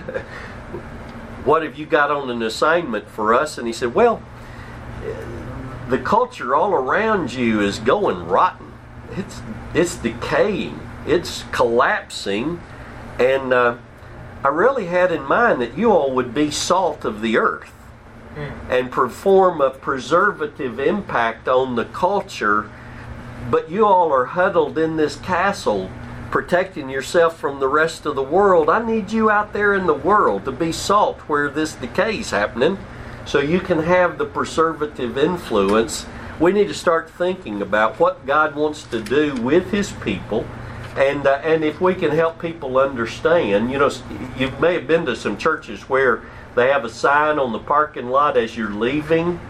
what 1.44 1.64
have 1.64 1.76
you 1.76 1.86
got 1.86 2.12
on 2.12 2.30
an 2.30 2.40
assignment 2.40 3.08
for 3.08 3.34
us? 3.34 3.58
And 3.58 3.66
he 3.66 3.72
said, 3.72 3.96
Well, 3.96 4.22
the 5.88 5.98
culture 5.98 6.54
all 6.54 6.72
around 6.72 7.32
you 7.32 7.60
is 7.60 7.80
going 7.80 8.28
rotten. 8.28 8.65
It's, 9.12 9.40
it's 9.74 9.96
decaying, 9.96 10.80
it's 11.06 11.44
collapsing. 11.52 12.60
And 13.18 13.52
uh, 13.52 13.76
I 14.44 14.48
really 14.48 14.86
had 14.86 15.12
in 15.12 15.22
mind 15.22 15.60
that 15.60 15.76
you 15.76 15.90
all 15.90 16.12
would 16.12 16.34
be 16.34 16.50
salt 16.50 17.04
of 17.04 17.20
the 17.20 17.38
earth 17.38 17.72
and 18.68 18.90
perform 18.90 19.62
a 19.62 19.70
preservative 19.70 20.78
impact 20.78 21.48
on 21.48 21.74
the 21.74 21.86
culture, 21.86 22.70
but 23.50 23.70
you 23.70 23.86
all 23.86 24.12
are 24.12 24.26
huddled 24.26 24.76
in 24.76 24.96
this 24.96 25.16
castle 25.16 25.90
protecting 26.30 26.90
yourself 26.90 27.38
from 27.38 27.60
the 27.60 27.68
rest 27.68 28.04
of 28.04 28.14
the 28.14 28.22
world. 28.22 28.68
I 28.68 28.84
need 28.84 29.12
you 29.12 29.30
out 29.30 29.52
there 29.52 29.74
in 29.74 29.86
the 29.86 29.94
world 29.94 30.44
to 30.44 30.52
be 30.52 30.72
salt 30.72 31.20
where 31.20 31.48
this 31.48 31.74
decay 31.74 32.18
is 32.18 32.30
happening 32.30 32.78
so 33.24 33.40
you 33.40 33.60
can 33.60 33.78
have 33.78 34.18
the 34.18 34.24
preservative 34.24 35.16
influence. 35.16 36.04
We 36.38 36.52
need 36.52 36.68
to 36.68 36.74
start 36.74 37.08
thinking 37.08 37.62
about 37.62 37.98
what 37.98 38.26
God 38.26 38.54
wants 38.54 38.82
to 38.84 39.00
do 39.00 39.34
with 39.36 39.70
His 39.70 39.92
people. 39.92 40.46
And, 40.94 41.26
uh, 41.26 41.40
and 41.42 41.64
if 41.64 41.80
we 41.80 41.94
can 41.94 42.10
help 42.10 42.40
people 42.40 42.78
understand, 42.78 43.70
you 43.70 43.78
know, 43.78 43.90
you 44.38 44.50
may 44.60 44.74
have 44.74 44.86
been 44.86 45.06
to 45.06 45.16
some 45.16 45.38
churches 45.38 45.88
where 45.88 46.22
they 46.54 46.68
have 46.68 46.84
a 46.84 46.90
sign 46.90 47.38
on 47.38 47.52
the 47.52 47.58
parking 47.58 48.08
lot 48.08 48.36
as 48.36 48.56
you're 48.56 48.70
leaving. 48.70 49.40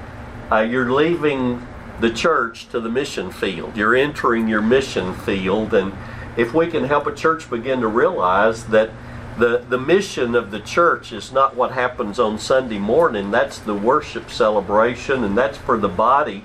Uh, 0.51 0.61
you're 0.61 0.93
leaving 0.93 1.67
the 2.01 2.11
church 2.11 2.69
to 2.69 2.79
the 2.79 2.89
mission 2.89 3.33
field. 3.33 3.77
You're 3.77 3.97
entering 3.97 4.47
your 4.47 4.63
mission 4.63 5.13
field. 5.15 5.75
And 5.75 5.93
if 6.37 6.55
we 6.55 6.69
can 6.69 6.85
help 6.85 7.07
a 7.07 7.15
church 7.15 7.51
begin 7.51 7.81
to 7.81 7.89
realize 7.89 8.67
that 8.67 8.91
the, 9.39 9.65
the 9.69 9.79
mission 9.79 10.35
of 10.35 10.53
the 10.53 10.61
church 10.61 11.13
is 11.13 11.33
not 11.33 11.57
what 11.57 11.73
happens 11.73 12.21
on 12.21 12.39
Sunday 12.39 12.79
morning, 12.79 13.31
that's 13.33 13.59
the 13.59 13.75
worship 13.75 14.31
celebration, 14.31 15.25
and 15.25 15.37
that's 15.37 15.59
for 15.59 15.79
the 15.79 15.89
body. 15.89 16.45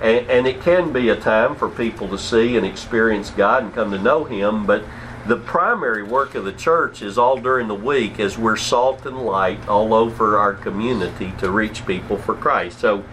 And, 0.00 0.30
and 0.30 0.46
it 0.46 0.60
can 0.62 0.92
be 0.92 1.08
a 1.10 1.16
time 1.16 1.54
for 1.54 1.68
people 1.68 2.08
to 2.08 2.18
see 2.18 2.56
and 2.56 2.64
experience 2.64 3.30
God 3.30 3.64
and 3.64 3.74
come 3.74 3.90
to 3.90 3.98
know 3.98 4.24
Him, 4.24 4.66
but 4.66 4.84
the 5.26 5.36
primary 5.36 6.02
work 6.02 6.34
of 6.34 6.44
the 6.44 6.52
church 6.52 7.02
is 7.02 7.18
all 7.18 7.36
during 7.36 7.68
the 7.68 7.74
week 7.74 8.18
as 8.18 8.38
we're 8.38 8.56
salt 8.56 9.04
and 9.04 9.18
light 9.18 9.68
all 9.68 9.92
over 9.92 10.38
our 10.38 10.54
community 10.54 11.32
to 11.38 11.50
reach 11.50 11.86
people 11.86 12.16
for 12.16 12.34
Christ. 12.34 12.80
So, 12.80 13.04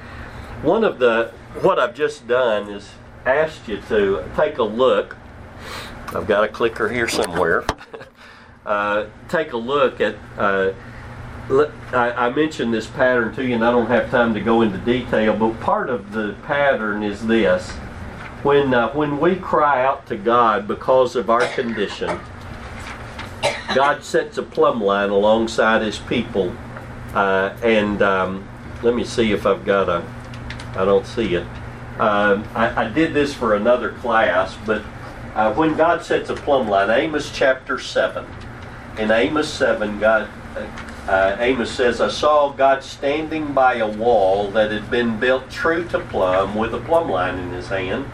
one 0.61 0.83
of 0.83 0.99
the 0.99 1.31
what 1.61 1.79
I've 1.79 1.93
just 1.93 2.27
done 2.27 2.69
is 2.69 2.89
asked 3.25 3.67
you 3.67 3.81
to 3.89 4.23
take 4.35 4.57
a 4.57 4.63
look. 4.63 5.17
I've 6.07 6.27
got 6.27 6.43
a 6.43 6.47
clicker 6.47 6.87
here 6.87 7.07
somewhere. 7.07 7.65
uh, 8.65 9.07
take 9.27 9.51
a 9.51 9.57
look 9.57 9.99
at. 9.99 10.15
Uh, 10.37 10.71
I, 11.49 12.29
mentioned 12.29 12.73
this 12.73 12.87
pattern 12.87 13.33
to 13.35 13.45
you, 13.45 13.55
and 13.55 13.63
I 13.63 13.71
don't 13.71 13.87
have 13.87 14.11
time 14.11 14.33
to 14.33 14.41
go 14.41 14.61
into 14.61 14.77
detail, 14.79 15.33
but 15.35 15.59
part 15.61 15.89
of 15.89 16.11
the 16.11 16.35
pattern 16.43 17.03
is 17.03 17.25
this 17.25 17.71
when 18.43 18.73
uh, 18.73 18.91
when 18.93 19.19
we 19.19 19.35
cry 19.35 19.83
out 19.83 20.05
to 20.07 20.17
God 20.17 20.67
because 20.67 21.15
of 21.15 21.29
our 21.29 21.47
condition, 21.53 22.19
God 23.73 24.03
sets 24.03 24.37
a 24.37 24.43
plumb 24.43 24.83
line 24.83 25.09
alongside 25.09 25.81
His 25.81 25.99
people, 25.99 26.55
uh, 27.13 27.55
and 27.63 28.01
um, 28.01 28.47
let 28.83 28.93
me 28.93 29.03
see 29.03 29.31
if 29.31 29.45
I've 29.45 29.65
got 29.65 29.89
a. 29.89 30.05
I 30.75 30.85
don't 30.85 31.05
see 31.05 31.35
it. 31.35 31.47
Um, 31.97 32.47
I, 32.53 32.85
I 32.85 32.89
did 32.89 33.13
this 33.13 33.33
for 33.33 33.55
another 33.55 33.93
class, 33.93 34.55
but 34.65 34.83
uh, 35.33 35.53
when 35.53 35.75
God 35.75 36.03
sets 36.03 36.29
a 36.29 36.35
plumb 36.35 36.67
line, 36.67 36.89
Amos 36.89 37.31
chapter 37.31 37.79
seven. 37.79 38.25
In 38.99 39.11
Amos 39.11 39.51
seven, 39.51 39.99
God. 39.99 40.29
Uh, 41.07 41.37
Amos 41.39 41.71
says, 41.71 42.01
I 42.01 42.09
saw 42.09 42.49
God 42.51 42.83
standing 42.83 43.53
by 43.53 43.75
a 43.75 43.87
wall 43.87 44.51
that 44.51 44.71
had 44.71 44.91
been 44.91 45.17
built 45.17 45.49
true 45.49 45.87
to 45.87 45.99
plumb 45.99 46.55
with 46.55 46.73
a 46.73 46.81
plumb 46.81 47.09
line 47.09 47.39
in 47.39 47.49
his 47.51 47.69
hand. 47.69 48.05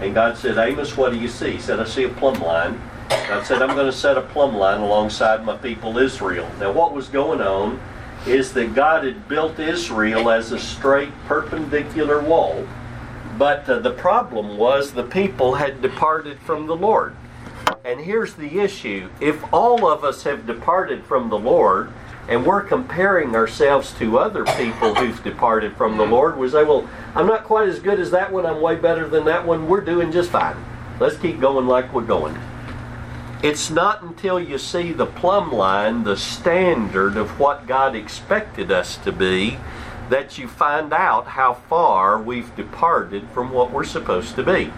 And 0.00 0.14
God 0.14 0.38
said, 0.38 0.56
Amos, 0.56 0.96
what 0.96 1.12
do 1.12 1.18
you 1.18 1.26
see? 1.26 1.52
He 1.52 1.58
said, 1.58 1.80
I 1.80 1.84
see 1.84 2.04
a 2.04 2.08
plumb 2.08 2.40
line. 2.40 2.80
God 3.08 3.44
said, 3.44 3.60
I'm 3.60 3.74
going 3.74 3.90
to 3.90 3.92
set 3.92 4.16
a 4.16 4.22
plumb 4.22 4.56
line 4.56 4.80
alongside 4.80 5.44
my 5.44 5.56
people 5.56 5.98
Israel. 5.98 6.48
Now, 6.60 6.70
what 6.70 6.94
was 6.94 7.08
going 7.08 7.40
on 7.40 7.80
is 8.24 8.52
that 8.52 8.72
God 8.72 9.02
had 9.02 9.26
built 9.26 9.58
Israel 9.58 10.30
as 10.30 10.52
a 10.52 10.60
straight 10.60 11.12
perpendicular 11.26 12.20
wall. 12.20 12.68
But 13.36 13.68
uh, 13.68 13.80
the 13.80 13.92
problem 13.92 14.56
was 14.56 14.92
the 14.92 15.02
people 15.02 15.54
had 15.54 15.82
departed 15.82 16.38
from 16.38 16.68
the 16.68 16.76
Lord. 16.76 17.16
And 17.84 18.00
here's 18.00 18.34
the 18.34 18.60
issue 18.60 19.08
if 19.20 19.42
all 19.52 19.88
of 19.88 20.04
us 20.04 20.22
have 20.22 20.46
departed 20.46 21.04
from 21.04 21.30
the 21.30 21.38
Lord, 21.38 21.92
and 22.28 22.44
we're 22.44 22.62
comparing 22.62 23.34
ourselves 23.34 23.92
to 23.94 24.18
other 24.18 24.44
people 24.44 24.94
who've 24.94 25.22
departed 25.24 25.74
from 25.76 25.96
the 25.96 26.04
Lord, 26.04 26.36
we 26.36 26.48
say, 26.50 26.62
Well, 26.62 26.88
I'm 27.14 27.26
not 27.26 27.44
quite 27.44 27.68
as 27.68 27.80
good 27.80 27.98
as 27.98 28.10
that 28.10 28.30
one, 28.30 28.44
I'm 28.44 28.60
way 28.60 28.76
better 28.76 29.08
than 29.08 29.24
that 29.24 29.46
one, 29.46 29.66
we're 29.66 29.80
doing 29.80 30.12
just 30.12 30.30
fine. 30.30 30.56
Let's 31.00 31.16
keep 31.16 31.40
going 31.40 31.66
like 31.66 31.92
we're 31.92 32.02
going. 32.02 32.38
It's 33.42 33.70
not 33.70 34.02
until 34.02 34.38
you 34.40 34.58
see 34.58 34.92
the 34.92 35.06
plumb 35.06 35.52
line, 35.52 36.02
the 36.02 36.16
standard 36.16 37.16
of 37.16 37.38
what 37.38 37.66
God 37.66 37.94
expected 37.94 38.70
us 38.70 38.96
to 38.98 39.12
be, 39.12 39.58
that 40.10 40.38
you 40.38 40.48
find 40.48 40.92
out 40.92 41.28
how 41.28 41.54
far 41.54 42.20
we've 42.20 42.54
departed 42.56 43.28
from 43.30 43.52
what 43.52 43.70
we're 43.70 43.84
supposed 43.84 44.34
to 44.34 44.42
be. 44.42 44.72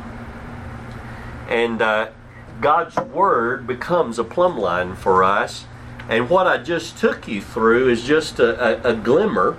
And 1.49 1.81
uh, 1.81 2.11
God's 2.61 2.97
Word 2.97 3.67
becomes 3.67 4.19
a 4.19 4.25
plumb 4.25 4.59
line 4.59 4.95
for 4.95 5.25
us 5.25 5.65
and 6.11 6.29
what 6.29 6.49
I 6.49 6.59
just 6.59 6.99
took 6.99 7.29
you 7.29 7.41
through 7.41 7.89
is 7.89 8.03
just 8.03 8.41
a, 8.41 8.85
a, 8.85 8.93
a 8.93 8.97
glimmer. 8.97 9.57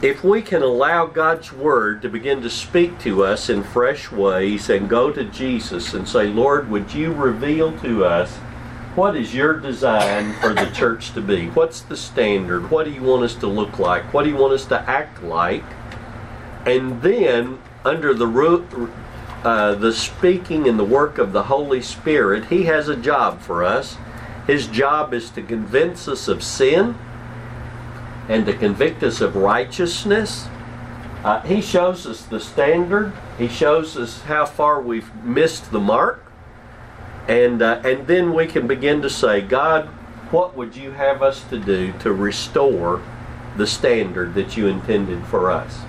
If 0.00 0.22
we 0.22 0.42
can 0.42 0.62
allow 0.62 1.06
God's 1.06 1.52
Word 1.52 2.02
to 2.02 2.08
begin 2.08 2.40
to 2.42 2.48
speak 2.48 3.00
to 3.00 3.24
us 3.24 3.50
in 3.50 3.64
fresh 3.64 4.12
ways 4.12 4.70
and 4.70 4.88
go 4.88 5.10
to 5.10 5.24
Jesus 5.24 5.92
and 5.92 6.08
say, 6.08 6.28
Lord, 6.28 6.70
would 6.70 6.94
you 6.94 7.12
reveal 7.12 7.76
to 7.80 8.04
us 8.04 8.38
what 8.94 9.16
is 9.16 9.34
your 9.34 9.58
design 9.58 10.34
for 10.34 10.54
the 10.54 10.70
church 10.72 11.12
to 11.14 11.20
be? 11.20 11.48
What's 11.48 11.80
the 11.80 11.96
standard? 11.96 12.70
What 12.70 12.84
do 12.84 12.92
you 12.92 13.02
want 13.02 13.24
us 13.24 13.34
to 13.36 13.48
look 13.48 13.80
like? 13.80 14.14
What 14.14 14.22
do 14.22 14.30
you 14.30 14.36
want 14.36 14.52
us 14.52 14.66
to 14.66 14.80
act 14.88 15.20
like? 15.22 15.64
And 16.64 17.02
then, 17.02 17.60
under 17.84 18.14
the 18.14 18.88
uh, 19.42 19.74
the 19.74 19.92
speaking 19.92 20.68
and 20.68 20.78
the 20.78 20.84
work 20.84 21.18
of 21.18 21.32
the 21.32 21.44
Holy 21.44 21.82
Spirit, 21.82 22.46
He 22.46 22.64
has 22.64 22.88
a 22.88 22.96
job 22.96 23.40
for 23.40 23.64
us. 23.64 23.96
His 24.46 24.66
job 24.66 25.14
is 25.14 25.30
to 25.30 25.42
convince 25.42 26.08
us 26.08 26.28
of 26.28 26.42
sin 26.42 26.96
and 28.28 28.46
to 28.46 28.52
convict 28.52 29.02
us 29.02 29.20
of 29.20 29.36
righteousness. 29.36 30.48
Uh, 31.24 31.40
he 31.42 31.60
shows 31.60 32.06
us 32.06 32.22
the 32.22 32.40
standard. 32.40 33.12
He 33.38 33.48
shows 33.48 33.96
us 33.96 34.22
how 34.22 34.46
far 34.46 34.80
we've 34.80 35.14
missed 35.24 35.70
the 35.70 35.80
mark. 35.80 36.24
And, 37.28 37.60
uh, 37.60 37.82
and 37.84 38.06
then 38.06 38.32
we 38.32 38.46
can 38.46 38.66
begin 38.66 39.02
to 39.02 39.10
say, 39.10 39.40
God, 39.40 39.86
what 40.30 40.56
would 40.56 40.76
you 40.76 40.92
have 40.92 41.22
us 41.22 41.44
to 41.44 41.58
do 41.58 41.92
to 42.00 42.12
restore 42.12 43.02
the 43.56 43.66
standard 43.66 44.34
that 44.34 44.56
you 44.56 44.66
intended 44.66 45.24
for 45.26 45.50
us? 45.50 45.80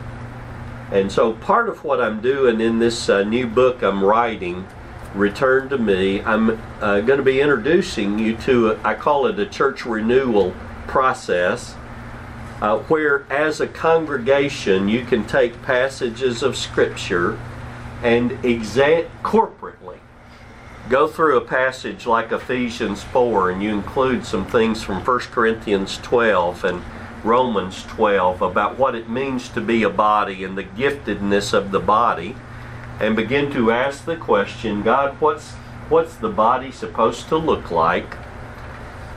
And 0.91 1.11
so 1.11 1.33
part 1.33 1.69
of 1.69 1.83
what 1.83 2.01
I'm 2.01 2.21
doing 2.21 2.59
in 2.59 2.79
this 2.79 3.07
uh, 3.07 3.23
new 3.23 3.47
book 3.47 3.81
I'm 3.81 4.03
writing 4.03 4.67
return 5.15 5.69
to 5.69 5.77
me. 5.77 6.21
I'm 6.21 6.61
uh, 6.81 7.01
going 7.01 7.17
to 7.17 7.23
be 7.23 7.41
introducing 7.41 8.19
you 8.19 8.35
to, 8.37 8.71
a, 8.71 8.83
I 8.83 8.95
call 8.95 9.25
it 9.27 9.39
a 9.39 9.45
church 9.45 9.85
renewal 9.85 10.53
process, 10.87 11.75
uh, 12.61 12.79
where 12.79 13.25
as 13.29 13.59
a 13.59 13.67
congregation 13.67 14.87
you 14.87 15.03
can 15.03 15.25
take 15.25 15.61
passages 15.63 16.43
of 16.43 16.55
Scripture 16.55 17.39
and 18.03 18.33
exam- 18.45 19.09
corporately 19.23 19.99
go 20.89 21.07
through 21.07 21.37
a 21.37 21.41
passage 21.41 22.05
like 22.05 22.31
Ephesians 22.31 23.03
4 23.03 23.51
and 23.51 23.63
you 23.63 23.69
include 23.69 24.25
some 24.25 24.45
things 24.45 24.83
from 24.83 25.03
1 25.03 25.19
Corinthians 25.19 25.97
12 25.99 26.65
and 26.65 26.83
Romans 27.23 27.83
12 27.83 28.41
about 28.41 28.77
what 28.77 28.95
it 28.95 29.07
means 29.07 29.47
to 29.49 29.61
be 29.61 29.83
a 29.83 29.89
body 29.89 30.43
and 30.43 30.57
the 30.57 30.63
giftedness 30.63 31.53
of 31.53 31.71
the 31.71 31.79
body 31.79 32.35
and 33.01 33.15
begin 33.15 33.51
to 33.51 33.71
ask 33.71 34.05
the 34.05 34.15
question 34.15 34.83
God, 34.83 35.19
what's, 35.19 35.53
what's 35.89 36.15
the 36.15 36.29
body 36.29 36.71
supposed 36.71 37.27
to 37.29 37.37
look 37.37 37.71
like? 37.71 38.15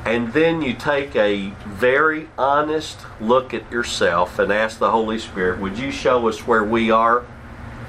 And 0.06 0.32
then 0.32 0.62
you 0.62 0.72
take 0.72 1.14
a 1.14 1.50
very 1.66 2.28
honest 2.38 2.98
look 3.20 3.52
at 3.52 3.70
yourself 3.70 4.38
and 4.38 4.50
ask 4.50 4.78
the 4.78 4.90
Holy 4.90 5.18
Spirit, 5.18 5.60
would 5.60 5.78
you 5.78 5.90
show 5.90 6.26
us 6.28 6.46
where 6.46 6.64
we 6.64 6.90
are 6.90 7.26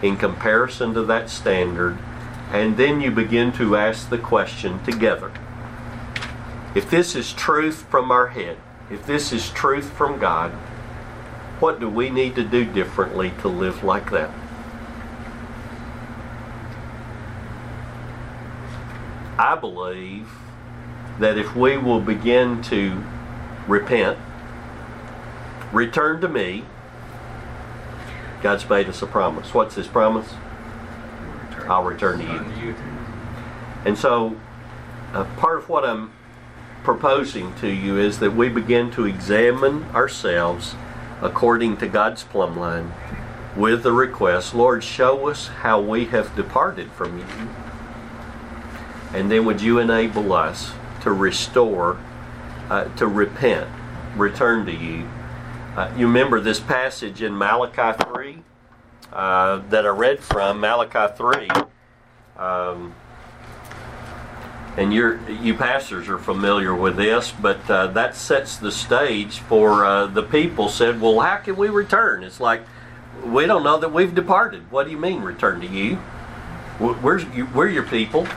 in 0.02 0.18
comparison 0.18 0.94
to 0.96 1.04
that 1.04 1.30
standard? 1.30 1.98
And 2.52 2.76
then 2.76 3.00
you 3.00 3.10
begin 3.10 3.54
to 3.54 3.78
ask 3.78 4.10
the 4.10 4.18
question 4.18 4.84
together. 4.84 5.32
If 6.76 6.90
this 6.90 7.16
is 7.16 7.32
truth 7.32 7.86
from 7.90 8.12
our 8.12 8.28
head, 8.28 8.58
if 8.92 9.06
this 9.06 9.32
is 9.32 9.50
truth 9.52 9.90
from 9.94 10.20
God, 10.20 10.52
what 11.62 11.80
do 11.80 11.90
we 11.90 12.10
need 12.10 12.36
to 12.36 12.44
do 12.44 12.66
differently 12.66 13.32
to 13.40 13.48
live 13.48 13.82
like 13.82 14.12
that? 14.12 14.30
I 19.38 19.56
believe 19.56 20.30
that 21.20 21.38
if 21.38 21.56
we 21.56 21.78
will 21.78 22.00
begin 22.00 22.62
to 22.64 23.04
repent, 23.68 24.18
return 25.74 26.22
to 26.22 26.30
me, 26.30 26.64
God's 28.42 28.70
made 28.70 28.88
us 28.88 29.02
a 29.02 29.08
promise. 29.08 29.54
What's 29.54 29.76
His 29.76 29.88
promise? 29.88 30.34
I'll 31.68 31.84
return 31.84 32.20
to 32.20 32.26
you. 32.26 32.76
And 33.86 33.98
so, 33.98 34.36
uh, 35.14 35.26
part 35.36 35.58
of 35.58 35.68
what 35.68 35.84
I'm 35.84 36.12
proposing 36.84 37.54
to 37.56 37.68
you 37.68 37.98
is 37.98 38.20
that 38.20 38.36
we 38.36 38.48
begin 38.48 38.92
to 38.92 39.06
examine 39.06 39.84
ourselves 39.86 40.76
according 41.22 41.78
to 41.78 41.88
God's 41.88 42.24
plumb 42.24 42.58
line 42.58 42.94
with 43.56 43.84
the 43.84 43.92
request 43.92 44.54
Lord, 44.54 44.84
show 44.84 45.28
us 45.28 45.48
how 45.48 45.80
we 45.80 46.06
have 46.06 46.36
departed 46.36 46.92
from 46.92 47.18
you 47.18 47.26
and 49.16 49.32
then 49.32 49.46
would 49.46 49.62
you 49.62 49.80
enable 49.80 50.34
us 50.34 50.74
to 51.02 51.12
restore, 51.12 51.98
uh, 52.70 52.84
to 52.96 53.08
repent, 53.08 53.70
return 54.18 54.66
to 54.66 54.74
you? 54.74 55.08
Uh, 55.78 55.90
you 55.98 56.06
remember 56.06 56.42
this 56.42 56.60
passage 56.60 57.22
in 57.22 57.38
Malachi 57.38 57.98
3 58.14 58.44
uh, 59.14 59.62
that 59.70 59.86
I 59.86 59.90
read 59.90 60.20
from, 60.20 60.60
Malachi 60.60 61.14
3. 61.16 61.48
Um, 62.38 62.94
and 64.78 64.94
you 64.94 65.18
you 65.42 65.54
pastors 65.54 66.10
are 66.10 66.18
familiar 66.18 66.76
with 66.76 66.98
this, 66.98 67.32
but 67.32 67.70
uh, 67.70 67.88
that 67.88 68.14
sets 68.18 68.58
the 68.58 68.74
stage 68.74 69.40
for 69.40 69.86
uh, 69.86 70.08
the 70.08 70.24
people 70.24 70.68
said, 70.68 71.00
Well, 71.00 71.22
how 71.22 71.38
can 71.38 71.56
we 71.56 71.70
return? 71.70 72.26
It's 72.26 72.42
like, 72.42 72.62
we 73.24 73.46
don't 73.46 73.64
know 73.64 73.80
that 73.80 73.94
we've 73.94 74.14
departed. 74.14 74.70
What 74.70 74.84
do 74.84 74.92
you 74.92 74.98
mean, 74.98 75.22
return 75.22 75.62
to 75.62 75.68
you? 75.68 75.96
Where's 76.80 77.24
you, 77.34 77.46
we're 77.56 77.70
your 77.70 77.84
people. 77.84 78.28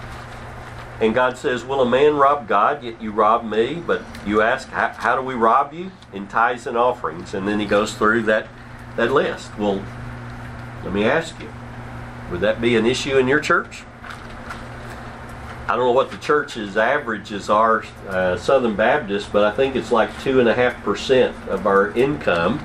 And 1.01 1.15
God 1.15 1.39
says, 1.39 1.65
Will 1.65 1.81
a 1.81 1.89
man 1.89 2.17
rob 2.17 2.49
God? 2.49 2.83
Yet 2.83 3.01
you 3.01 3.13
rob 3.13 3.45
me. 3.45 3.75
But 3.75 4.03
you 4.27 4.43
ask, 4.43 4.69
How, 4.69 5.17
do 5.17 5.23
we 5.23 5.35
rob 5.35 5.73
you? 5.73 5.93
In 6.13 6.27
tithes 6.27 6.67
and 6.67 6.77
offerings. 6.77 7.35
And 7.35 7.47
then 7.47 7.61
he 7.61 7.67
goes 7.67 7.95
through 7.95 8.23
that, 8.23 8.49
that 8.97 9.13
list. 9.13 9.57
Well, 9.59 9.85
let 10.85 10.93
me 10.93 11.05
ask 11.05 11.39
you 11.41 11.51
would 12.31 12.41
that 12.41 12.61
be 12.61 12.77
an 12.77 12.85
issue 12.85 13.17
in 13.17 13.27
your 13.27 13.41
church? 13.41 13.85
I 15.67 15.77
don't 15.77 15.85
know 15.87 15.93
what 15.93 16.11
the 16.11 16.19
church's 16.19 16.77
averages 16.77 17.49
are, 17.49 17.85
uh, 18.07 18.37
Southern 18.37 18.77
Baptist, 18.77 19.33
but 19.33 19.45
I 19.45 19.51
think 19.51 19.77
it's 19.77 19.91
like 19.91 20.11
2.5% 20.17 21.49
of 21.49 21.67
our 21.67 21.91
income 21.93 22.59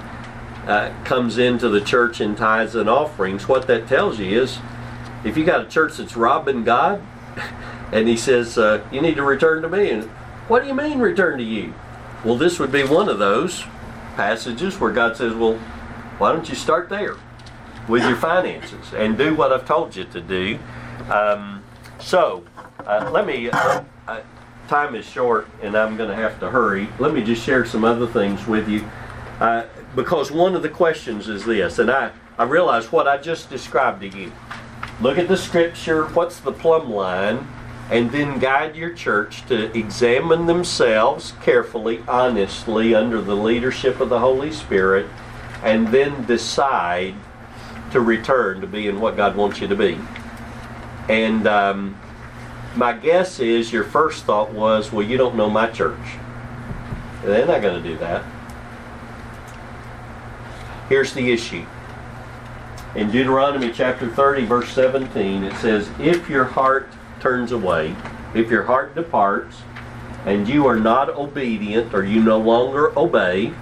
uh, 0.68 0.94
comes 1.04 1.38
into 1.38 1.70
the 1.70 1.82
church 1.82 2.22
in 2.22 2.36
tithes 2.36 2.76
and 2.76 2.90
offerings. 2.90 3.48
What 3.48 3.68
that 3.68 3.88
tells 3.88 4.20
you 4.20 4.42
is 4.42 4.60
if 5.24 5.38
you 5.38 5.46
got 5.46 5.66
a 5.66 5.70
church 5.70 5.98
that's 5.98 6.16
robbing 6.16 6.64
God, 6.64 7.02
and 7.94 8.08
he 8.08 8.18
says, 8.18 8.58
uh, 8.58 8.84
You 8.92 9.02
need 9.02 9.16
to 9.16 9.24
return 9.24 9.62
to 9.62 9.70
me. 9.70 9.92
And 9.92 10.04
what 10.48 10.64
do 10.64 10.68
you 10.68 10.74
mean, 10.74 11.00
return 11.00 11.38
to 11.38 11.44
you? 11.44 11.74
Well, 12.26 12.36
this 12.36 12.60
would 12.60 12.72
be 12.72 12.84
one 12.84 13.08
of 13.08 13.20
those 13.20 13.64
passages 14.16 14.80
where 14.80 14.92
God 14.92 15.16
says, 15.16 15.34
Well, 15.34 15.58
why 16.18 16.34
don't 16.34 16.50
you 16.50 16.56
start 16.56 16.90
there 16.90 17.16
with 17.88 18.04
your 18.04 18.16
finances 18.16 18.94
and 18.94 19.18
do 19.18 19.36
what 19.36 19.54
I've 19.54 19.66
told 19.66 19.96
you 19.96 20.06
to 20.06 20.22
do? 20.22 20.58
Um, 21.10 21.64
so, 22.00 22.44
uh, 22.86 23.10
let 23.14 23.26
me 23.26 23.50
uh, 23.50 23.84
uh 24.08 24.22
time 24.68 24.96
is 24.96 25.06
short 25.06 25.48
and 25.62 25.76
I'm 25.76 25.98
going 25.98 26.10
to 26.10 26.16
have 26.16 26.40
to 26.40 26.50
hurry, 26.50 26.88
let 26.98 27.14
me 27.14 27.24
just 27.24 27.44
share 27.44 27.66
some 27.66 27.84
other 27.84 28.08
things 28.08 28.48
with 28.48 28.68
you. 28.68 28.90
Uh, 29.40 29.66
because 29.96 30.32
one 30.32 30.56
of 30.56 30.64
the 30.64 30.70
questions 30.70 31.28
is 31.28 31.46
this, 31.46 31.78
and 31.78 31.92
I, 31.92 32.12
I 32.38 32.46
realize 32.46 32.92
what 32.92 33.08
I 33.08 33.18
just 33.18 33.50
described 33.50 34.02
to 34.02 34.08
you. 34.08 34.32
Look 35.02 35.18
at 35.18 35.28
the 35.28 35.38
scripture, 35.38 36.06
what's 36.08 36.40
the 36.40 36.52
plumb 36.52 36.90
line, 36.90 37.48
and 37.90 38.12
then 38.12 38.40
guide 38.40 38.76
your 38.76 38.94
church 38.94 39.46
to 39.48 39.76
examine 39.78 40.46
themselves 40.46 41.34
carefully, 41.42 42.04
honestly, 42.08 42.96
under 42.96 43.22
the 43.22 43.36
leadership 43.36 44.00
of 44.00 44.10
the 44.10 44.20
Holy 44.20 44.52
Spirit, 44.52 45.08
and 45.62 45.90
then 45.90 46.26
decide 46.26 47.16
to 47.92 48.00
return 48.00 48.62
to 48.62 48.68
being 48.68 49.00
what 49.00 49.16
God 49.16 49.36
wants 49.36 49.62
you 49.62 49.68
to 49.68 49.76
be. 49.76 50.00
And 51.10 51.46
um, 51.48 52.00
my 52.76 52.94
guess 52.94 53.40
is 53.40 53.72
your 53.72 53.84
first 53.84 54.24
thought 54.24 54.52
was, 54.52 54.92
well, 54.92 55.06
you 55.06 55.18
don't 55.18 55.36
know 55.36 55.50
my 55.50 55.70
church. 55.70 56.00
They're 57.24 57.46
not 57.46 57.62
going 57.62 57.82
to 57.82 57.88
do 57.88 57.98
that. 57.98 58.24
Here's 60.90 61.14
the 61.14 61.32
issue. 61.32 61.66
In 62.96 63.10
Deuteronomy 63.10 63.72
chapter 63.72 64.10
30, 64.10 64.46
verse 64.46 64.70
17, 64.70 65.44
it 65.44 65.56
says, 65.58 65.90
If 66.00 66.30
your 66.30 66.46
heart 66.46 66.90
turns 67.24 67.54
away, 67.54 67.96
if 68.36 68.52
your 68.52 68.64
heart 68.64 68.94
departs, 68.94 69.62
and 70.26 70.48
you 70.48 70.68
are 70.68 70.78
not 70.78 71.10
obedient, 71.10 71.94
or 71.94 72.04
you 72.04 72.22
no 72.22 72.38
longer 72.38 72.98
obey, 73.00 73.54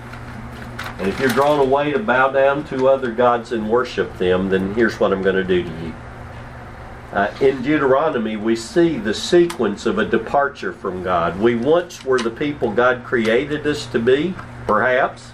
and 0.98 1.08
if 1.08 1.20
you're 1.20 1.30
drawn 1.30 1.60
away 1.60 1.92
to 1.92 2.00
bow 2.00 2.32
down 2.32 2.64
to 2.66 2.88
other 2.88 3.12
gods 3.12 3.52
and 3.52 3.70
worship 3.70 4.18
them, 4.18 4.50
then 4.50 4.74
here's 4.74 5.00
what 5.00 5.14
I'm 5.14 5.22
going 5.22 5.36
to 5.36 5.44
do 5.44 5.64
to 5.64 5.70
you. 5.70 5.94
Uh, 7.12 7.32
in 7.40 7.62
Deuteronomy, 7.62 8.36
we 8.36 8.56
see 8.56 8.98
the 8.98 9.14
sequence 9.14 9.86
of 9.86 10.00
a 10.00 10.06
departure 10.06 10.74
from 10.74 11.04
God. 11.04 11.40
We 11.40 11.56
once 11.56 12.04
were 12.04 12.20
the 12.20 12.32
people 12.32 12.72
God 12.72 13.04
created 13.04 13.68
us 13.68 13.86
to 13.88 14.00
be, 14.00 14.34
perhaps, 14.66 15.34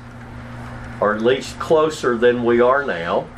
or 1.00 1.16
at 1.16 1.22
least 1.22 1.58
closer 1.60 2.18
than 2.18 2.44
we 2.44 2.60
are 2.60 2.84
now, 2.84 3.30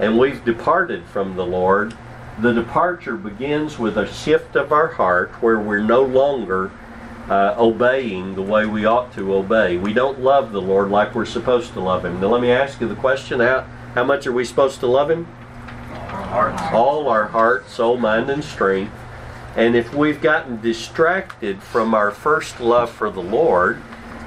and 0.00 0.18
we've 0.18 0.44
departed 0.44 1.04
from 1.04 1.36
the 1.36 1.46
Lord. 1.46 1.96
The 2.38 2.52
departure 2.52 3.16
begins 3.16 3.78
with 3.78 3.96
a 3.96 4.06
shift 4.12 4.56
of 4.56 4.70
our 4.70 4.88
heart 4.88 5.30
where 5.42 5.58
we're 5.58 5.82
no 5.82 6.02
longer 6.02 6.70
uh, 7.30 7.54
obeying 7.58 8.34
the 8.34 8.42
way 8.42 8.66
we 8.66 8.84
ought 8.84 9.12
to 9.14 9.34
obey. 9.34 9.78
We 9.78 9.94
don't 9.94 10.20
love 10.20 10.52
the 10.52 10.60
Lord 10.60 10.90
like 10.90 11.14
we're 11.14 11.24
supposed 11.24 11.72
to 11.72 11.80
love 11.80 12.04
Him. 12.04 12.20
Now, 12.20 12.28
let 12.28 12.42
me 12.42 12.50
ask 12.50 12.80
you 12.80 12.88
the 12.88 12.94
question 12.94 13.40
how, 13.40 13.62
how 13.94 14.04
much 14.04 14.26
are 14.26 14.32
we 14.32 14.44
supposed 14.44 14.80
to 14.80 14.86
love 14.86 15.10
Him? 15.10 15.26
All 16.72 17.08
our 17.08 17.26
heart, 17.26 17.70
soul, 17.70 17.96
mind, 17.96 18.28
and 18.28 18.44
strength. 18.44 18.92
And 19.56 19.74
if 19.74 19.94
we've 19.94 20.20
gotten 20.20 20.60
distracted 20.60 21.62
from 21.62 21.94
our 21.94 22.10
first 22.10 22.60
love 22.60 22.90
for 22.90 23.10
the 23.10 23.22
Lord, 23.22 23.82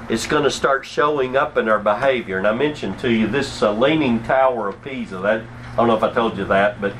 it's 0.08 0.26
going 0.26 0.42
to 0.42 0.50
start 0.50 0.84
showing 0.84 1.36
up 1.36 1.56
in 1.56 1.68
our 1.68 1.78
behavior. 1.78 2.36
And 2.36 2.46
I 2.46 2.52
mentioned 2.52 2.98
to 2.98 3.12
you 3.12 3.28
this 3.28 3.62
uh, 3.62 3.72
Leaning 3.72 4.24
Tower 4.24 4.68
of 4.68 4.82
Pisa. 4.82 5.18
That 5.18 5.42
I 5.72 5.76
don't 5.76 5.86
know 5.86 5.96
if 5.96 6.02
I 6.02 6.12
told 6.12 6.36
you 6.36 6.44
that, 6.46 6.80
but 6.80 6.92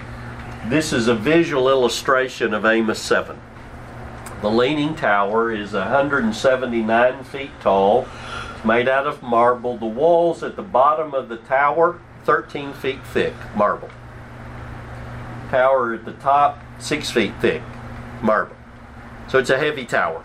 this 0.68 0.92
is 0.92 1.08
a 1.08 1.14
visual 1.14 1.68
illustration 1.68 2.52
of 2.52 2.66
Amos 2.66 3.00
7. 3.00 3.40
The 4.42 4.50
Leaning 4.50 4.94
Tower 4.94 5.50
is 5.52 5.72
179 5.72 7.24
feet 7.24 7.50
tall. 7.60 8.06
It's 8.54 8.64
made 8.64 8.88
out 8.88 9.06
of 9.06 9.22
marble. 9.22 9.78
The 9.78 9.86
walls 9.86 10.42
at 10.42 10.56
the 10.56 10.62
bottom 10.62 11.14
of 11.14 11.28
the 11.28 11.38
tower, 11.38 11.98
13 12.24 12.74
feet 12.74 13.04
thick, 13.04 13.34
marble. 13.56 13.90
Tower 15.50 15.94
at 15.94 16.04
the 16.04 16.12
top, 16.12 16.62
6 16.78 17.10
feet 17.10 17.32
thick, 17.40 17.62
marble. 18.22 18.56
So 19.28 19.38
it's 19.38 19.50
a 19.50 19.58
heavy 19.58 19.86
tower. 19.86 20.24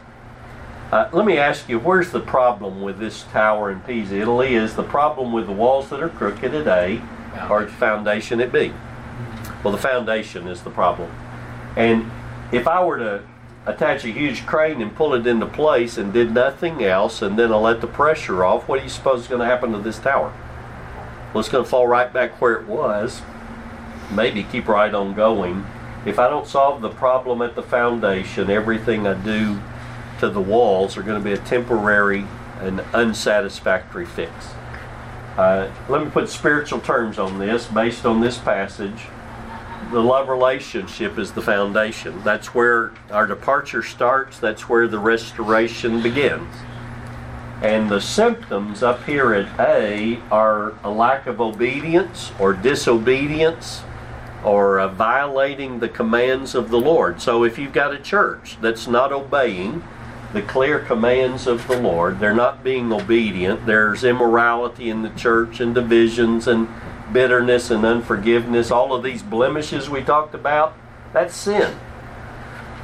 Uh, 0.91 1.09
let 1.13 1.25
me 1.25 1.37
ask 1.37 1.67
you, 1.67 1.79
where's 1.79 2.11
the 2.11 2.19
problem 2.19 2.81
with 2.81 2.99
this 2.99 3.23
tower 3.23 3.71
in 3.71 3.79
Pisa, 3.81 4.19
Italy? 4.19 4.55
Is 4.55 4.75
the 4.75 4.83
problem 4.83 5.31
with 5.31 5.47
the 5.47 5.51
walls 5.51 5.89
that 5.89 6.01
are 6.01 6.09
crooked 6.09 6.53
at 6.53 6.67
A 6.67 7.01
or 7.49 7.65
the 7.65 7.71
foundation 7.71 8.39
at 8.39 8.51
B? 8.51 8.71
Well, 9.65 9.71
the 9.71 9.79
foundation 9.79 10.47
is 10.47 10.61
the 10.61 10.69
problem. 10.69 11.09
And 11.75 12.11
if 12.51 12.67
I 12.67 12.83
were 12.83 12.99
to 12.99 13.23
attach 13.65 14.05
a 14.05 14.09
huge 14.09 14.45
crane 14.45 14.79
and 14.79 14.95
pull 14.95 15.15
it 15.15 15.25
into 15.25 15.47
place 15.47 15.97
and 15.97 16.13
did 16.13 16.31
nothing 16.31 16.83
else, 16.83 17.23
and 17.23 17.35
then 17.35 17.51
I 17.51 17.55
let 17.55 17.81
the 17.81 17.87
pressure 17.87 18.45
off, 18.45 18.67
what 18.67 18.77
do 18.77 18.83
you 18.83 18.91
suppose 18.91 19.21
is 19.21 19.27
going 19.27 19.39
to 19.39 19.47
happen 19.47 19.71
to 19.71 19.79
this 19.79 19.97
tower? 19.97 20.31
Well, 21.33 21.39
it's 21.39 21.49
going 21.49 21.63
to 21.63 21.69
fall 21.69 21.87
right 21.87 22.13
back 22.13 22.39
where 22.39 22.53
it 22.53 22.67
was. 22.67 23.23
Maybe 24.11 24.43
keep 24.43 24.67
right 24.67 24.93
on 24.93 25.15
going. 25.15 25.65
If 26.05 26.19
I 26.19 26.29
don't 26.29 26.45
solve 26.45 26.83
the 26.83 26.91
problem 26.91 27.41
at 27.41 27.55
the 27.55 27.63
foundation, 27.63 28.51
everything 28.51 29.07
I 29.07 29.15
do 29.15 29.59
to 30.19 30.29
the 30.29 30.41
walls 30.41 30.95
are 30.95 31.01
going 31.01 31.19
to 31.19 31.25
be 31.25 31.33
a 31.33 31.43
temporary 31.43 32.27
and 32.59 32.81
unsatisfactory 32.93 34.05
fix. 34.05 34.31
Uh, 35.37 35.71
let 35.89 36.03
me 36.03 36.11
put 36.11 36.29
spiritual 36.29 36.81
terms 36.81 37.17
on 37.17 37.39
this 37.39 37.65
based 37.65 38.05
on 38.05 38.21
this 38.21 38.37
passage. 38.37 39.07
The 39.91 39.99
love 39.99 40.29
relationship 40.29 41.17
is 41.17 41.31
the 41.31 41.41
foundation. 41.41 42.21
That's 42.23 42.53
where 42.53 42.91
our 43.11 43.27
departure 43.27 43.83
starts, 43.83 44.39
that's 44.39 44.67
where 44.67 44.87
the 44.87 44.99
restoration 44.99 46.01
begins. 46.01 46.53
And 47.61 47.89
the 47.89 48.01
symptoms 48.01 48.83
up 48.83 49.03
here 49.05 49.33
at 49.33 49.59
A 49.59 50.19
are 50.29 50.73
a 50.83 50.89
lack 50.89 51.25
of 51.27 51.39
obedience 51.39 52.31
or 52.39 52.53
disobedience 52.53 53.83
or 54.43 54.79
uh, 54.79 54.87
violating 54.89 55.79
the 55.79 55.89
commands 55.89 56.53
of 56.53 56.69
the 56.69 56.79
Lord. 56.79 57.21
So 57.21 57.43
if 57.43 57.57
you've 57.57 57.73
got 57.73 57.93
a 57.93 57.97
church 57.97 58.57
that's 58.61 58.87
not 58.87 59.11
obeying, 59.11 59.83
the 60.35 60.41
clear 60.41 60.79
commands 60.79 61.47
of 61.47 61.65
the 61.67 61.79
Lord. 61.79 62.19
They're 62.19 62.33
not 62.33 62.61
being 62.61 62.91
obedient. 62.91 63.65
There's 63.65 64.03
immorality 64.03 64.89
in 64.89 65.01
the 65.01 65.09
church 65.11 65.61
and 65.61 65.73
divisions 65.73 66.45
and 66.47 66.67
bitterness 67.11 67.71
and 67.71 67.85
unforgiveness. 67.85 68.71
All 68.71 68.93
of 68.93 69.03
these 69.03 69.23
blemishes 69.23 69.89
we 69.89 70.03
talked 70.03 70.33
about, 70.33 70.75
that's 71.13 71.35
sin. 71.35 71.77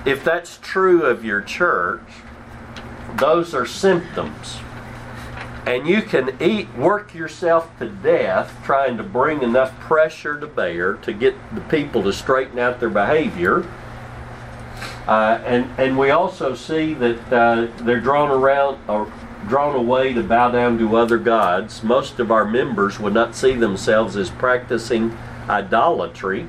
If 0.06 0.24
that's 0.24 0.58
true 0.58 1.04
of 1.04 1.24
your 1.24 1.42
church, 1.42 2.02
those 3.16 3.54
are 3.54 3.66
symptoms. 3.66 4.58
And 5.66 5.88
you 5.88 6.02
can 6.02 6.36
eat, 6.42 6.74
work 6.76 7.14
yourself 7.14 7.78
to 7.80 7.88
death 7.88 8.58
trying 8.64 8.98
to 8.98 9.04
bring 9.04 9.44
enough 9.44 9.78
pressure 9.80 10.40
to 10.40 10.48
bear 10.48 10.94
to 10.94 11.14
get 11.14 11.36
the 11.54 11.62
people 11.62 12.02
to 12.04 12.14
straighten 12.14 12.58
out 12.58 12.80
their 12.80 12.90
behavior 12.90 13.68
uh, 15.08 15.42
and, 15.46 15.70
and 15.80 15.98
we 15.98 16.12
also 16.12 16.54
see 16.56 16.94
that 16.94 17.34
uh, 17.34 17.68
they're 17.84 18.00
drawn 18.00 18.30
around 18.30 18.78
or 18.88 19.12
drawn 19.48 19.76
away 19.76 20.14
to 20.14 20.24
bow 20.24 20.52
down 20.52 20.78
to 20.78 20.96
other 20.96 21.18
gods. 21.18 21.84
Most 21.84 22.20
of 22.20 22.32
our 22.32 22.46
members 22.46 23.00
would 23.00 23.14
not 23.14 23.36
see 23.36 23.56
themselves 23.56 24.16
as 24.16 24.30
practicing 24.30 25.18
idolatry, 25.50 26.48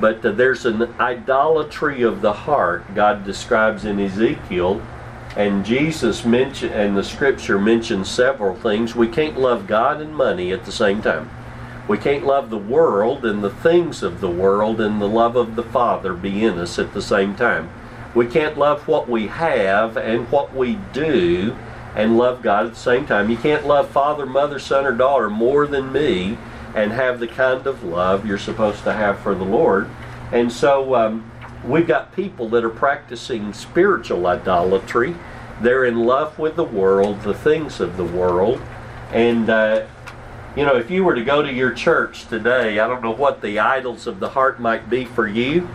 but 0.00 0.24
uh, 0.24 0.32
there's 0.32 0.64
an 0.64 0.82
idolatry 1.00 2.02
of 2.02 2.22
the 2.22 2.32
heart 2.32 2.94
God 2.94 3.24
describes 3.24 3.84
in 3.84 4.00
Ezekiel. 4.00 4.80
And 5.36 5.64
Jesus 5.64 6.24
mentioned, 6.24 6.72
and 6.74 6.96
the 6.96 7.04
scripture 7.04 7.58
mentions 7.58 8.10
several 8.10 8.54
things. 8.54 8.94
We 8.94 9.08
can't 9.08 9.38
love 9.38 9.66
God 9.66 10.00
and 10.00 10.14
money 10.14 10.52
at 10.52 10.64
the 10.64 10.72
same 10.72 11.00
time. 11.00 11.30
We 11.88 11.98
can't 11.98 12.24
love 12.24 12.50
the 12.50 12.58
world 12.58 13.24
and 13.24 13.42
the 13.42 13.50
things 13.50 14.02
of 14.02 14.20
the 14.20 14.30
world 14.30 14.80
and 14.80 15.00
the 15.00 15.08
love 15.08 15.36
of 15.36 15.56
the 15.56 15.62
Father 15.62 16.14
be 16.14 16.44
in 16.44 16.58
us 16.58 16.78
at 16.78 16.92
the 16.92 17.02
same 17.02 17.34
time. 17.34 17.70
We 18.14 18.26
can't 18.26 18.58
love 18.58 18.86
what 18.86 19.08
we 19.08 19.26
have 19.28 19.96
and 19.96 20.30
what 20.30 20.54
we 20.54 20.78
do 20.92 21.56
and 21.94 22.16
love 22.16 22.42
God 22.42 22.66
at 22.66 22.72
the 22.72 22.78
same 22.78 23.06
time. 23.06 23.30
You 23.30 23.36
can't 23.36 23.66
love 23.66 23.90
father, 23.90 24.26
mother, 24.26 24.58
son, 24.58 24.86
or 24.86 24.92
daughter 24.92 25.28
more 25.28 25.66
than 25.66 25.92
me 25.92 26.38
and 26.74 26.92
have 26.92 27.20
the 27.20 27.28
kind 27.28 27.66
of 27.66 27.84
love 27.84 28.26
you're 28.26 28.38
supposed 28.38 28.82
to 28.84 28.92
have 28.92 29.20
for 29.20 29.34
the 29.34 29.44
Lord. 29.44 29.88
And 30.32 30.50
so 30.50 30.94
um, 30.94 31.30
we've 31.64 31.86
got 31.86 32.14
people 32.16 32.48
that 32.50 32.64
are 32.64 32.70
practicing 32.70 33.52
spiritual 33.52 34.26
idolatry. 34.26 35.14
They're 35.60 35.84
in 35.84 36.04
love 36.04 36.38
with 36.38 36.56
the 36.56 36.64
world, 36.64 37.22
the 37.22 37.34
things 37.34 37.80
of 37.80 37.96
the 37.96 38.04
world. 38.04 38.60
And 39.12 39.50
uh, 39.50 39.86
you 40.56 40.64
know, 40.64 40.76
if 40.76 40.90
you 40.90 41.04
were 41.04 41.14
to 41.14 41.24
go 41.24 41.42
to 41.42 41.52
your 41.52 41.72
church 41.72 42.26
today, 42.26 42.78
I 42.78 42.86
don't 42.86 43.02
know 43.02 43.10
what 43.10 43.40
the 43.40 43.58
idols 43.58 44.06
of 44.06 44.20
the 44.20 44.30
heart 44.30 44.60
might 44.60 44.90
be 44.90 45.04
for 45.04 45.26
you, 45.26 45.68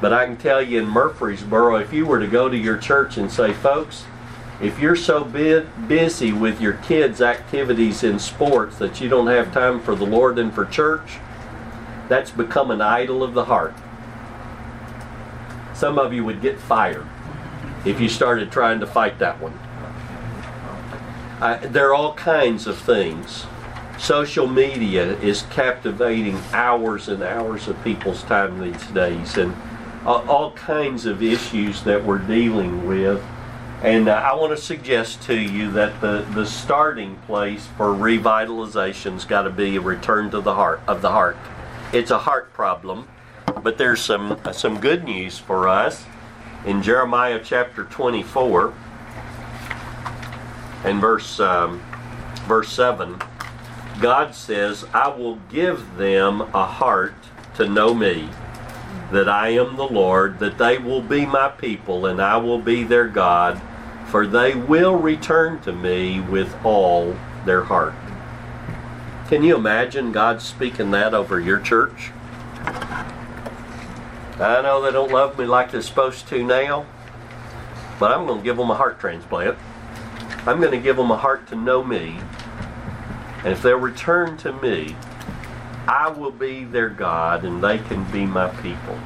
but 0.00 0.12
I 0.12 0.26
can 0.26 0.36
tell 0.36 0.62
you 0.62 0.80
in 0.80 0.88
Murfreesboro, 0.88 1.76
if 1.76 1.92
you 1.92 2.06
were 2.06 2.20
to 2.20 2.28
go 2.28 2.48
to 2.48 2.56
your 2.56 2.78
church 2.78 3.16
and 3.16 3.30
say, 3.30 3.52
folks, 3.52 4.04
if 4.62 4.78
you're 4.78 4.94
so 4.94 5.24
busy 5.24 6.32
with 6.32 6.60
your 6.60 6.74
kids' 6.74 7.20
activities 7.20 8.04
in 8.04 8.20
sports 8.20 8.78
that 8.78 9.00
you 9.00 9.08
don't 9.08 9.26
have 9.26 9.52
time 9.52 9.80
for 9.80 9.96
the 9.96 10.06
Lord 10.06 10.38
and 10.38 10.54
for 10.54 10.64
church, 10.64 11.18
that's 12.08 12.30
become 12.30 12.70
an 12.70 12.80
idol 12.80 13.24
of 13.24 13.34
the 13.34 13.46
heart. 13.46 13.74
Some 15.74 15.98
of 15.98 16.12
you 16.12 16.24
would 16.24 16.40
get 16.40 16.60
fired 16.60 17.06
if 17.84 18.00
you 18.00 18.08
started 18.08 18.52
trying 18.52 18.78
to 18.78 18.86
fight 18.86 19.18
that 19.18 19.40
one. 19.40 19.58
I, 21.40 21.56
there 21.56 21.88
are 21.88 21.94
all 21.94 22.14
kinds 22.14 22.68
of 22.68 22.78
things 22.78 23.46
social 23.98 24.46
media 24.46 25.16
is 25.18 25.42
captivating 25.50 26.36
hours 26.52 27.08
and 27.08 27.22
hours 27.22 27.66
of 27.68 27.82
people's 27.82 28.22
time 28.24 28.60
these 28.60 28.86
days 28.88 29.36
and 29.36 29.54
all 30.04 30.52
kinds 30.52 31.06
of 31.06 31.22
issues 31.22 31.82
that 31.82 32.04
we're 32.04 32.18
dealing 32.18 32.86
with 32.86 33.24
And 33.82 34.08
uh, 34.08 34.12
I 34.12 34.34
want 34.34 34.56
to 34.56 34.62
suggest 34.62 35.22
to 35.22 35.36
you 35.36 35.72
that 35.72 36.00
the, 36.00 36.24
the 36.34 36.46
starting 36.46 37.16
place 37.26 37.66
for 37.76 37.86
revitalization's 37.86 39.24
got 39.24 39.42
to 39.42 39.50
be 39.50 39.74
a 39.74 39.80
return 39.80 40.30
to 40.30 40.40
the 40.40 40.54
heart 40.54 40.80
of 40.86 41.02
the 41.02 41.10
heart. 41.10 41.36
It's 41.92 42.12
a 42.12 42.18
heart 42.18 42.52
problem, 42.52 43.08
but 43.60 43.78
there's 43.78 44.00
some 44.00 44.38
uh, 44.44 44.52
some 44.52 44.78
good 44.78 45.02
news 45.02 45.40
for 45.40 45.68
us 45.68 46.04
in 46.64 46.80
Jeremiah 46.80 47.40
chapter 47.42 47.82
24 47.82 48.72
and 50.84 51.00
verse 51.00 51.40
um, 51.40 51.82
verse 52.46 52.72
7. 52.72 53.20
God 54.00 54.36
says, 54.36 54.84
"I 54.94 55.08
will 55.08 55.40
give 55.50 55.96
them 55.96 56.42
a 56.54 56.66
heart 56.66 57.14
to 57.56 57.68
know 57.68 57.94
me." 57.94 58.28
that 59.10 59.28
I 59.28 59.50
am 59.50 59.76
the 59.76 59.86
Lord, 59.86 60.38
that 60.38 60.56
they 60.56 60.78
will 60.78 61.02
be 61.02 61.26
my 61.26 61.48
people, 61.48 62.06
and 62.06 62.20
I 62.20 62.38
will 62.38 62.58
be 62.58 62.82
their 62.82 63.06
God, 63.08 63.60
for 64.12 64.26
they 64.26 64.54
will 64.54 64.94
return 64.94 65.58
to 65.62 65.72
me 65.72 66.20
with 66.20 66.54
all 66.66 67.16
their 67.46 67.64
heart. 67.64 67.94
Can 69.28 69.42
you 69.42 69.56
imagine 69.56 70.12
God 70.12 70.42
speaking 70.42 70.90
that 70.90 71.14
over 71.14 71.40
your 71.40 71.58
church? 71.58 72.10
I 74.38 74.60
know 74.62 74.82
they 74.82 74.90
don't 74.92 75.10
love 75.10 75.38
me 75.38 75.46
like 75.46 75.70
they're 75.70 75.80
supposed 75.80 76.28
to 76.28 76.44
now, 76.44 76.84
but 77.98 78.12
I'm 78.12 78.26
going 78.26 78.40
to 78.40 78.44
give 78.44 78.58
them 78.58 78.70
a 78.70 78.74
heart 78.74 79.00
transplant. 79.00 79.56
I'm 80.46 80.60
going 80.60 80.72
to 80.72 80.78
give 80.78 80.98
them 80.98 81.10
a 81.10 81.16
heart 81.16 81.46
to 81.48 81.56
know 81.56 81.82
me. 81.82 82.20
And 83.38 83.54
if 83.54 83.62
they'll 83.62 83.78
return 83.78 84.36
to 84.38 84.52
me, 84.52 84.94
I 85.88 86.10
will 86.10 86.32
be 86.32 86.64
their 86.64 86.90
God 86.90 87.46
and 87.46 87.64
they 87.64 87.78
can 87.78 88.04
be 88.12 88.26
my 88.26 88.48
people. 88.56 88.98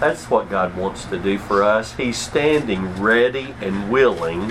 That's 0.00 0.30
what 0.30 0.48
God 0.48 0.74
wants 0.78 1.04
to 1.04 1.18
do 1.18 1.38
for 1.38 1.62
us. 1.62 1.92
He's 1.92 2.16
standing 2.16 3.00
ready 3.00 3.54
and 3.60 3.90
willing. 3.90 4.50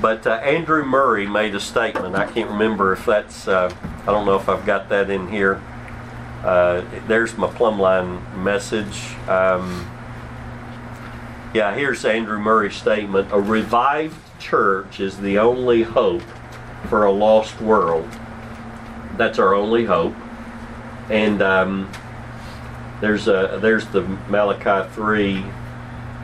But 0.00 0.26
uh, 0.26 0.32
Andrew 0.32 0.84
Murray 0.84 1.28
made 1.28 1.54
a 1.54 1.60
statement. 1.60 2.16
I 2.16 2.26
can't 2.26 2.50
remember 2.50 2.92
if 2.92 3.06
that's, 3.06 3.46
uh, 3.46 3.72
I 4.02 4.06
don't 4.06 4.26
know 4.26 4.34
if 4.34 4.48
I've 4.48 4.66
got 4.66 4.88
that 4.88 5.10
in 5.10 5.28
here. 5.28 5.62
Uh, 6.42 6.84
there's 7.06 7.38
my 7.38 7.46
plumb 7.46 7.78
line 7.78 8.20
message. 8.42 9.14
Um, 9.28 9.88
yeah, 11.54 11.72
here's 11.72 12.04
Andrew 12.04 12.40
Murray's 12.40 12.74
statement. 12.74 13.28
A 13.30 13.40
revived 13.40 14.18
church 14.40 14.98
is 14.98 15.18
the 15.18 15.38
only 15.38 15.84
hope 15.84 16.22
for 16.88 17.04
a 17.04 17.12
lost 17.12 17.60
world. 17.60 18.08
That's 19.16 19.38
our 19.38 19.54
only 19.54 19.84
hope. 19.84 20.16
And 21.10 21.40
um, 21.42 21.92
there's 23.02 23.26
a 23.26 23.58
there's 23.60 23.84
the 23.88 24.02
Malachi 24.28 24.88
three 24.94 25.44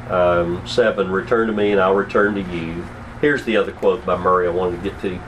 um, 0.08 0.64
seven. 0.64 1.10
Return 1.10 1.48
to 1.48 1.52
me, 1.52 1.72
and 1.72 1.80
I'll 1.80 1.96
return 1.96 2.34
to 2.36 2.40
you. 2.40 2.86
Here's 3.20 3.44
the 3.44 3.56
other 3.56 3.72
quote 3.72 4.06
by 4.06 4.16
Murray 4.16 4.46
I 4.46 4.50
wanted 4.50 4.84
to 4.84 4.90
get 4.90 5.00
to. 5.02 5.20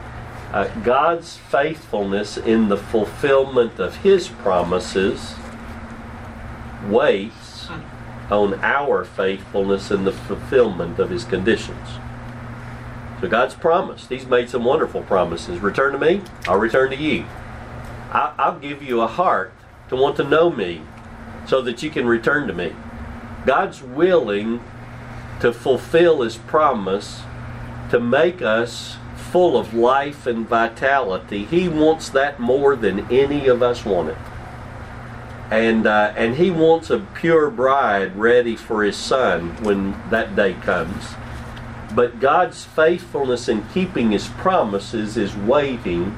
Uh, 0.52 0.68
God's 0.84 1.36
faithfulness 1.36 2.36
in 2.36 2.68
the 2.68 2.76
fulfillment 2.76 3.80
of 3.80 3.96
His 3.96 4.28
promises 4.28 5.34
waits 6.86 7.68
on 8.30 8.54
our 8.62 9.04
faithfulness 9.04 9.90
in 9.90 10.04
the 10.04 10.12
fulfillment 10.12 11.00
of 11.00 11.10
His 11.10 11.24
conditions. 11.24 11.88
So 13.20 13.28
God's 13.28 13.54
promised. 13.54 14.08
He's 14.08 14.24
made 14.24 14.48
some 14.48 14.64
wonderful 14.64 15.02
promises. 15.02 15.58
Return 15.58 15.92
to 15.94 15.98
me, 15.98 16.22
I'll 16.46 16.58
return 16.58 16.90
to 16.90 16.96
you. 16.96 17.24
I, 18.12 18.34
I'll 18.38 18.58
give 18.60 18.84
you 18.84 19.00
a 19.00 19.08
heart 19.08 19.52
to 19.88 19.96
want 19.96 20.16
to 20.18 20.24
know 20.24 20.48
me 20.48 20.82
so 21.46 21.60
that 21.62 21.82
you 21.82 21.90
can 21.90 22.06
return 22.06 22.46
to 22.46 22.54
me. 22.54 22.74
God's 23.46 23.82
willing 23.82 24.62
to 25.40 25.52
fulfill 25.52 26.22
His 26.22 26.36
promise 26.36 27.22
to 27.90 27.98
make 27.98 28.42
us 28.42 28.96
full 29.16 29.56
of 29.56 29.74
life 29.74 30.26
and 30.26 30.46
vitality. 30.46 31.44
He 31.44 31.68
wants 31.68 32.08
that 32.10 32.40
more 32.40 32.76
than 32.76 33.10
any 33.12 33.46
of 33.46 33.62
us 33.62 33.84
want 33.84 34.10
it. 34.10 34.18
And, 35.50 35.86
uh, 35.86 36.12
and 36.16 36.36
He 36.36 36.50
wants 36.50 36.90
a 36.90 37.00
pure 37.00 37.50
bride 37.50 38.16
ready 38.16 38.56
for 38.56 38.82
His 38.82 38.96
Son 38.96 39.62
when 39.62 39.92
that 40.10 40.36
day 40.36 40.54
comes. 40.54 41.14
But 41.94 42.20
God's 42.20 42.64
faithfulness 42.64 43.48
in 43.48 43.66
keeping 43.68 44.12
His 44.12 44.28
promises 44.28 45.16
is 45.16 45.36
waiting 45.36 46.16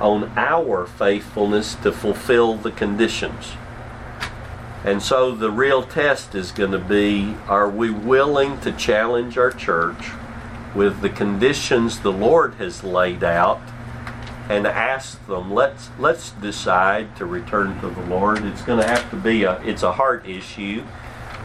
on 0.00 0.32
our 0.36 0.86
faithfulness 0.86 1.74
to 1.76 1.92
fulfill 1.92 2.54
the 2.56 2.70
conditions. 2.70 3.52
And 4.84 5.02
so 5.02 5.34
the 5.34 5.50
real 5.50 5.82
test 5.82 6.34
is 6.34 6.52
going 6.52 6.72
to 6.72 6.78
be 6.78 7.34
are 7.46 7.68
we 7.68 7.90
willing 7.90 8.60
to 8.60 8.72
challenge 8.72 9.36
our 9.36 9.50
church 9.50 10.10
with 10.74 11.00
the 11.00 11.10
conditions 11.10 12.00
the 12.00 12.12
Lord 12.12 12.54
has 12.54 12.82
laid 12.82 13.22
out 13.22 13.60
and 14.48 14.66
ask 14.66 15.24
them 15.26 15.52
let's 15.52 15.90
let's 15.98 16.30
decide 16.32 17.14
to 17.16 17.26
return 17.26 17.78
to 17.80 17.88
the 17.88 18.02
Lord. 18.02 18.44
It's 18.44 18.62
going 18.62 18.80
to 18.80 18.86
have 18.86 19.08
to 19.10 19.16
be 19.16 19.44
a 19.44 19.60
it's 19.62 19.82
a 19.82 19.92
heart 19.92 20.26
issue. 20.26 20.82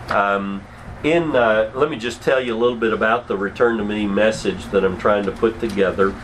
Um, 0.10 0.64
in 1.04 1.36
uh, 1.36 1.72
let 1.76 1.90
me 1.92 1.98
just 1.98 2.22
tell 2.22 2.42
you 2.42 2.56
a 2.56 2.58
little 2.58 2.78
bit 2.78 2.94
about 2.94 3.28
the 3.28 3.38
return 3.38 3.78
to 3.78 3.84
me 3.84 4.08
message 4.08 4.66
that 4.68 4.84
I'm 4.84 4.98
trying 4.98 5.26
to 5.26 5.32
put 5.32 5.60
together. 5.60 6.16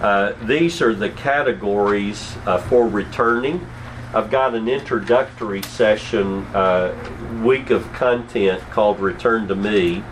Uh, 0.00 0.34
these 0.42 0.82
are 0.82 0.94
the 0.94 1.08
categories 1.08 2.36
uh, 2.44 2.58
for 2.58 2.86
returning. 2.86 3.66
I've 4.14 4.30
got 4.30 4.54
an 4.54 4.68
introductory 4.68 5.62
session, 5.62 6.46
uh, 6.54 6.94
week 7.42 7.70
of 7.70 7.92
content 7.92 8.60
called 8.70 9.00
"Return 9.00 9.48
to 9.48 9.54
Me," 9.54 10.02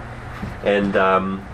and 0.64 0.96
um, 0.96 1.46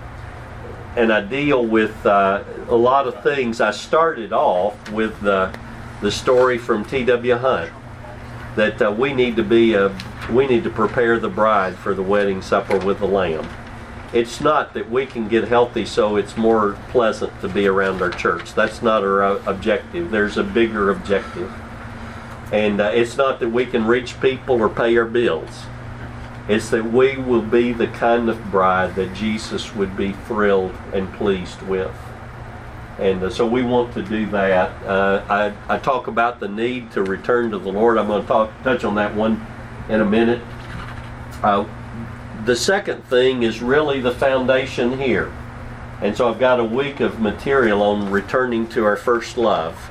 and 0.97 1.13
I 1.13 1.21
deal 1.21 1.65
with 1.65 2.05
uh, 2.07 2.43
a 2.69 2.77
lot 2.77 3.07
of 3.07 3.23
things. 3.23 3.61
I 3.61 3.71
started 3.71 4.33
off 4.33 4.91
with 4.91 5.21
the 5.21 5.57
the 6.01 6.11
story 6.11 6.59
from 6.59 6.85
T.W. 6.85 7.37
Hunt 7.37 7.73
that 8.57 8.83
uh, 8.83 8.91
we 8.91 9.13
need 9.13 9.37
to 9.37 9.45
be 9.45 9.75
a, 9.75 9.97
we 10.33 10.47
need 10.47 10.65
to 10.65 10.71
prepare 10.71 11.19
the 11.19 11.29
bride 11.29 11.77
for 11.77 11.95
the 11.95 12.03
wedding 12.03 12.43
supper 12.43 12.79
with 12.79 12.99
the 12.99 13.07
Lamb 13.07 13.49
it's 14.13 14.41
not 14.41 14.75
that 14.75 14.91
we 14.91 15.07
can 15.07 15.29
get 15.29 15.47
healthy 15.47 15.87
so 15.87 16.17
it's 16.17 16.37
more 16.37 16.77
pleasant 16.89 17.41
to 17.41 17.49
be 17.49 17.67
around 17.67 18.03
our 18.03 18.11
church. 18.11 18.55
That's 18.55 18.83
not 18.83 19.03
our 19.03 19.23
uh, 19.23 19.43
objective. 19.47 20.11
There's 20.11 20.37
a 20.37 20.43
bigger 20.43 20.91
objective. 20.91 21.53
And 22.53 22.81
uh, 22.81 22.91
it's 22.93 23.17
not 23.17 23.41
that 23.41 23.49
we 23.49 23.67
can 23.67 23.87
reach 23.87 24.21
people 24.21 24.61
or 24.61 24.69
pay 24.69 24.97
our 24.97 25.05
bills. 25.05 25.65
It's 26.49 26.71
that 26.71 26.85
we 26.85 27.17
will 27.17 27.43
be 27.43 27.73
the 27.73 27.87
kind 27.87 28.29
of 28.29 28.51
bride 28.51 28.97
that 28.97 29.15
Jesus 29.15 29.75
would 29.75 29.97
be 29.97 30.13
thrilled 30.13 30.75
and 30.93 31.13
pleased 31.15 31.63
with. 31.63 31.95
And 32.99 33.23
uh, 33.23 33.31
so 33.31 33.47
we 33.47 33.63
want 33.63 33.95
to 33.95 34.03
do 34.03 34.27
that. 34.27 34.71
Uh, 34.85 35.25
I, 35.29 35.75
I 35.75 35.79
talk 35.79 36.07
about 36.07 36.41
the 36.41 36.49
need 36.49 36.91
to 36.93 37.03
return 37.03 37.51
to 37.53 37.59
the 37.59 37.71
Lord. 37.71 37.99
I'm 37.99 38.09
going 38.09 38.23
to 38.23 38.29
talk, 38.29 38.51
touch 38.63 38.85
on 38.85 38.97
that 38.97 39.15
one 39.15 39.47
in 39.89 40.01
a 40.01 40.05
minute. 40.05 40.43
Uh, 41.43 41.67
the 42.45 42.57
second 42.57 43.05
thing 43.05 43.43
is 43.43 43.63
really 43.63 44.01
the 44.01 44.13
foundation 44.13 44.99
here. 44.99 45.33
And 46.03 46.17
so 46.17 46.29
I've 46.29 46.41
got 46.41 46.59
a 46.59 46.65
week 46.65 47.01
of 47.01 47.21
material 47.21 47.83
on 47.83 48.11
returning 48.11 48.67
to 48.71 48.85
our 48.85 48.97
first 48.97 49.37
love. 49.37 49.90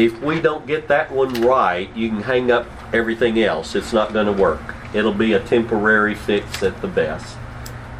If 0.00 0.18
we 0.22 0.40
don't 0.40 0.66
get 0.66 0.88
that 0.88 1.12
one 1.12 1.42
right, 1.42 1.94
you 1.94 2.08
can 2.08 2.22
hang 2.22 2.50
up 2.50 2.66
everything 2.94 3.38
else. 3.38 3.74
It's 3.74 3.92
not 3.92 4.14
going 4.14 4.24
to 4.24 4.32
work. 4.32 4.74
It'll 4.94 5.12
be 5.12 5.34
a 5.34 5.40
temporary 5.40 6.14
fix 6.14 6.62
at 6.62 6.80
the 6.80 6.88
best. 6.88 7.36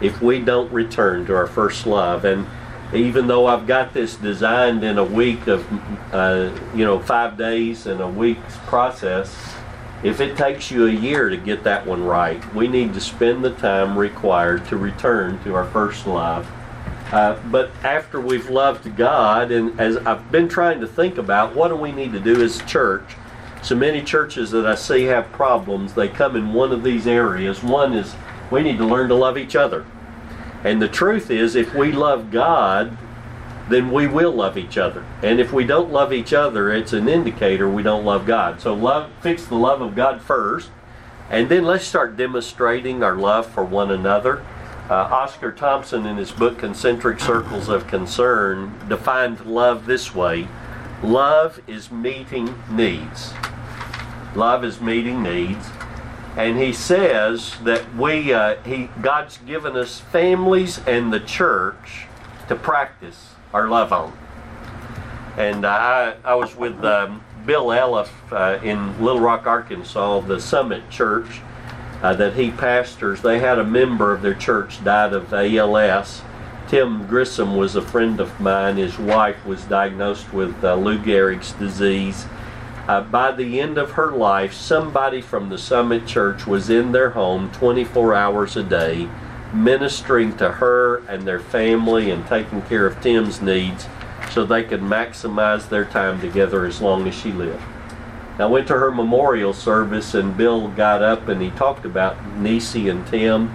If 0.01 0.23
we 0.23 0.41
don't 0.41 0.73
return 0.73 1.27
to 1.27 1.35
our 1.35 1.47
first 1.47 1.87
love, 1.87 2.25
and 2.25 2.47
even 2.95 3.27
though 3.27 3.47
I've 3.47 3.67
got 3.67 3.93
this 3.93 4.17
designed 4.17 4.83
in 4.83 4.97
a 4.97 5.05
week 5.05 5.47
of, 5.47 5.71
uh, 6.11 6.59
you 6.75 6.87
know, 6.87 6.99
five 7.01 7.37
days 7.37 7.87
and 7.87 8.01
a 8.01 8.09
week's 8.09 8.57
process, 8.65 9.37
if 10.03 10.23
it 10.23 10.39
takes 10.39 10.71
you 10.71 10.87
a 10.87 10.91
year 10.91 11.29
to 11.29 11.37
get 11.37 11.65
that 11.65 11.87
one 11.87 12.03
right, 12.03 12.43
we 12.55 12.67
need 12.67 12.95
to 12.95 13.01
spend 13.03 13.45
the 13.45 13.51
time 13.51 13.99
required 13.99 14.65
to 14.69 14.79
return 14.79 15.39
to 15.45 15.55
our 15.55 15.67
first 15.67 16.07
love. 16.07 16.51
Uh, 17.13 17.41
but 17.51 17.71
after 17.83 18.21
we've 18.21 18.49
loved 18.49 18.97
God, 18.97 19.51
and 19.51 19.79
as 19.81 19.97
I've 19.99 20.31
been 20.31 20.49
trying 20.49 20.81
to 20.81 20.87
think 20.87 21.19
about, 21.19 21.57
what 21.57 21.69
do 21.69 21.77
we 21.77 21.91
need 21.91 22.13
to 22.13 22.21
do 22.21 22.43
as 22.43 22.61
a 22.61 22.67
church? 22.67 23.17
So 23.63 23.75
many 23.75 24.01
churches 24.03 24.53
that 24.53 24.65
I 24.65 24.75
see 24.75 25.05
have 25.05 25.31
problems, 25.33 25.95
they 25.95 26.09
come 26.09 26.37
in 26.37 26.53
one 26.53 26.73
of 26.73 26.83
these 26.83 27.07
areas. 27.07 27.63
One 27.63 27.93
is 27.93 28.15
we 28.51 28.63
need 28.63 28.79
to 28.79 28.87
learn 28.87 29.09
to 29.09 29.15
love 29.15 29.37
each 29.37 29.57
other. 29.57 29.85
And 30.63 30.81
the 30.81 30.89
truth 30.89 31.31
is, 31.31 31.57
if 31.57 31.75
we 31.75 31.91
love 31.91 32.31
God, 32.31 32.97
then 33.69 33.91
we 33.91 34.07
will 34.07 34.33
love 34.33 34.57
each 34.59 34.79
other. 34.79 35.05
And 35.23 35.41
if 35.41 35.53
we 35.53 35.65
don't 35.65 35.93
love 35.93 36.13
each 36.13 36.33
other, 36.33 36.73
it's 36.73 36.93
an 36.93 37.09
indicator 37.09 37.69
we 37.69 37.83
don't 37.83 38.05
love 38.05 38.27
God. 38.27 38.61
So 38.61 38.75
love 38.75 39.11
fix 39.21 39.47
the 39.47 39.55
love 39.55 39.81
of 39.81 39.95
God 39.95 40.21
first, 40.21 40.71
and 41.29 41.49
then 41.49 41.65
let's 41.65 41.85
start 41.85 42.17
demonstrating 42.17 43.03
our 43.03 43.17
love 43.17 43.47
for 43.47 43.65
one 43.65 43.91
another. 43.91 44.45
Uh, 44.91 45.09
Oscar 45.13 45.53
Thompson, 45.53 46.05
in 46.05 46.17
his 46.17 46.33
book 46.33 46.59
Concentric 46.59 47.21
Circles 47.21 47.69
of 47.69 47.87
Concern, 47.87 48.75
defined 48.89 49.47
love 49.47 49.87
this 49.87 50.13
way 50.13 50.49
Love 51.01 51.61
is 51.69 51.93
meeting 51.93 52.53
needs. 52.69 53.33
Love 54.35 54.65
is 54.65 54.81
meeting 54.81 55.23
needs. 55.23 55.69
and 56.37 56.59
he 56.59 56.73
says 56.73 57.57
that 57.63 57.95
we 57.95 58.33
uh, 58.33 58.57
he 58.63 58.91
God's 59.01 59.37
given 59.39 59.77
us 59.77 60.01
families 60.01 60.81
and 60.89 61.13
the 61.13 61.21
church 61.21 62.07
to 62.49 62.57
practice 62.57 63.35
our 63.55 63.69
love 63.69 63.93
on. 63.93 64.13
And 65.37 65.65
I 65.65 66.17
I 66.25 66.35
was 66.35 66.57
with 66.57 66.85
um, 66.85 67.23
Bill 67.47 67.67
Elliff 67.67 68.11
uh, 68.33 68.59
in 68.65 69.01
Little 69.01 69.21
Rock, 69.21 69.47
Arkansas, 69.47 70.19
the 70.23 70.41
Summit 70.41 70.91
Church 70.91 71.41
uh, 72.03 72.15
that 72.15 72.35
he 72.35 72.51
pastors. 72.51 73.23
They 73.23 73.39
had 73.39 73.59
a 73.59 73.65
member 73.65 74.13
of 74.13 74.23
their 74.23 74.35
church 74.35 74.83
died 74.85 75.13
of 75.13 75.33
ALS. 75.33 76.23
Tim 76.69 77.07
Grissom 77.07 77.57
was 77.57 77.75
a 77.75 77.83
friend 77.83 78.21
of 78.21 78.39
mine. 78.41 78.77
His 78.77 78.99
wife 78.99 79.45
was 79.45 79.65
diagnosed 79.65 80.33
with 80.33 80.63
uh, 80.63 80.77
Lou 80.77 80.99
Gehrig's 80.99 81.53
disease. 81.53 82.27
Uh, 82.87 83.03
by 83.03 83.33
the 83.33 83.61
end 83.61 83.79
of 83.79 83.93
her 83.93 84.13
life, 84.13 84.53
somebody 84.53 85.21
from 85.21 85.49
the 85.49 85.59
Summit 85.59 86.07
Church 86.07 86.47
was 86.47 86.71
in 86.71 86.93
their 86.93 87.11
home 87.11 87.51
24 87.53 88.15
hours 88.15 88.57
a 88.57 88.63
day, 88.63 89.09
ministering 89.53 90.37
to 90.37 90.53
her 90.53 90.99
and 91.07 91.27
their 91.27 91.41
family 91.41 92.11
and 92.11 92.27
taking 92.27 92.63
care 92.63 92.87
of 92.87 93.01
Tim's 93.01 93.41
needs 93.41 93.87
so 94.31 94.45
they 94.45 94.63
could 94.63 94.81
maximize 94.81 95.69
their 95.69 95.85
time 95.85 96.21
together 96.21 96.65
as 96.67 96.81
long 96.81 97.07
as 97.07 97.15
she 97.15 97.33
lived. 97.33 97.63
I 98.43 98.47
went 98.47 98.67
to 98.69 98.75
her 98.75 98.91
memorial 98.91 99.53
service 99.53 100.15
and 100.15 100.37
Bill 100.37 100.69
got 100.69 101.03
up 101.03 101.29
and 101.29 101.43
he 101.43 101.51
talked 101.51 101.85
about 101.85 102.37
Nisi 102.37 102.89
and 102.89 103.07
Tim. 103.07 103.49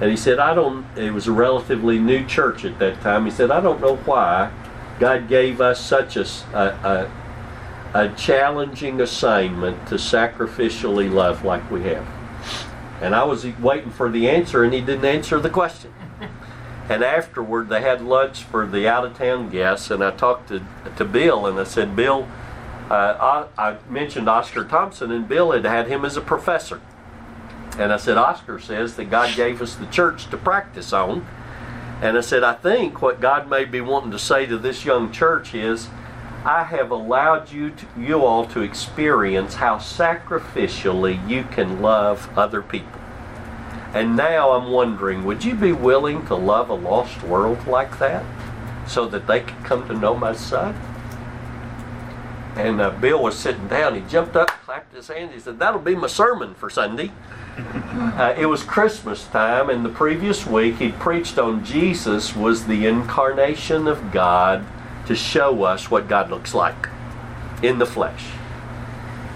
And 0.00 0.10
he 0.10 0.16
said, 0.16 0.38
I 0.38 0.54
don't, 0.54 0.86
it 0.96 1.12
was 1.12 1.26
a 1.26 1.32
relatively 1.32 1.98
new 1.98 2.24
church 2.26 2.64
at 2.64 2.78
that 2.78 3.00
time. 3.00 3.24
He 3.24 3.30
said, 3.30 3.50
I 3.50 3.60
don't 3.60 3.80
know 3.80 3.96
why 3.96 4.50
God 4.98 5.28
gave 5.28 5.60
us 5.60 5.80
such 5.80 6.16
a, 6.16 6.26
a, 6.54 7.10
a 7.94 8.08
challenging 8.14 9.00
assignment 9.00 9.86
to 9.88 9.94
sacrificially 9.94 11.10
love 11.10 11.44
like 11.44 11.70
we 11.70 11.84
have. 11.84 12.06
And 13.00 13.14
I 13.14 13.24
was 13.24 13.46
waiting 13.58 13.90
for 13.90 14.10
the 14.10 14.28
answer, 14.28 14.64
and 14.64 14.72
he 14.72 14.80
didn't 14.80 15.04
answer 15.04 15.40
the 15.40 15.50
question. 15.50 15.92
And 16.88 17.02
afterward, 17.02 17.68
they 17.68 17.80
had 17.80 18.00
lunch 18.00 18.44
for 18.44 18.64
the 18.64 18.86
out 18.86 19.04
of 19.04 19.18
town 19.18 19.50
guests, 19.50 19.90
and 19.90 20.04
I 20.04 20.12
talked 20.12 20.50
to, 20.50 20.64
to 20.94 21.04
Bill, 21.04 21.44
and 21.44 21.58
I 21.58 21.64
said, 21.64 21.96
Bill, 21.96 22.28
uh, 22.90 23.46
I, 23.58 23.70
I 23.70 23.78
mentioned 23.90 24.28
Oscar 24.28 24.64
Thompson, 24.64 25.10
and 25.10 25.26
Bill 25.28 25.52
had 25.52 25.64
had 25.64 25.88
him 25.88 26.04
as 26.04 26.16
a 26.16 26.20
professor. 26.20 26.80
And 27.78 27.92
I 27.92 27.96
said, 27.96 28.16
Oscar 28.16 28.58
says 28.58 28.96
that 28.96 29.10
God 29.10 29.34
gave 29.36 29.60
us 29.60 29.74
the 29.74 29.86
church 29.86 30.30
to 30.30 30.36
practice 30.36 30.92
on. 30.92 31.26
And 32.00 32.16
I 32.16 32.20
said, 32.20 32.42
I 32.42 32.54
think 32.54 33.02
what 33.02 33.20
God 33.20 33.48
may 33.48 33.64
be 33.64 33.80
wanting 33.80 34.10
to 34.12 34.18
say 34.18 34.46
to 34.46 34.56
this 34.56 34.84
young 34.84 35.12
church 35.12 35.54
is, 35.54 35.88
I 36.44 36.62
have 36.62 36.90
allowed 36.90 37.50
you 37.50 37.70
to, 37.70 37.86
you 37.98 38.24
all 38.24 38.46
to 38.46 38.60
experience 38.60 39.54
how 39.54 39.78
sacrificially 39.78 41.28
you 41.28 41.42
can 41.44 41.82
love 41.82 42.30
other 42.38 42.62
people. 42.62 43.00
And 43.92 44.16
now 44.16 44.52
I'm 44.52 44.70
wondering, 44.70 45.24
would 45.24 45.44
you 45.44 45.54
be 45.54 45.72
willing 45.72 46.24
to 46.26 46.34
love 46.34 46.68
a 46.68 46.74
lost 46.74 47.22
world 47.24 47.66
like 47.66 47.98
that 47.98 48.24
so 48.86 49.08
that 49.08 49.26
they 49.26 49.40
could 49.40 49.64
come 49.64 49.88
to 49.88 49.94
know 49.94 50.14
my 50.14 50.34
son? 50.34 50.74
And 52.56 52.80
uh, 52.80 52.90
Bill 52.90 53.22
was 53.22 53.36
sitting 53.36 53.68
down. 53.68 53.94
He 53.94 54.00
jumped 54.08 54.34
up, 54.34 54.48
clapped 54.48 54.94
his 54.94 55.08
hands. 55.08 55.34
He 55.34 55.40
said, 55.40 55.58
That'll 55.58 55.80
be 55.80 55.94
my 55.94 56.06
sermon 56.06 56.54
for 56.54 56.70
Sunday. 56.70 57.12
Uh, 57.96 58.34
it 58.38 58.46
was 58.46 58.62
Christmas 58.62 59.24
time, 59.28 59.70
and 59.70 59.82
the 59.82 59.90
previous 59.90 60.46
week 60.46 60.76
he 60.76 60.92
preached 60.92 61.38
on 61.38 61.64
Jesus 61.64 62.36
was 62.36 62.66
the 62.66 62.86
incarnation 62.86 63.88
of 63.88 64.12
God 64.12 64.64
to 65.06 65.14
show 65.14 65.64
us 65.64 65.90
what 65.90 66.08
God 66.08 66.30
looks 66.30 66.54
like 66.54 66.88
in 67.62 67.78
the 67.78 67.86
flesh. 67.86 68.26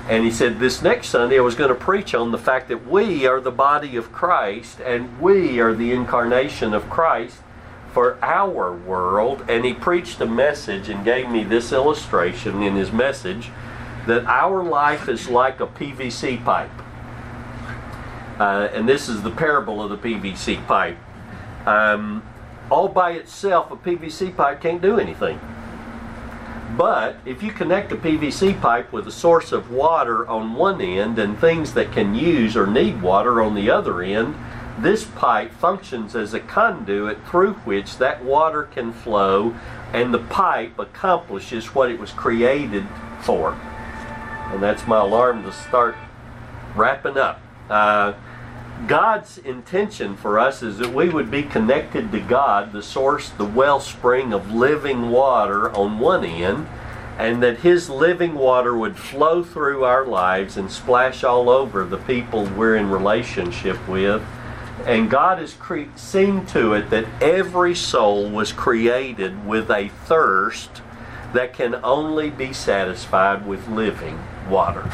And 0.08 0.24
he 0.24 0.30
said, 0.30 0.58
This 0.58 0.82
next 0.82 1.08
Sunday 1.08 1.38
I 1.38 1.42
was 1.42 1.54
going 1.54 1.68
to 1.68 1.74
preach 1.74 2.14
on 2.14 2.32
the 2.32 2.38
fact 2.38 2.68
that 2.68 2.86
we 2.86 3.26
are 3.26 3.40
the 3.40 3.50
body 3.50 3.96
of 3.96 4.12
Christ 4.12 4.80
and 4.80 5.20
we 5.20 5.60
are 5.60 5.74
the 5.74 5.92
incarnation 5.92 6.74
of 6.74 6.90
Christ 6.90 7.38
for 7.92 8.22
our 8.24 8.72
world. 8.72 9.44
And 9.48 9.64
he 9.64 9.74
preached 9.74 10.20
a 10.20 10.26
message 10.26 10.88
and 10.88 11.04
gave 11.04 11.28
me 11.28 11.44
this 11.44 11.72
illustration 11.72 12.62
in 12.62 12.76
his 12.76 12.92
message 12.92 13.50
that 14.06 14.24
our 14.24 14.62
life 14.62 15.08
is 15.08 15.28
like 15.28 15.60
a 15.60 15.66
PVC 15.66 16.44
pipe. 16.44 16.70
Uh, 18.38 18.68
and 18.72 18.88
this 18.88 19.08
is 19.08 19.22
the 19.22 19.30
parable 19.30 19.82
of 19.82 19.90
the 19.90 19.98
PVC 19.98 20.66
pipe. 20.66 20.96
Um, 21.66 22.22
all 22.70 22.88
by 22.88 23.12
itself, 23.12 23.70
a 23.70 23.76
PVC 23.76 24.34
pipe 24.34 24.62
can't 24.62 24.80
do 24.80 24.98
anything. 24.98 25.38
But 26.76 27.16
if 27.26 27.42
you 27.42 27.52
connect 27.52 27.92
a 27.92 27.96
PVC 27.96 28.58
pipe 28.60 28.92
with 28.92 29.06
a 29.06 29.12
source 29.12 29.52
of 29.52 29.70
water 29.70 30.26
on 30.26 30.54
one 30.54 30.80
end 30.80 31.18
and 31.18 31.38
things 31.38 31.74
that 31.74 31.92
can 31.92 32.14
use 32.14 32.56
or 32.56 32.66
need 32.66 33.02
water 33.02 33.42
on 33.42 33.54
the 33.54 33.68
other 33.70 34.02
end, 34.02 34.36
this 34.82 35.04
pipe 35.04 35.52
functions 35.52 36.16
as 36.16 36.32
a 36.34 36.40
conduit 36.40 37.26
through 37.26 37.54
which 37.64 37.98
that 37.98 38.24
water 38.24 38.64
can 38.64 38.92
flow 38.92 39.54
and 39.92 40.14
the 40.14 40.18
pipe 40.18 40.78
accomplishes 40.78 41.74
what 41.74 41.90
it 41.90 41.98
was 41.98 42.12
created 42.12 42.86
for. 43.20 43.52
And 44.50 44.62
that's 44.62 44.86
my 44.86 45.00
alarm 45.00 45.42
to 45.44 45.52
start 45.52 45.96
wrapping 46.74 47.16
up. 47.16 47.40
Uh, 47.68 48.14
God's 48.86 49.38
intention 49.38 50.16
for 50.16 50.38
us 50.38 50.62
is 50.62 50.78
that 50.78 50.92
we 50.92 51.08
would 51.08 51.30
be 51.30 51.42
connected 51.42 52.10
to 52.12 52.20
God, 52.20 52.72
the 52.72 52.82
source, 52.82 53.28
the 53.28 53.44
wellspring 53.44 54.32
of 54.32 54.52
living 54.52 55.10
water 55.10 55.70
on 55.76 55.98
one 55.98 56.24
end, 56.24 56.66
and 57.18 57.42
that 57.42 57.58
His 57.58 57.90
living 57.90 58.34
water 58.34 58.74
would 58.76 58.96
flow 58.96 59.44
through 59.44 59.84
our 59.84 60.06
lives 60.06 60.56
and 60.56 60.72
splash 60.72 61.22
all 61.22 61.50
over 61.50 61.84
the 61.84 61.98
people 61.98 62.44
we're 62.44 62.76
in 62.76 62.90
relationship 62.90 63.86
with. 63.86 64.22
And 64.86 65.10
God 65.10 65.38
has 65.38 65.54
cre- 65.54 65.94
seen 65.96 66.46
to 66.46 66.72
it 66.72 66.90
that 66.90 67.06
every 67.22 67.74
soul 67.74 68.28
was 68.28 68.52
created 68.52 69.46
with 69.46 69.70
a 69.70 69.88
thirst 69.88 70.82
that 71.32 71.52
can 71.52 71.76
only 71.84 72.30
be 72.30 72.52
satisfied 72.52 73.46
with 73.46 73.68
living 73.68 74.18
water. 74.48 74.90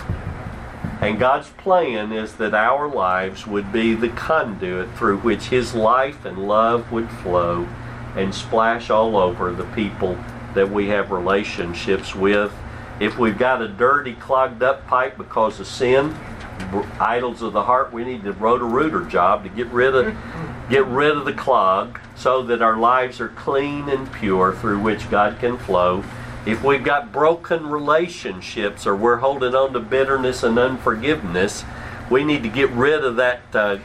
And 1.00 1.18
God's 1.18 1.50
plan 1.50 2.12
is 2.12 2.34
that 2.34 2.54
our 2.54 2.88
lives 2.88 3.46
would 3.46 3.72
be 3.72 3.94
the 3.94 4.08
conduit 4.08 4.90
through 4.96 5.18
which 5.18 5.44
His 5.44 5.74
life 5.74 6.24
and 6.24 6.48
love 6.48 6.90
would 6.90 7.10
flow 7.10 7.68
and 8.16 8.34
splash 8.34 8.88
all 8.90 9.16
over 9.16 9.52
the 9.52 9.66
people 9.66 10.18
that 10.54 10.70
we 10.70 10.88
have 10.88 11.10
relationships 11.10 12.14
with. 12.14 12.52
If 12.98 13.18
we've 13.18 13.38
got 13.38 13.60
a 13.60 13.68
dirty, 13.68 14.14
clogged 14.14 14.62
up 14.62 14.86
pipe 14.86 15.18
because 15.18 15.60
of 15.60 15.66
sin, 15.66 16.16
idols 17.00 17.42
of 17.42 17.52
the 17.52 17.64
heart, 17.64 17.92
we 17.92 18.04
need 18.04 18.22
the 18.22 18.32
roto-rooter 18.32 19.04
job 19.04 19.42
to 19.44 19.48
get 19.48 19.66
rid 19.68 19.94
of 19.94 20.16
get 20.70 20.84
rid 20.86 21.16
of 21.16 21.24
the 21.24 21.32
clog 21.32 22.00
so 22.16 22.42
that 22.42 22.60
our 22.60 22.76
lives 22.76 23.20
are 23.20 23.28
clean 23.28 23.88
and 23.88 24.12
pure 24.12 24.52
through 24.52 24.80
which 24.80 25.08
God 25.10 25.38
can 25.38 25.56
flow 25.58 26.02
if 26.46 26.62
we've 26.62 26.84
got 26.84 27.12
broken 27.12 27.68
relationships 27.68 28.86
or 28.86 28.94
we're 28.94 29.16
holding 29.16 29.54
on 29.54 29.72
to 29.72 29.80
bitterness 29.80 30.44
and 30.44 30.56
unforgiveness, 30.58 31.64
we 32.08 32.22
need 32.22 32.44
to 32.44 32.48
get 32.48 32.70
rid 32.70 33.04
of 33.04 33.16
that 33.16 33.40
uh, 33.52 33.78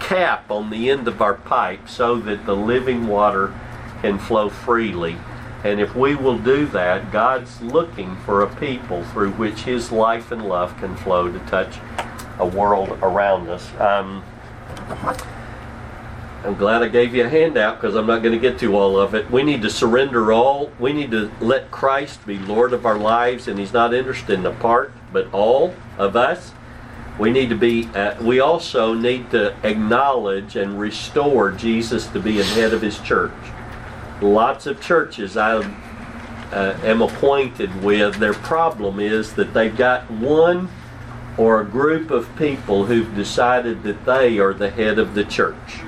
cap 0.00 0.50
on 0.50 0.70
the 0.70 0.90
end 0.90 1.06
of 1.06 1.22
our 1.22 1.34
pipe 1.34 1.88
so 1.88 2.16
that 2.16 2.44
the 2.44 2.56
living 2.56 3.06
water 3.06 3.54
can 4.02 4.18
flow 4.18 4.48
freely. 4.48 5.16
And 5.62 5.80
if 5.80 5.94
we 5.94 6.16
will 6.16 6.38
do 6.38 6.66
that, 6.66 7.12
God's 7.12 7.60
looking 7.60 8.16
for 8.16 8.42
a 8.42 8.52
people 8.56 9.04
through 9.04 9.32
which 9.32 9.62
His 9.62 9.92
life 9.92 10.32
and 10.32 10.48
love 10.48 10.76
can 10.78 10.96
flow 10.96 11.30
to 11.30 11.38
touch 11.46 11.78
a 12.38 12.46
world 12.46 12.98
around 13.02 13.48
us. 13.48 13.68
Um, 13.80 14.24
I'm 16.44 16.54
glad 16.54 16.82
I 16.82 16.88
gave 16.88 17.14
you 17.14 17.24
a 17.24 17.28
handout 17.28 17.80
because 17.80 17.96
I'm 17.96 18.06
not 18.06 18.22
going 18.22 18.32
to 18.32 18.38
get 18.38 18.60
to 18.60 18.76
all 18.76 18.98
of 18.98 19.14
it. 19.14 19.28
We 19.30 19.42
need 19.42 19.60
to 19.62 19.70
surrender 19.70 20.32
all. 20.32 20.70
We 20.78 20.92
need 20.92 21.10
to 21.10 21.30
let 21.40 21.70
Christ 21.70 22.24
be 22.26 22.38
Lord 22.38 22.72
of 22.72 22.86
our 22.86 22.96
lives, 22.96 23.48
and 23.48 23.58
He's 23.58 23.72
not 23.72 23.92
interested 23.92 24.38
in 24.38 24.46
a 24.46 24.52
part, 24.52 24.92
but 25.12 25.32
all 25.32 25.74
of 25.98 26.14
us. 26.14 26.52
We 27.18 27.32
need 27.32 27.48
to 27.48 27.56
be. 27.56 27.86
Uh, 27.88 28.22
we 28.22 28.38
also 28.38 28.94
need 28.94 29.32
to 29.32 29.56
acknowledge 29.64 30.54
and 30.54 30.78
restore 30.78 31.50
Jesus 31.50 32.06
to 32.08 32.20
be 32.20 32.38
in 32.38 32.46
head 32.46 32.72
of 32.72 32.82
His 32.82 33.00
church. 33.00 33.32
Lots 34.22 34.66
of 34.66 34.80
churches 34.80 35.36
I 35.36 35.56
uh, 36.52 36.78
am 36.84 37.02
acquainted 37.02 37.82
with. 37.82 38.14
Their 38.16 38.34
problem 38.34 39.00
is 39.00 39.34
that 39.34 39.52
they've 39.52 39.76
got 39.76 40.08
one 40.08 40.68
or 41.38 41.60
a 41.60 41.64
group 41.64 42.10
of 42.10 42.34
people 42.36 42.84
who've 42.84 43.14
decided 43.14 43.82
that 43.84 44.04
they 44.04 44.38
are 44.38 44.52
the 44.52 44.70
head 44.70 44.98
of 44.98 45.14
the 45.14 45.24
church 45.24 45.80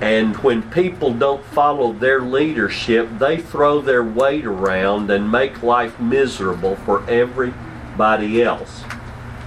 and 0.00 0.36
when 0.38 0.68
people 0.70 1.14
don't 1.14 1.42
follow 1.42 1.92
their 1.92 2.20
leadership, 2.20 3.08
they 3.18 3.38
throw 3.38 3.80
their 3.80 4.02
weight 4.02 4.44
around 4.44 5.10
and 5.10 5.30
make 5.30 5.62
life 5.62 5.98
miserable 6.00 6.76
for 6.76 7.08
everybody 7.08 8.42
else. 8.42 8.82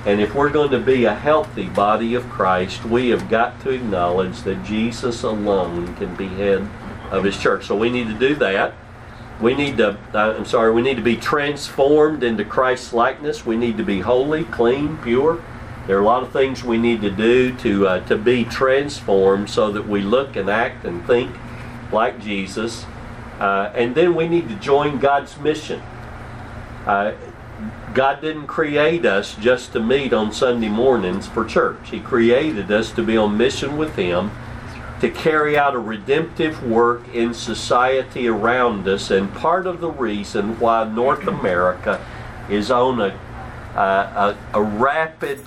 And 0.06 0.22
if 0.22 0.34
we're 0.34 0.50
going 0.50 0.72
to 0.72 0.80
be 0.80 1.06
a 1.06 1.14
healthy 1.14 1.68
body 1.68 2.16
of 2.16 2.28
Christ, 2.30 2.86
we 2.86 3.10
have 3.10 3.30
got 3.30 3.60
to 3.62 3.72
acknowledge 3.72 4.42
that 4.44 4.64
Jesus 4.64 5.24
alone 5.24 5.96
can 5.98 6.16
be 6.16 6.28
head 6.28 6.68
of 7.12 7.26
his 7.26 7.38
church. 7.38 7.68
So 7.68 7.76
we 7.76 7.90
need 7.90 8.08
to 8.08 8.18
do 8.18 8.34
that. 8.36 8.74
We 9.42 9.54
need 9.54 9.78
to, 9.78 9.98
uh, 10.14 10.36
I'm 10.38 10.46
sorry, 10.46 10.72
we 10.72 10.82
need 10.82 10.96
to 10.98 11.04
be 11.04 11.16
transformed 11.16 12.24
into 12.24 12.44
Christ's 12.44 12.92
likeness. 12.92 13.46
We 13.46 13.56
need 13.56 13.78
to 13.78 13.84
be 13.84 14.00
holy, 14.00 14.46
clean, 14.46 14.98
pure, 14.98 15.44
There 15.86 15.98
are 15.98 16.02
a 16.02 16.06
lot 16.06 16.24
of 16.24 16.32
things 16.32 16.64
we 16.64 16.78
need 16.78 17.02
to 17.02 17.12
do 17.12 17.56
to 17.58 17.88
uh, 17.88 18.00
to 18.08 18.18
be 18.18 18.44
transformed 18.44 19.50
so 19.50 19.72
that 19.72 19.88
we 19.88 20.02
look 20.02 20.36
and 20.36 20.50
act 20.50 20.86
and 20.86 21.06
think 21.06 21.36
like 21.92 22.20
Jesus. 22.20 22.86
Uh, 23.40 23.72
and 23.76 23.94
then 23.94 24.16
we 24.16 24.28
need 24.28 24.50
to 24.50 24.56
join 24.56 24.98
God's 24.98 25.38
mission. 25.38 25.82
Uh, 26.86 27.14
God 27.94 28.22
didn't 28.22 28.48
create 28.48 29.06
us 29.06 29.36
just 29.36 29.74
to 29.74 29.80
meet 29.80 30.14
on 30.14 30.32
Sunday 30.32 30.70
mornings 30.70 31.28
for 31.28 31.46
church. 31.46 31.90
He 31.90 32.00
created 32.00 32.72
us 32.72 32.92
to 32.92 33.04
be 33.04 33.18
on 33.18 33.38
mission 33.38 33.78
with 33.78 33.96
Him, 33.96 34.32
to 35.02 35.10
carry 35.10 35.58
out 35.58 35.76
a 35.76 35.80
redemptive 35.80 36.64
work 36.64 37.08
in 37.14 37.34
society 37.34 38.28
around 38.28 38.88
us. 38.88 39.12
And 39.12 39.34
part 39.34 39.68
of 39.68 39.80
the 39.80 39.92
reason 39.92 40.60
why 40.60 40.86
North 40.86 41.28
America 41.28 42.04
is 42.50 42.72
on 42.72 43.00
a, 43.00 43.20
uh, 43.76 44.36
a, 44.54 44.60
a 44.60 44.62
rapid 44.62 45.40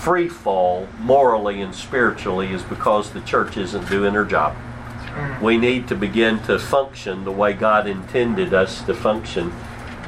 free 0.00 0.28
fall 0.28 0.86
morally 0.98 1.60
and 1.60 1.74
spiritually 1.74 2.52
is 2.52 2.62
because 2.62 3.10
the 3.10 3.20
church 3.20 3.56
isn't 3.56 3.88
doing 3.88 4.14
her 4.14 4.24
job. 4.24 4.56
We 5.42 5.58
need 5.58 5.88
to 5.88 5.94
begin 5.94 6.40
to 6.44 6.58
function 6.58 7.24
the 7.24 7.32
way 7.32 7.52
God 7.52 7.86
intended 7.86 8.54
us 8.54 8.82
to 8.82 8.94
function. 8.94 9.52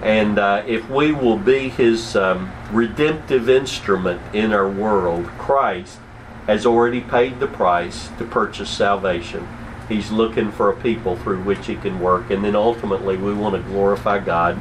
And 0.02 0.38
uh, 0.38 0.64
if 0.66 0.88
we 0.88 1.12
will 1.12 1.36
be 1.36 1.68
His 1.68 2.16
um, 2.16 2.52
redemptive 2.70 3.48
instrument 3.48 4.20
in 4.34 4.52
our 4.52 4.68
world, 4.68 5.26
Christ 5.38 5.98
has 6.46 6.66
already 6.66 7.00
paid 7.00 7.40
the 7.40 7.46
price 7.46 8.08
to 8.18 8.24
purchase 8.24 8.70
salvation. 8.70 9.46
He's 9.88 10.10
looking 10.10 10.50
for 10.50 10.70
a 10.70 10.76
people 10.76 11.16
through 11.16 11.42
which 11.42 11.66
He 11.66 11.76
can 11.76 12.00
work. 12.00 12.30
And 12.30 12.44
then 12.44 12.56
ultimately, 12.56 13.16
we 13.16 13.34
want 13.34 13.54
to 13.54 13.70
glorify 13.70 14.18
God 14.18 14.58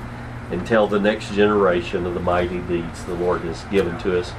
and 0.51 0.65
tell 0.67 0.87
the 0.87 0.99
next 0.99 1.33
generation 1.33 2.05
of 2.05 2.13
the 2.13 2.19
mighty 2.19 2.59
deeds 2.59 3.05
the 3.05 3.13
Lord 3.13 3.41
has 3.41 3.63
given 3.65 3.97
to 3.99 4.19
us. 4.19 4.33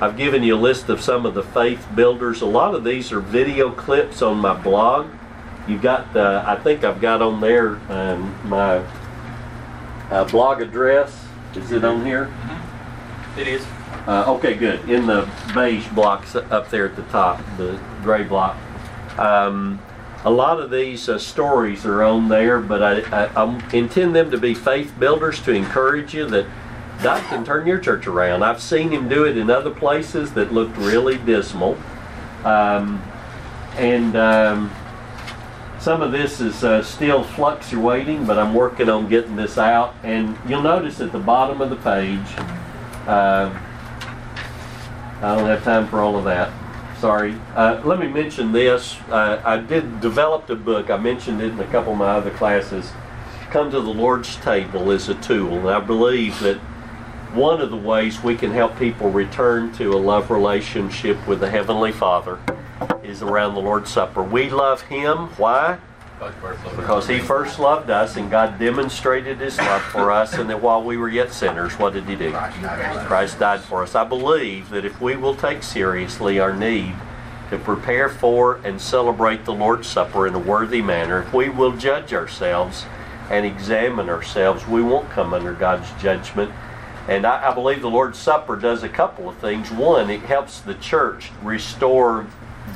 I've 0.00 0.16
given 0.16 0.42
you 0.42 0.54
a 0.54 0.56
list 0.56 0.88
of 0.88 1.00
some 1.00 1.26
of 1.26 1.34
the 1.34 1.42
faith 1.42 1.86
builders. 1.94 2.40
A 2.40 2.46
lot 2.46 2.74
of 2.74 2.84
these 2.84 3.12
are 3.12 3.20
video 3.20 3.70
clips 3.70 4.22
on 4.22 4.38
my 4.38 4.54
blog. 4.54 5.10
You've 5.66 5.82
got, 5.82 6.16
uh, 6.16 6.44
I 6.46 6.56
think 6.56 6.84
I've 6.84 7.00
got 7.00 7.20
on 7.20 7.40
there 7.40 7.80
um, 7.90 8.34
my 8.48 8.82
uh, 10.10 10.24
blog 10.24 10.62
address. 10.62 11.26
Is 11.54 11.72
it 11.72 11.84
on 11.84 12.06
here? 12.06 12.32
It 13.36 13.48
is. 13.48 13.66
Uh, 14.08 14.24
okay, 14.26 14.54
good. 14.54 14.88
In 14.88 15.06
the 15.06 15.30
beige 15.54 15.86
blocks 15.88 16.34
up 16.34 16.70
there 16.70 16.86
at 16.86 16.96
the 16.96 17.02
top, 17.02 17.42
the 17.58 17.78
gray 18.02 18.22
block. 18.22 18.56
Um, 19.18 19.82
a 20.24 20.30
lot 20.30 20.60
of 20.60 20.70
these 20.70 21.10
uh, 21.10 21.18
stories 21.18 21.84
are 21.84 22.02
on 22.02 22.26
there, 22.30 22.58
but 22.58 22.82
I, 22.82 23.00
I, 23.14 23.44
I 23.44 23.70
intend 23.74 24.16
them 24.16 24.30
to 24.30 24.38
be 24.38 24.54
faith 24.54 24.98
builders 24.98 25.42
to 25.42 25.52
encourage 25.52 26.14
you 26.14 26.24
that 26.24 26.46
God 27.02 27.22
can 27.24 27.44
turn 27.44 27.66
your 27.66 27.78
church 27.78 28.06
around. 28.06 28.42
I've 28.42 28.62
seen 28.62 28.92
Him 28.92 29.10
do 29.10 29.24
it 29.24 29.36
in 29.36 29.50
other 29.50 29.70
places 29.70 30.32
that 30.32 30.54
looked 30.54 30.78
really 30.78 31.18
dismal. 31.18 31.76
Um, 32.44 33.02
and 33.76 34.16
um, 34.16 34.74
some 35.80 36.00
of 36.00 36.12
this 36.12 36.40
is 36.40 36.64
uh, 36.64 36.82
still 36.82 37.24
fluctuating, 37.24 38.24
but 38.24 38.38
I'm 38.38 38.54
working 38.54 38.88
on 38.88 39.06
getting 39.10 39.36
this 39.36 39.58
out. 39.58 39.94
And 40.02 40.34
you'll 40.48 40.62
notice 40.62 40.98
at 41.02 41.12
the 41.12 41.18
bottom 41.18 41.60
of 41.60 41.68
the 41.68 41.76
page, 41.76 42.26
uh, 43.06 43.54
I 45.20 45.34
don't 45.34 45.46
have 45.46 45.64
time 45.64 45.88
for 45.88 46.00
all 46.00 46.16
of 46.16 46.24
that. 46.24 46.52
Sorry. 46.98 47.34
Uh, 47.54 47.80
let 47.84 47.98
me 47.98 48.08
mention 48.08 48.52
this. 48.52 48.96
Uh, 49.08 49.40
I 49.44 49.58
did 49.58 50.00
developed 50.00 50.50
a 50.50 50.56
book. 50.56 50.90
I 50.90 50.96
mentioned 50.96 51.40
it 51.40 51.52
in 51.52 51.60
a 51.60 51.66
couple 51.66 51.92
of 51.92 51.98
my 51.98 52.10
other 52.10 52.30
classes. 52.30 52.92
Come 53.50 53.70
to 53.70 53.80
the 53.80 53.88
Lord's 53.88 54.36
table 54.36 54.90
is 54.90 55.08
a 55.08 55.14
tool, 55.14 55.58
and 55.58 55.70
I 55.70 55.80
believe 55.80 56.38
that 56.40 56.58
one 57.32 57.60
of 57.60 57.70
the 57.70 57.76
ways 57.76 58.22
we 58.22 58.36
can 58.36 58.52
help 58.52 58.78
people 58.78 59.10
return 59.10 59.72
to 59.74 59.92
a 59.92 59.96
love 59.96 60.30
relationship 60.30 61.26
with 61.26 61.40
the 61.40 61.50
Heavenly 61.50 61.92
Father 61.92 62.38
is 63.02 63.22
around 63.22 63.54
the 63.54 63.60
Lord's 63.60 63.90
Supper. 63.90 64.22
We 64.22 64.50
love 64.50 64.82
Him. 64.82 65.28
Why? 65.36 65.78
Because 66.18 67.06
He 67.06 67.18
first 67.18 67.58
loved 67.58 67.90
us 67.90 68.16
and 68.16 68.30
God 68.30 68.58
demonstrated 68.58 69.38
His 69.38 69.58
love 69.58 69.82
for 69.82 70.10
us, 70.10 70.34
and 70.34 70.50
that 70.50 70.60
while 70.60 70.82
we 70.82 70.96
were 70.96 71.08
yet 71.08 71.32
sinners, 71.32 71.78
what 71.78 71.92
did 71.92 72.04
He 72.04 72.16
do? 72.16 72.32
Christ 72.32 73.38
died 73.38 73.60
for 73.60 73.82
us. 73.82 73.94
I 73.94 74.04
believe 74.04 74.70
that 74.70 74.84
if 74.84 75.00
we 75.00 75.16
will 75.16 75.34
take 75.34 75.62
seriously 75.62 76.40
our 76.40 76.54
need 76.54 76.94
to 77.50 77.58
prepare 77.58 78.08
for 78.08 78.60
and 78.64 78.80
celebrate 78.80 79.44
the 79.44 79.52
Lord's 79.52 79.88
Supper 79.88 80.26
in 80.26 80.34
a 80.34 80.38
worthy 80.38 80.82
manner, 80.82 81.22
if 81.22 81.32
we 81.32 81.48
will 81.48 81.76
judge 81.76 82.12
ourselves 82.12 82.84
and 83.30 83.46
examine 83.46 84.08
ourselves, 84.08 84.66
we 84.66 84.82
won't 84.82 85.10
come 85.10 85.32
under 85.32 85.52
God's 85.52 85.90
judgment. 86.02 86.50
And 87.08 87.26
I, 87.26 87.50
I, 87.50 87.54
believe 87.54 87.80
the 87.80 87.88
Lord's 87.88 88.18
Supper 88.18 88.56
does 88.56 88.82
a 88.82 88.88
couple 88.88 89.28
of 89.28 89.36
things. 89.38 89.70
One, 89.70 90.10
it 90.10 90.20
helps 90.20 90.60
the 90.60 90.74
church 90.74 91.30
restore 91.42 92.26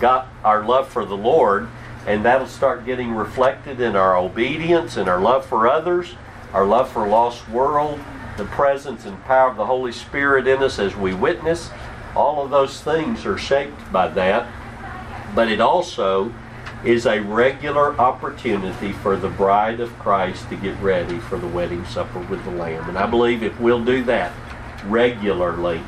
God, 0.00 0.26
our 0.42 0.64
love 0.64 0.88
for 0.88 1.04
the 1.04 1.16
Lord, 1.16 1.68
and 2.06 2.24
that'll 2.24 2.46
start 2.46 2.84
getting 2.84 3.14
reflected 3.14 3.80
in 3.80 3.94
our 3.96 4.16
obedience 4.16 4.96
and 4.96 5.08
our 5.08 5.20
love 5.20 5.46
for 5.46 5.68
others, 5.68 6.14
our 6.52 6.66
love 6.66 6.90
for 6.90 7.06
lost 7.06 7.48
world, 7.48 8.00
the 8.36 8.44
presence 8.46 9.04
and 9.04 9.22
power 9.24 9.50
of 9.50 9.56
the 9.56 9.66
Holy 9.66 9.92
Spirit 9.92 10.46
in 10.46 10.62
us 10.62 10.78
as 10.78 10.96
we 10.96 11.14
witness. 11.14 11.70
All 12.16 12.44
of 12.44 12.50
those 12.50 12.80
things 12.80 13.24
are 13.24 13.38
shaped 13.38 13.92
by 13.92 14.08
that. 14.08 14.50
But 15.34 15.48
it 15.48 15.60
also 15.60 16.32
is 16.84 17.06
a 17.06 17.20
regular 17.20 17.98
opportunity 17.98 18.92
for 18.92 19.16
the 19.16 19.28
bride 19.28 19.80
of 19.80 19.96
Christ 19.98 20.48
to 20.48 20.56
get 20.56 20.78
ready 20.80 21.18
for 21.18 21.38
the 21.38 21.46
wedding 21.46 21.84
supper 21.86 22.18
with 22.18 22.44
the 22.44 22.50
Lamb. 22.50 22.88
And 22.88 22.98
I 22.98 23.06
believe 23.06 23.42
if 23.42 23.58
we'll 23.60 23.84
do 23.84 24.02
that 24.04 24.32
regularly, 24.86 25.80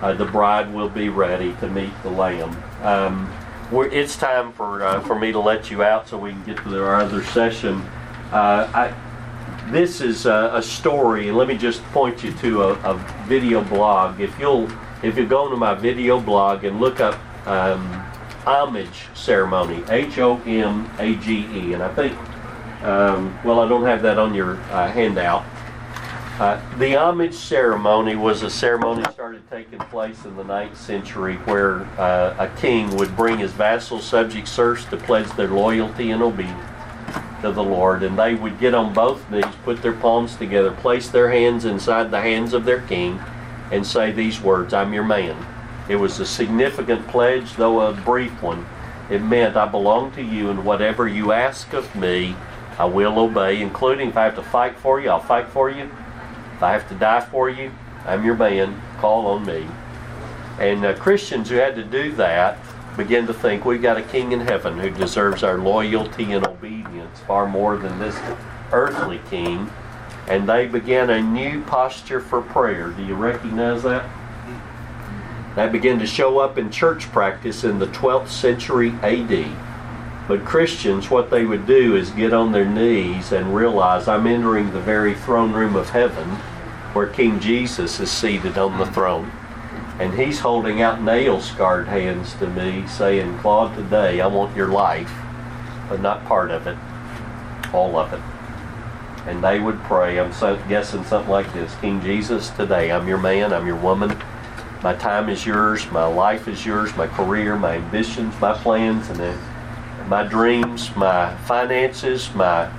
uh, 0.00 0.14
the 0.14 0.24
bride 0.24 0.74
will 0.74 0.88
be 0.88 1.08
ready 1.08 1.54
to 1.60 1.68
meet 1.68 1.92
the 2.02 2.10
Lamb. 2.10 2.56
Um, 2.82 3.32
it's 3.72 4.16
time 4.16 4.52
for 4.52 4.82
uh, 4.82 5.00
for 5.00 5.18
me 5.18 5.32
to 5.32 5.38
let 5.38 5.70
you 5.70 5.82
out 5.82 6.08
so 6.08 6.18
we 6.18 6.30
can 6.30 6.44
get 6.44 6.56
to 6.58 6.84
our 6.84 6.96
other 6.96 7.22
session. 7.22 7.80
Uh, 8.32 8.70
I, 8.74 9.70
this 9.70 10.00
is 10.00 10.26
a, 10.26 10.50
a, 10.54 10.62
story, 10.62 11.30
let 11.30 11.46
me 11.46 11.56
just 11.56 11.82
point 11.92 12.24
you 12.24 12.32
to 12.32 12.62
a, 12.62 12.72
a, 12.72 12.94
video 13.26 13.62
blog. 13.62 14.20
If 14.20 14.36
you'll 14.38 14.68
if 15.04 15.16
you 15.16 15.26
go 15.26 15.48
to 15.48 15.56
my 15.56 15.74
video 15.74 16.20
blog 16.20 16.64
and 16.64 16.80
look 16.80 16.98
up 17.00 17.14
um, 17.46 17.86
homage 18.44 19.06
ceremony, 19.14 19.84
H 19.88 20.18
O 20.18 20.40
M 20.46 20.90
A 20.98 21.14
G 21.16 21.46
E, 21.52 21.72
and 21.74 21.82
I 21.82 21.94
think 21.94 22.18
um, 22.82 23.38
well 23.44 23.60
I 23.60 23.68
don't 23.68 23.84
have 23.84 24.02
that 24.02 24.18
on 24.18 24.34
your 24.34 24.56
uh, 24.72 24.90
handout. 24.90 25.44
Uh, 26.40 26.58
the 26.78 26.96
homage 26.96 27.34
ceremony 27.34 28.16
was 28.16 28.42
a 28.42 28.48
ceremony 28.48 29.02
that 29.02 29.12
started 29.12 29.42
taking 29.50 29.78
place 29.78 30.24
in 30.24 30.34
the 30.36 30.42
9th 30.42 30.74
century 30.74 31.34
where 31.44 31.80
uh, 32.00 32.34
a 32.38 32.48
king 32.58 32.96
would 32.96 33.14
bring 33.14 33.36
his 33.38 33.52
vassal 33.52 33.98
subjects 33.98 34.56
first 34.56 34.88
to 34.88 34.96
pledge 34.96 35.30
their 35.32 35.48
loyalty 35.48 36.12
and 36.12 36.22
obedience 36.22 36.58
to 37.42 37.52
the 37.52 37.62
Lord. 37.62 38.02
And 38.02 38.18
they 38.18 38.36
would 38.36 38.58
get 38.58 38.72
on 38.72 38.94
both 38.94 39.30
knees, 39.30 39.44
put 39.64 39.82
their 39.82 39.92
palms 39.92 40.34
together, 40.36 40.70
place 40.70 41.10
their 41.10 41.28
hands 41.28 41.66
inside 41.66 42.10
the 42.10 42.22
hands 42.22 42.54
of 42.54 42.64
their 42.64 42.80
king, 42.80 43.20
and 43.70 43.86
say 43.86 44.10
these 44.10 44.40
words 44.40 44.72
I'm 44.72 44.94
your 44.94 45.04
man. 45.04 45.36
It 45.90 45.96
was 45.96 46.20
a 46.20 46.26
significant 46.26 47.06
pledge, 47.08 47.52
though 47.56 47.82
a 47.82 47.92
brief 47.92 48.42
one. 48.42 48.64
It 49.10 49.18
meant 49.18 49.58
I 49.58 49.66
belong 49.66 50.10
to 50.12 50.22
you, 50.22 50.48
and 50.48 50.64
whatever 50.64 51.06
you 51.06 51.32
ask 51.32 51.74
of 51.74 51.94
me, 51.94 52.34
I 52.78 52.86
will 52.86 53.18
obey, 53.18 53.60
including 53.60 54.08
if 54.08 54.16
I 54.16 54.24
have 54.24 54.36
to 54.36 54.42
fight 54.42 54.78
for 54.78 55.02
you, 55.02 55.10
I'll 55.10 55.20
fight 55.20 55.50
for 55.50 55.68
you. 55.68 55.90
If 56.60 56.64
I 56.64 56.72
have 56.72 56.86
to 56.90 56.94
die 56.94 57.22
for 57.22 57.48
you, 57.48 57.72
I'm 58.04 58.22
your 58.22 58.34
man. 58.34 58.82
Call 58.98 59.28
on 59.28 59.46
me. 59.46 59.66
And 60.58 60.84
uh, 60.84 60.94
Christians 60.94 61.48
who 61.48 61.54
had 61.54 61.74
to 61.76 61.82
do 61.82 62.12
that 62.16 62.58
began 62.98 63.26
to 63.28 63.32
think 63.32 63.64
we've 63.64 63.80
got 63.80 63.96
a 63.96 64.02
king 64.02 64.32
in 64.32 64.40
heaven 64.40 64.78
who 64.78 64.90
deserves 64.90 65.42
our 65.42 65.56
loyalty 65.56 66.32
and 66.32 66.46
obedience 66.46 67.18
far 67.20 67.48
more 67.48 67.78
than 67.78 67.98
this 67.98 68.14
earthly 68.72 69.22
king. 69.30 69.70
And 70.28 70.46
they 70.46 70.66
began 70.66 71.08
a 71.08 71.22
new 71.22 71.62
posture 71.62 72.20
for 72.20 72.42
prayer. 72.42 72.90
Do 72.90 73.06
you 73.06 73.14
recognize 73.14 73.82
that? 73.84 74.04
That 75.56 75.72
began 75.72 75.98
to 76.00 76.06
show 76.06 76.40
up 76.40 76.58
in 76.58 76.70
church 76.70 77.10
practice 77.10 77.64
in 77.64 77.78
the 77.78 77.86
12th 77.86 78.28
century 78.28 78.90
AD. 79.00 79.46
But 80.28 80.44
Christians, 80.44 81.08
what 81.08 81.30
they 81.30 81.46
would 81.46 81.66
do 81.66 81.96
is 81.96 82.10
get 82.10 82.34
on 82.34 82.52
their 82.52 82.66
knees 82.66 83.32
and 83.32 83.56
realize 83.56 84.08
I'm 84.08 84.26
entering 84.26 84.74
the 84.74 84.80
very 84.80 85.14
throne 85.14 85.54
room 85.54 85.74
of 85.74 85.88
heaven 85.88 86.38
where 86.92 87.06
King 87.06 87.38
Jesus 87.40 88.00
is 88.00 88.10
seated 88.10 88.58
on 88.58 88.78
the 88.78 88.86
throne. 88.86 89.30
And 90.00 90.14
he's 90.14 90.40
holding 90.40 90.80
out 90.82 91.02
nail 91.02 91.40
scarred 91.40 91.86
hands 91.86 92.34
to 92.36 92.48
me, 92.48 92.86
saying, 92.88 93.38
Claude, 93.38 93.76
today 93.76 94.20
I 94.20 94.26
want 94.26 94.56
your 94.56 94.68
life, 94.68 95.12
but 95.88 96.00
not 96.00 96.24
part 96.24 96.50
of 96.50 96.66
it, 96.66 96.76
all 97.74 97.96
of 97.96 98.12
it. 98.12 98.20
And 99.28 99.44
they 99.44 99.60
would 99.60 99.78
pray, 99.82 100.18
I'm 100.18 100.32
so, 100.32 100.56
guessing 100.68 101.04
something 101.04 101.30
like 101.30 101.52
this 101.52 101.74
King 101.76 102.00
Jesus, 102.00 102.50
today 102.50 102.90
I'm 102.90 103.06
your 103.06 103.18
man, 103.18 103.52
I'm 103.52 103.66
your 103.66 103.76
woman. 103.76 104.16
My 104.82 104.94
time 104.94 105.28
is 105.28 105.44
yours, 105.44 105.88
my 105.92 106.06
life 106.06 106.48
is 106.48 106.64
yours, 106.64 106.96
my 106.96 107.06
career, 107.06 107.56
my 107.56 107.74
ambitions, 107.74 108.34
my 108.40 108.54
plans, 108.54 109.10
and 109.10 109.38
my 110.08 110.26
dreams, 110.26 110.96
my 110.96 111.36
finances, 111.44 112.34
my 112.34 112.72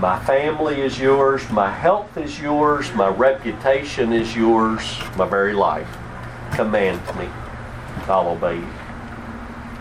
my 0.00 0.18
family 0.24 0.80
is 0.80 0.98
yours, 0.98 1.48
my 1.50 1.70
health 1.70 2.16
is 2.16 2.40
yours, 2.40 2.92
my 2.94 3.08
reputation 3.08 4.12
is 4.12 4.34
yours, 4.34 4.98
my 5.16 5.26
very 5.26 5.52
life. 5.52 5.88
command 6.52 7.00
me, 7.16 7.28
I'll 8.06 8.28
obey 8.28 8.56
you. 8.56 8.68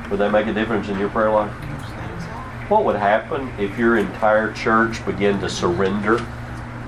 Would 0.10 0.19
that 0.19 0.31
make 0.31 0.48
a 0.48 0.53
difference 0.53 0.88
in 0.90 0.99
your 0.99 1.10
prayer 1.10 1.31
life? 1.31 1.52
What 2.69 2.85
would 2.85 2.95
happen 2.95 3.52
if 3.60 3.77
your 3.77 3.98
entire 3.98 4.53
church 4.53 5.03
began 5.06 5.40
to 5.41 5.49
surrender 5.49 6.23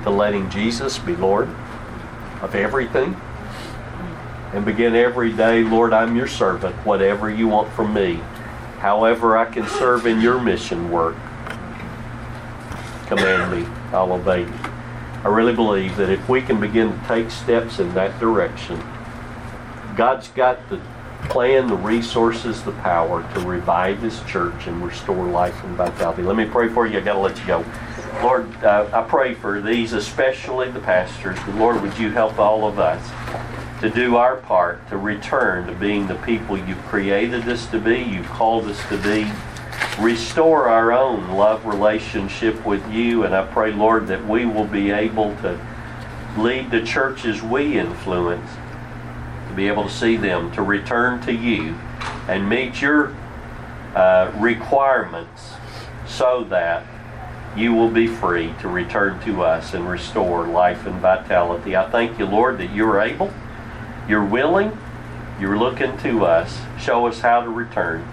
to 0.03 0.09
letting 0.09 0.49
Jesus 0.49 0.97
be 0.99 1.15
Lord 1.15 1.49
of 2.41 2.53
everything? 2.53 3.19
And 4.53 4.63
begin 4.63 4.95
every 4.95 5.33
day, 5.33 5.63
Lord, 5.63 5.93
I'm 5.93 6.15
your 6.15 6.27
servant, 6.27 6.75
whatever 6.85 7.29
you 7.29 7.47
want 7.47 7.73
from 7.73 7.93
me, 7.93 8.21
however 8.79 9.35
I 9.35 9.45
can 9.45 9.67
serve 9.67 10.05
in 10.05 10.21
your 10.21 10.39
mission 10.39 10.91
work. 10.91 11.15
Command 13.07 13.51
me, 13.51 13.67
I'll 13.91 14.11
obey 14.13 14.41
you. 14.41 14.53
I 15.23 15.27
really 15.27 15.53
believe 15.53 15.95
that 15.97 16.09
if 16.09 16.27
we 16.29 16.41
can 16.41 16.59
begin 16.59 16.91
to 16.91 17.07
take 17.07 17.31
steps 17.31 17.79
in 17.79 17.93
that 17.93 18.19
direction, 18.19 18.79
God's 19.95 20.27
got 20.29 20.69
the 20.69 20.79
plan, 21.29 21.67
the 21.67 21.75
resources, 21.75 22.63
the 22.63 22.71
power 22.73 23.27
to 23.33 23.39
revive 23.41 24.01
His 24.01 24.21
church 24.23 24.67
and 24.67 24.85
restore 24.85 25.25
life 25.25 25.63
and 25.63 25.75
vitality. 25.75 26.21
Let 26.21 26.35
me 26.35 26.45
pray 26.45 26.69
for 26.69 26.85
you. 26.85 26.97
I 26.97 27.01
got 27.01 27.13
to 27.13 27.19
let 27.19 27.39
you 27.39 27.47
go. 27.47 27.65
Lord, 28.21 28.63
uh, 28.63 28.89
I 28.93 29.01
pray 29.07 29.33
for 29.33 29.61
these, 29.61 29.93
especially 29.93 30.71
the 30.71 30.79
pastors. 30.79 31.37
Lord, 31.55 31.81
would 31.81 31.97
you 31.97 32.11
help 32.11 32.39
all 32.39 32.67
of 32.67 32.79
us 32.79 33.01
to 33.81 33.89
do 33.89 34.15
our 34.15 34.37
part 34.37 34.87
to 34.89 34.97
return 34.97 35.67
to 35.67 35.73
being 35.73 36.07
the 36.07 36.15
people 36.15 36.57
you've 36.57 36.81
created 36.85 37.47
us 37.49 37.65
to 37.67 37.79
be, 37.79 38.01
you've 38.01 38.29
called 38.29 38.65
us 38.65 38.79
to 38.89 38.97
be. 38.97 39.29
Restore 39.99 40.67
our 40.67 40.91
own 40.91 41.29
love 41.29 41.65
relationship 41.65 42.65
with 42.65 42.85
you, 42.91 43.23
and 43.23 43.33
I 43.33 43.45
pray, 43.45 43.71
Lord, 43.71 44.07
that 44.07 44.25
we 44.25 44.45
will 44.45 44.65
be 44.67 44.91
able 44.91 45.35
to 45.37 45.59
lead 46.37 46.69
the 46.69 46.81
churches 46.83 47.41
we 47.41 47.77
influence 47.79 48.49
to 49.47 49.53
be 49.55 49.67
able 49.67 49.83
to 49.83 49.89
see 49.89 50.17
them, 50.17 50.51
to 50.51 50.61
return 50.61 51.21
to 51.21 51.33
you 51.33 51.75
and 52.27 52.49
meet 52.49 52.81
your 52.81 53.15
uh, 53.95 54.31
requirements 54.35 55.53
so 56.05 56.43
that 56.45 56.85
you 57.55 57.73
will 57.73 57.89
be 57.89 58.07
free 58.07 58.53
to 58.59 58.67
return 58.67 59.19
to 59.21 59.43
us 59.43 59.73
and 59.73 59.87
restore 59.87 60.45
life 60.45 60.85
and 60.85 60.99
vitality. 60.99 61.75
I 61.75 61.89
thank 61.89 62.19
you, 62.19 62.25
Lord, 62.25 62.57
that 62.57 62.73
you're 62.73 62.99
able, 62.99 63.33
you're 64.09 64.25
willing, 64.25 64.77
you're 65.39 65.57
looking 65.57 65.97
to 65.99 66.25
us. 66.25 66.59
Show 66.79 67.07
us 67.07 67.21
how 67.21 67.41
to 67.41 67.49
return. 67.49 68.05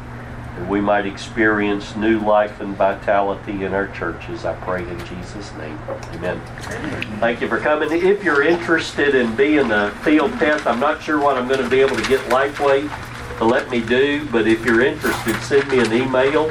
And 0.57 0.69
we 0.69 0.81
might 0.81 1.07
experience 1.07 1.97
new 1.97 2.21
life 2.21 2.61
and 2.61 2.77
vitality 2.77 3.65
in 3.65 3.73
our 3.73 3.89
churches. 3.89 4.45
I 4.45 4.55
pray 4.57 4.87
in 4.87 4.99
Jesus' 5.07 5.53
name. 5.55 5.79
Amen. 6.13 6.41
Thank 7.21 7.41
you 7.41 7.49
for 7.49 7.59
coming. 7.59 7.91
If 7.91 8.23
you're 8.23 8.43
interested 8.43 9.15
in 9.15 9.35
being 9.35 9.71
a 9.71 9.91
field 10.03 10.33
test, 10.33 10.67
I'm 10.67 10.81
not 10.81 11.03
sure 11.03 11.19
what 11.19 11.39
I'm 11.39 11.49
going 11.49 11.63
to 11.63 11.71
be 11.71 11.81
able 11.81 11.97
to 11.97 12.09
get 12.09 12.21
Lifeway 12.29 12.91
to 13.39 13.45
let 13.45 13.71
me 13.71 13.81
do, 13.81 14.29
but 14.31 14.47
if 14.47 14.65
you're 14.65 14.83
interested, 14.83 15.35
send 15.43 15.69
me 15.69 15.81
an 15.81 15.93
email 15.93 16.51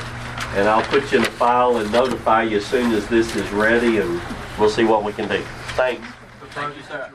and 0.56 0.68
I'll 0.68 0.84
put 0.84 1.12
you 1.12 1.20
in 1.20 1.24
a 1.24 1.32
file 1.32 1.78
and 1.78 1.92
notify 1.92 2.44
you 2.44 2.58
as 2.58 2.66
soon 2.66 2.92
as 2.94 3.08
this 3.08 3.36
is 3.36 3.50
ready 3.52 4.00
and 4.00 4.22
we'll 4.60 4.70
see 4.70 4.84
what 4.84 5.04
we 5.04 5.14
can 5.14 5.30
do. 5.30 5.42
Thanks. 5.76 6.06
Thank 6.50 6.76
you, 6.76 6.84
sir. 6.84 7.10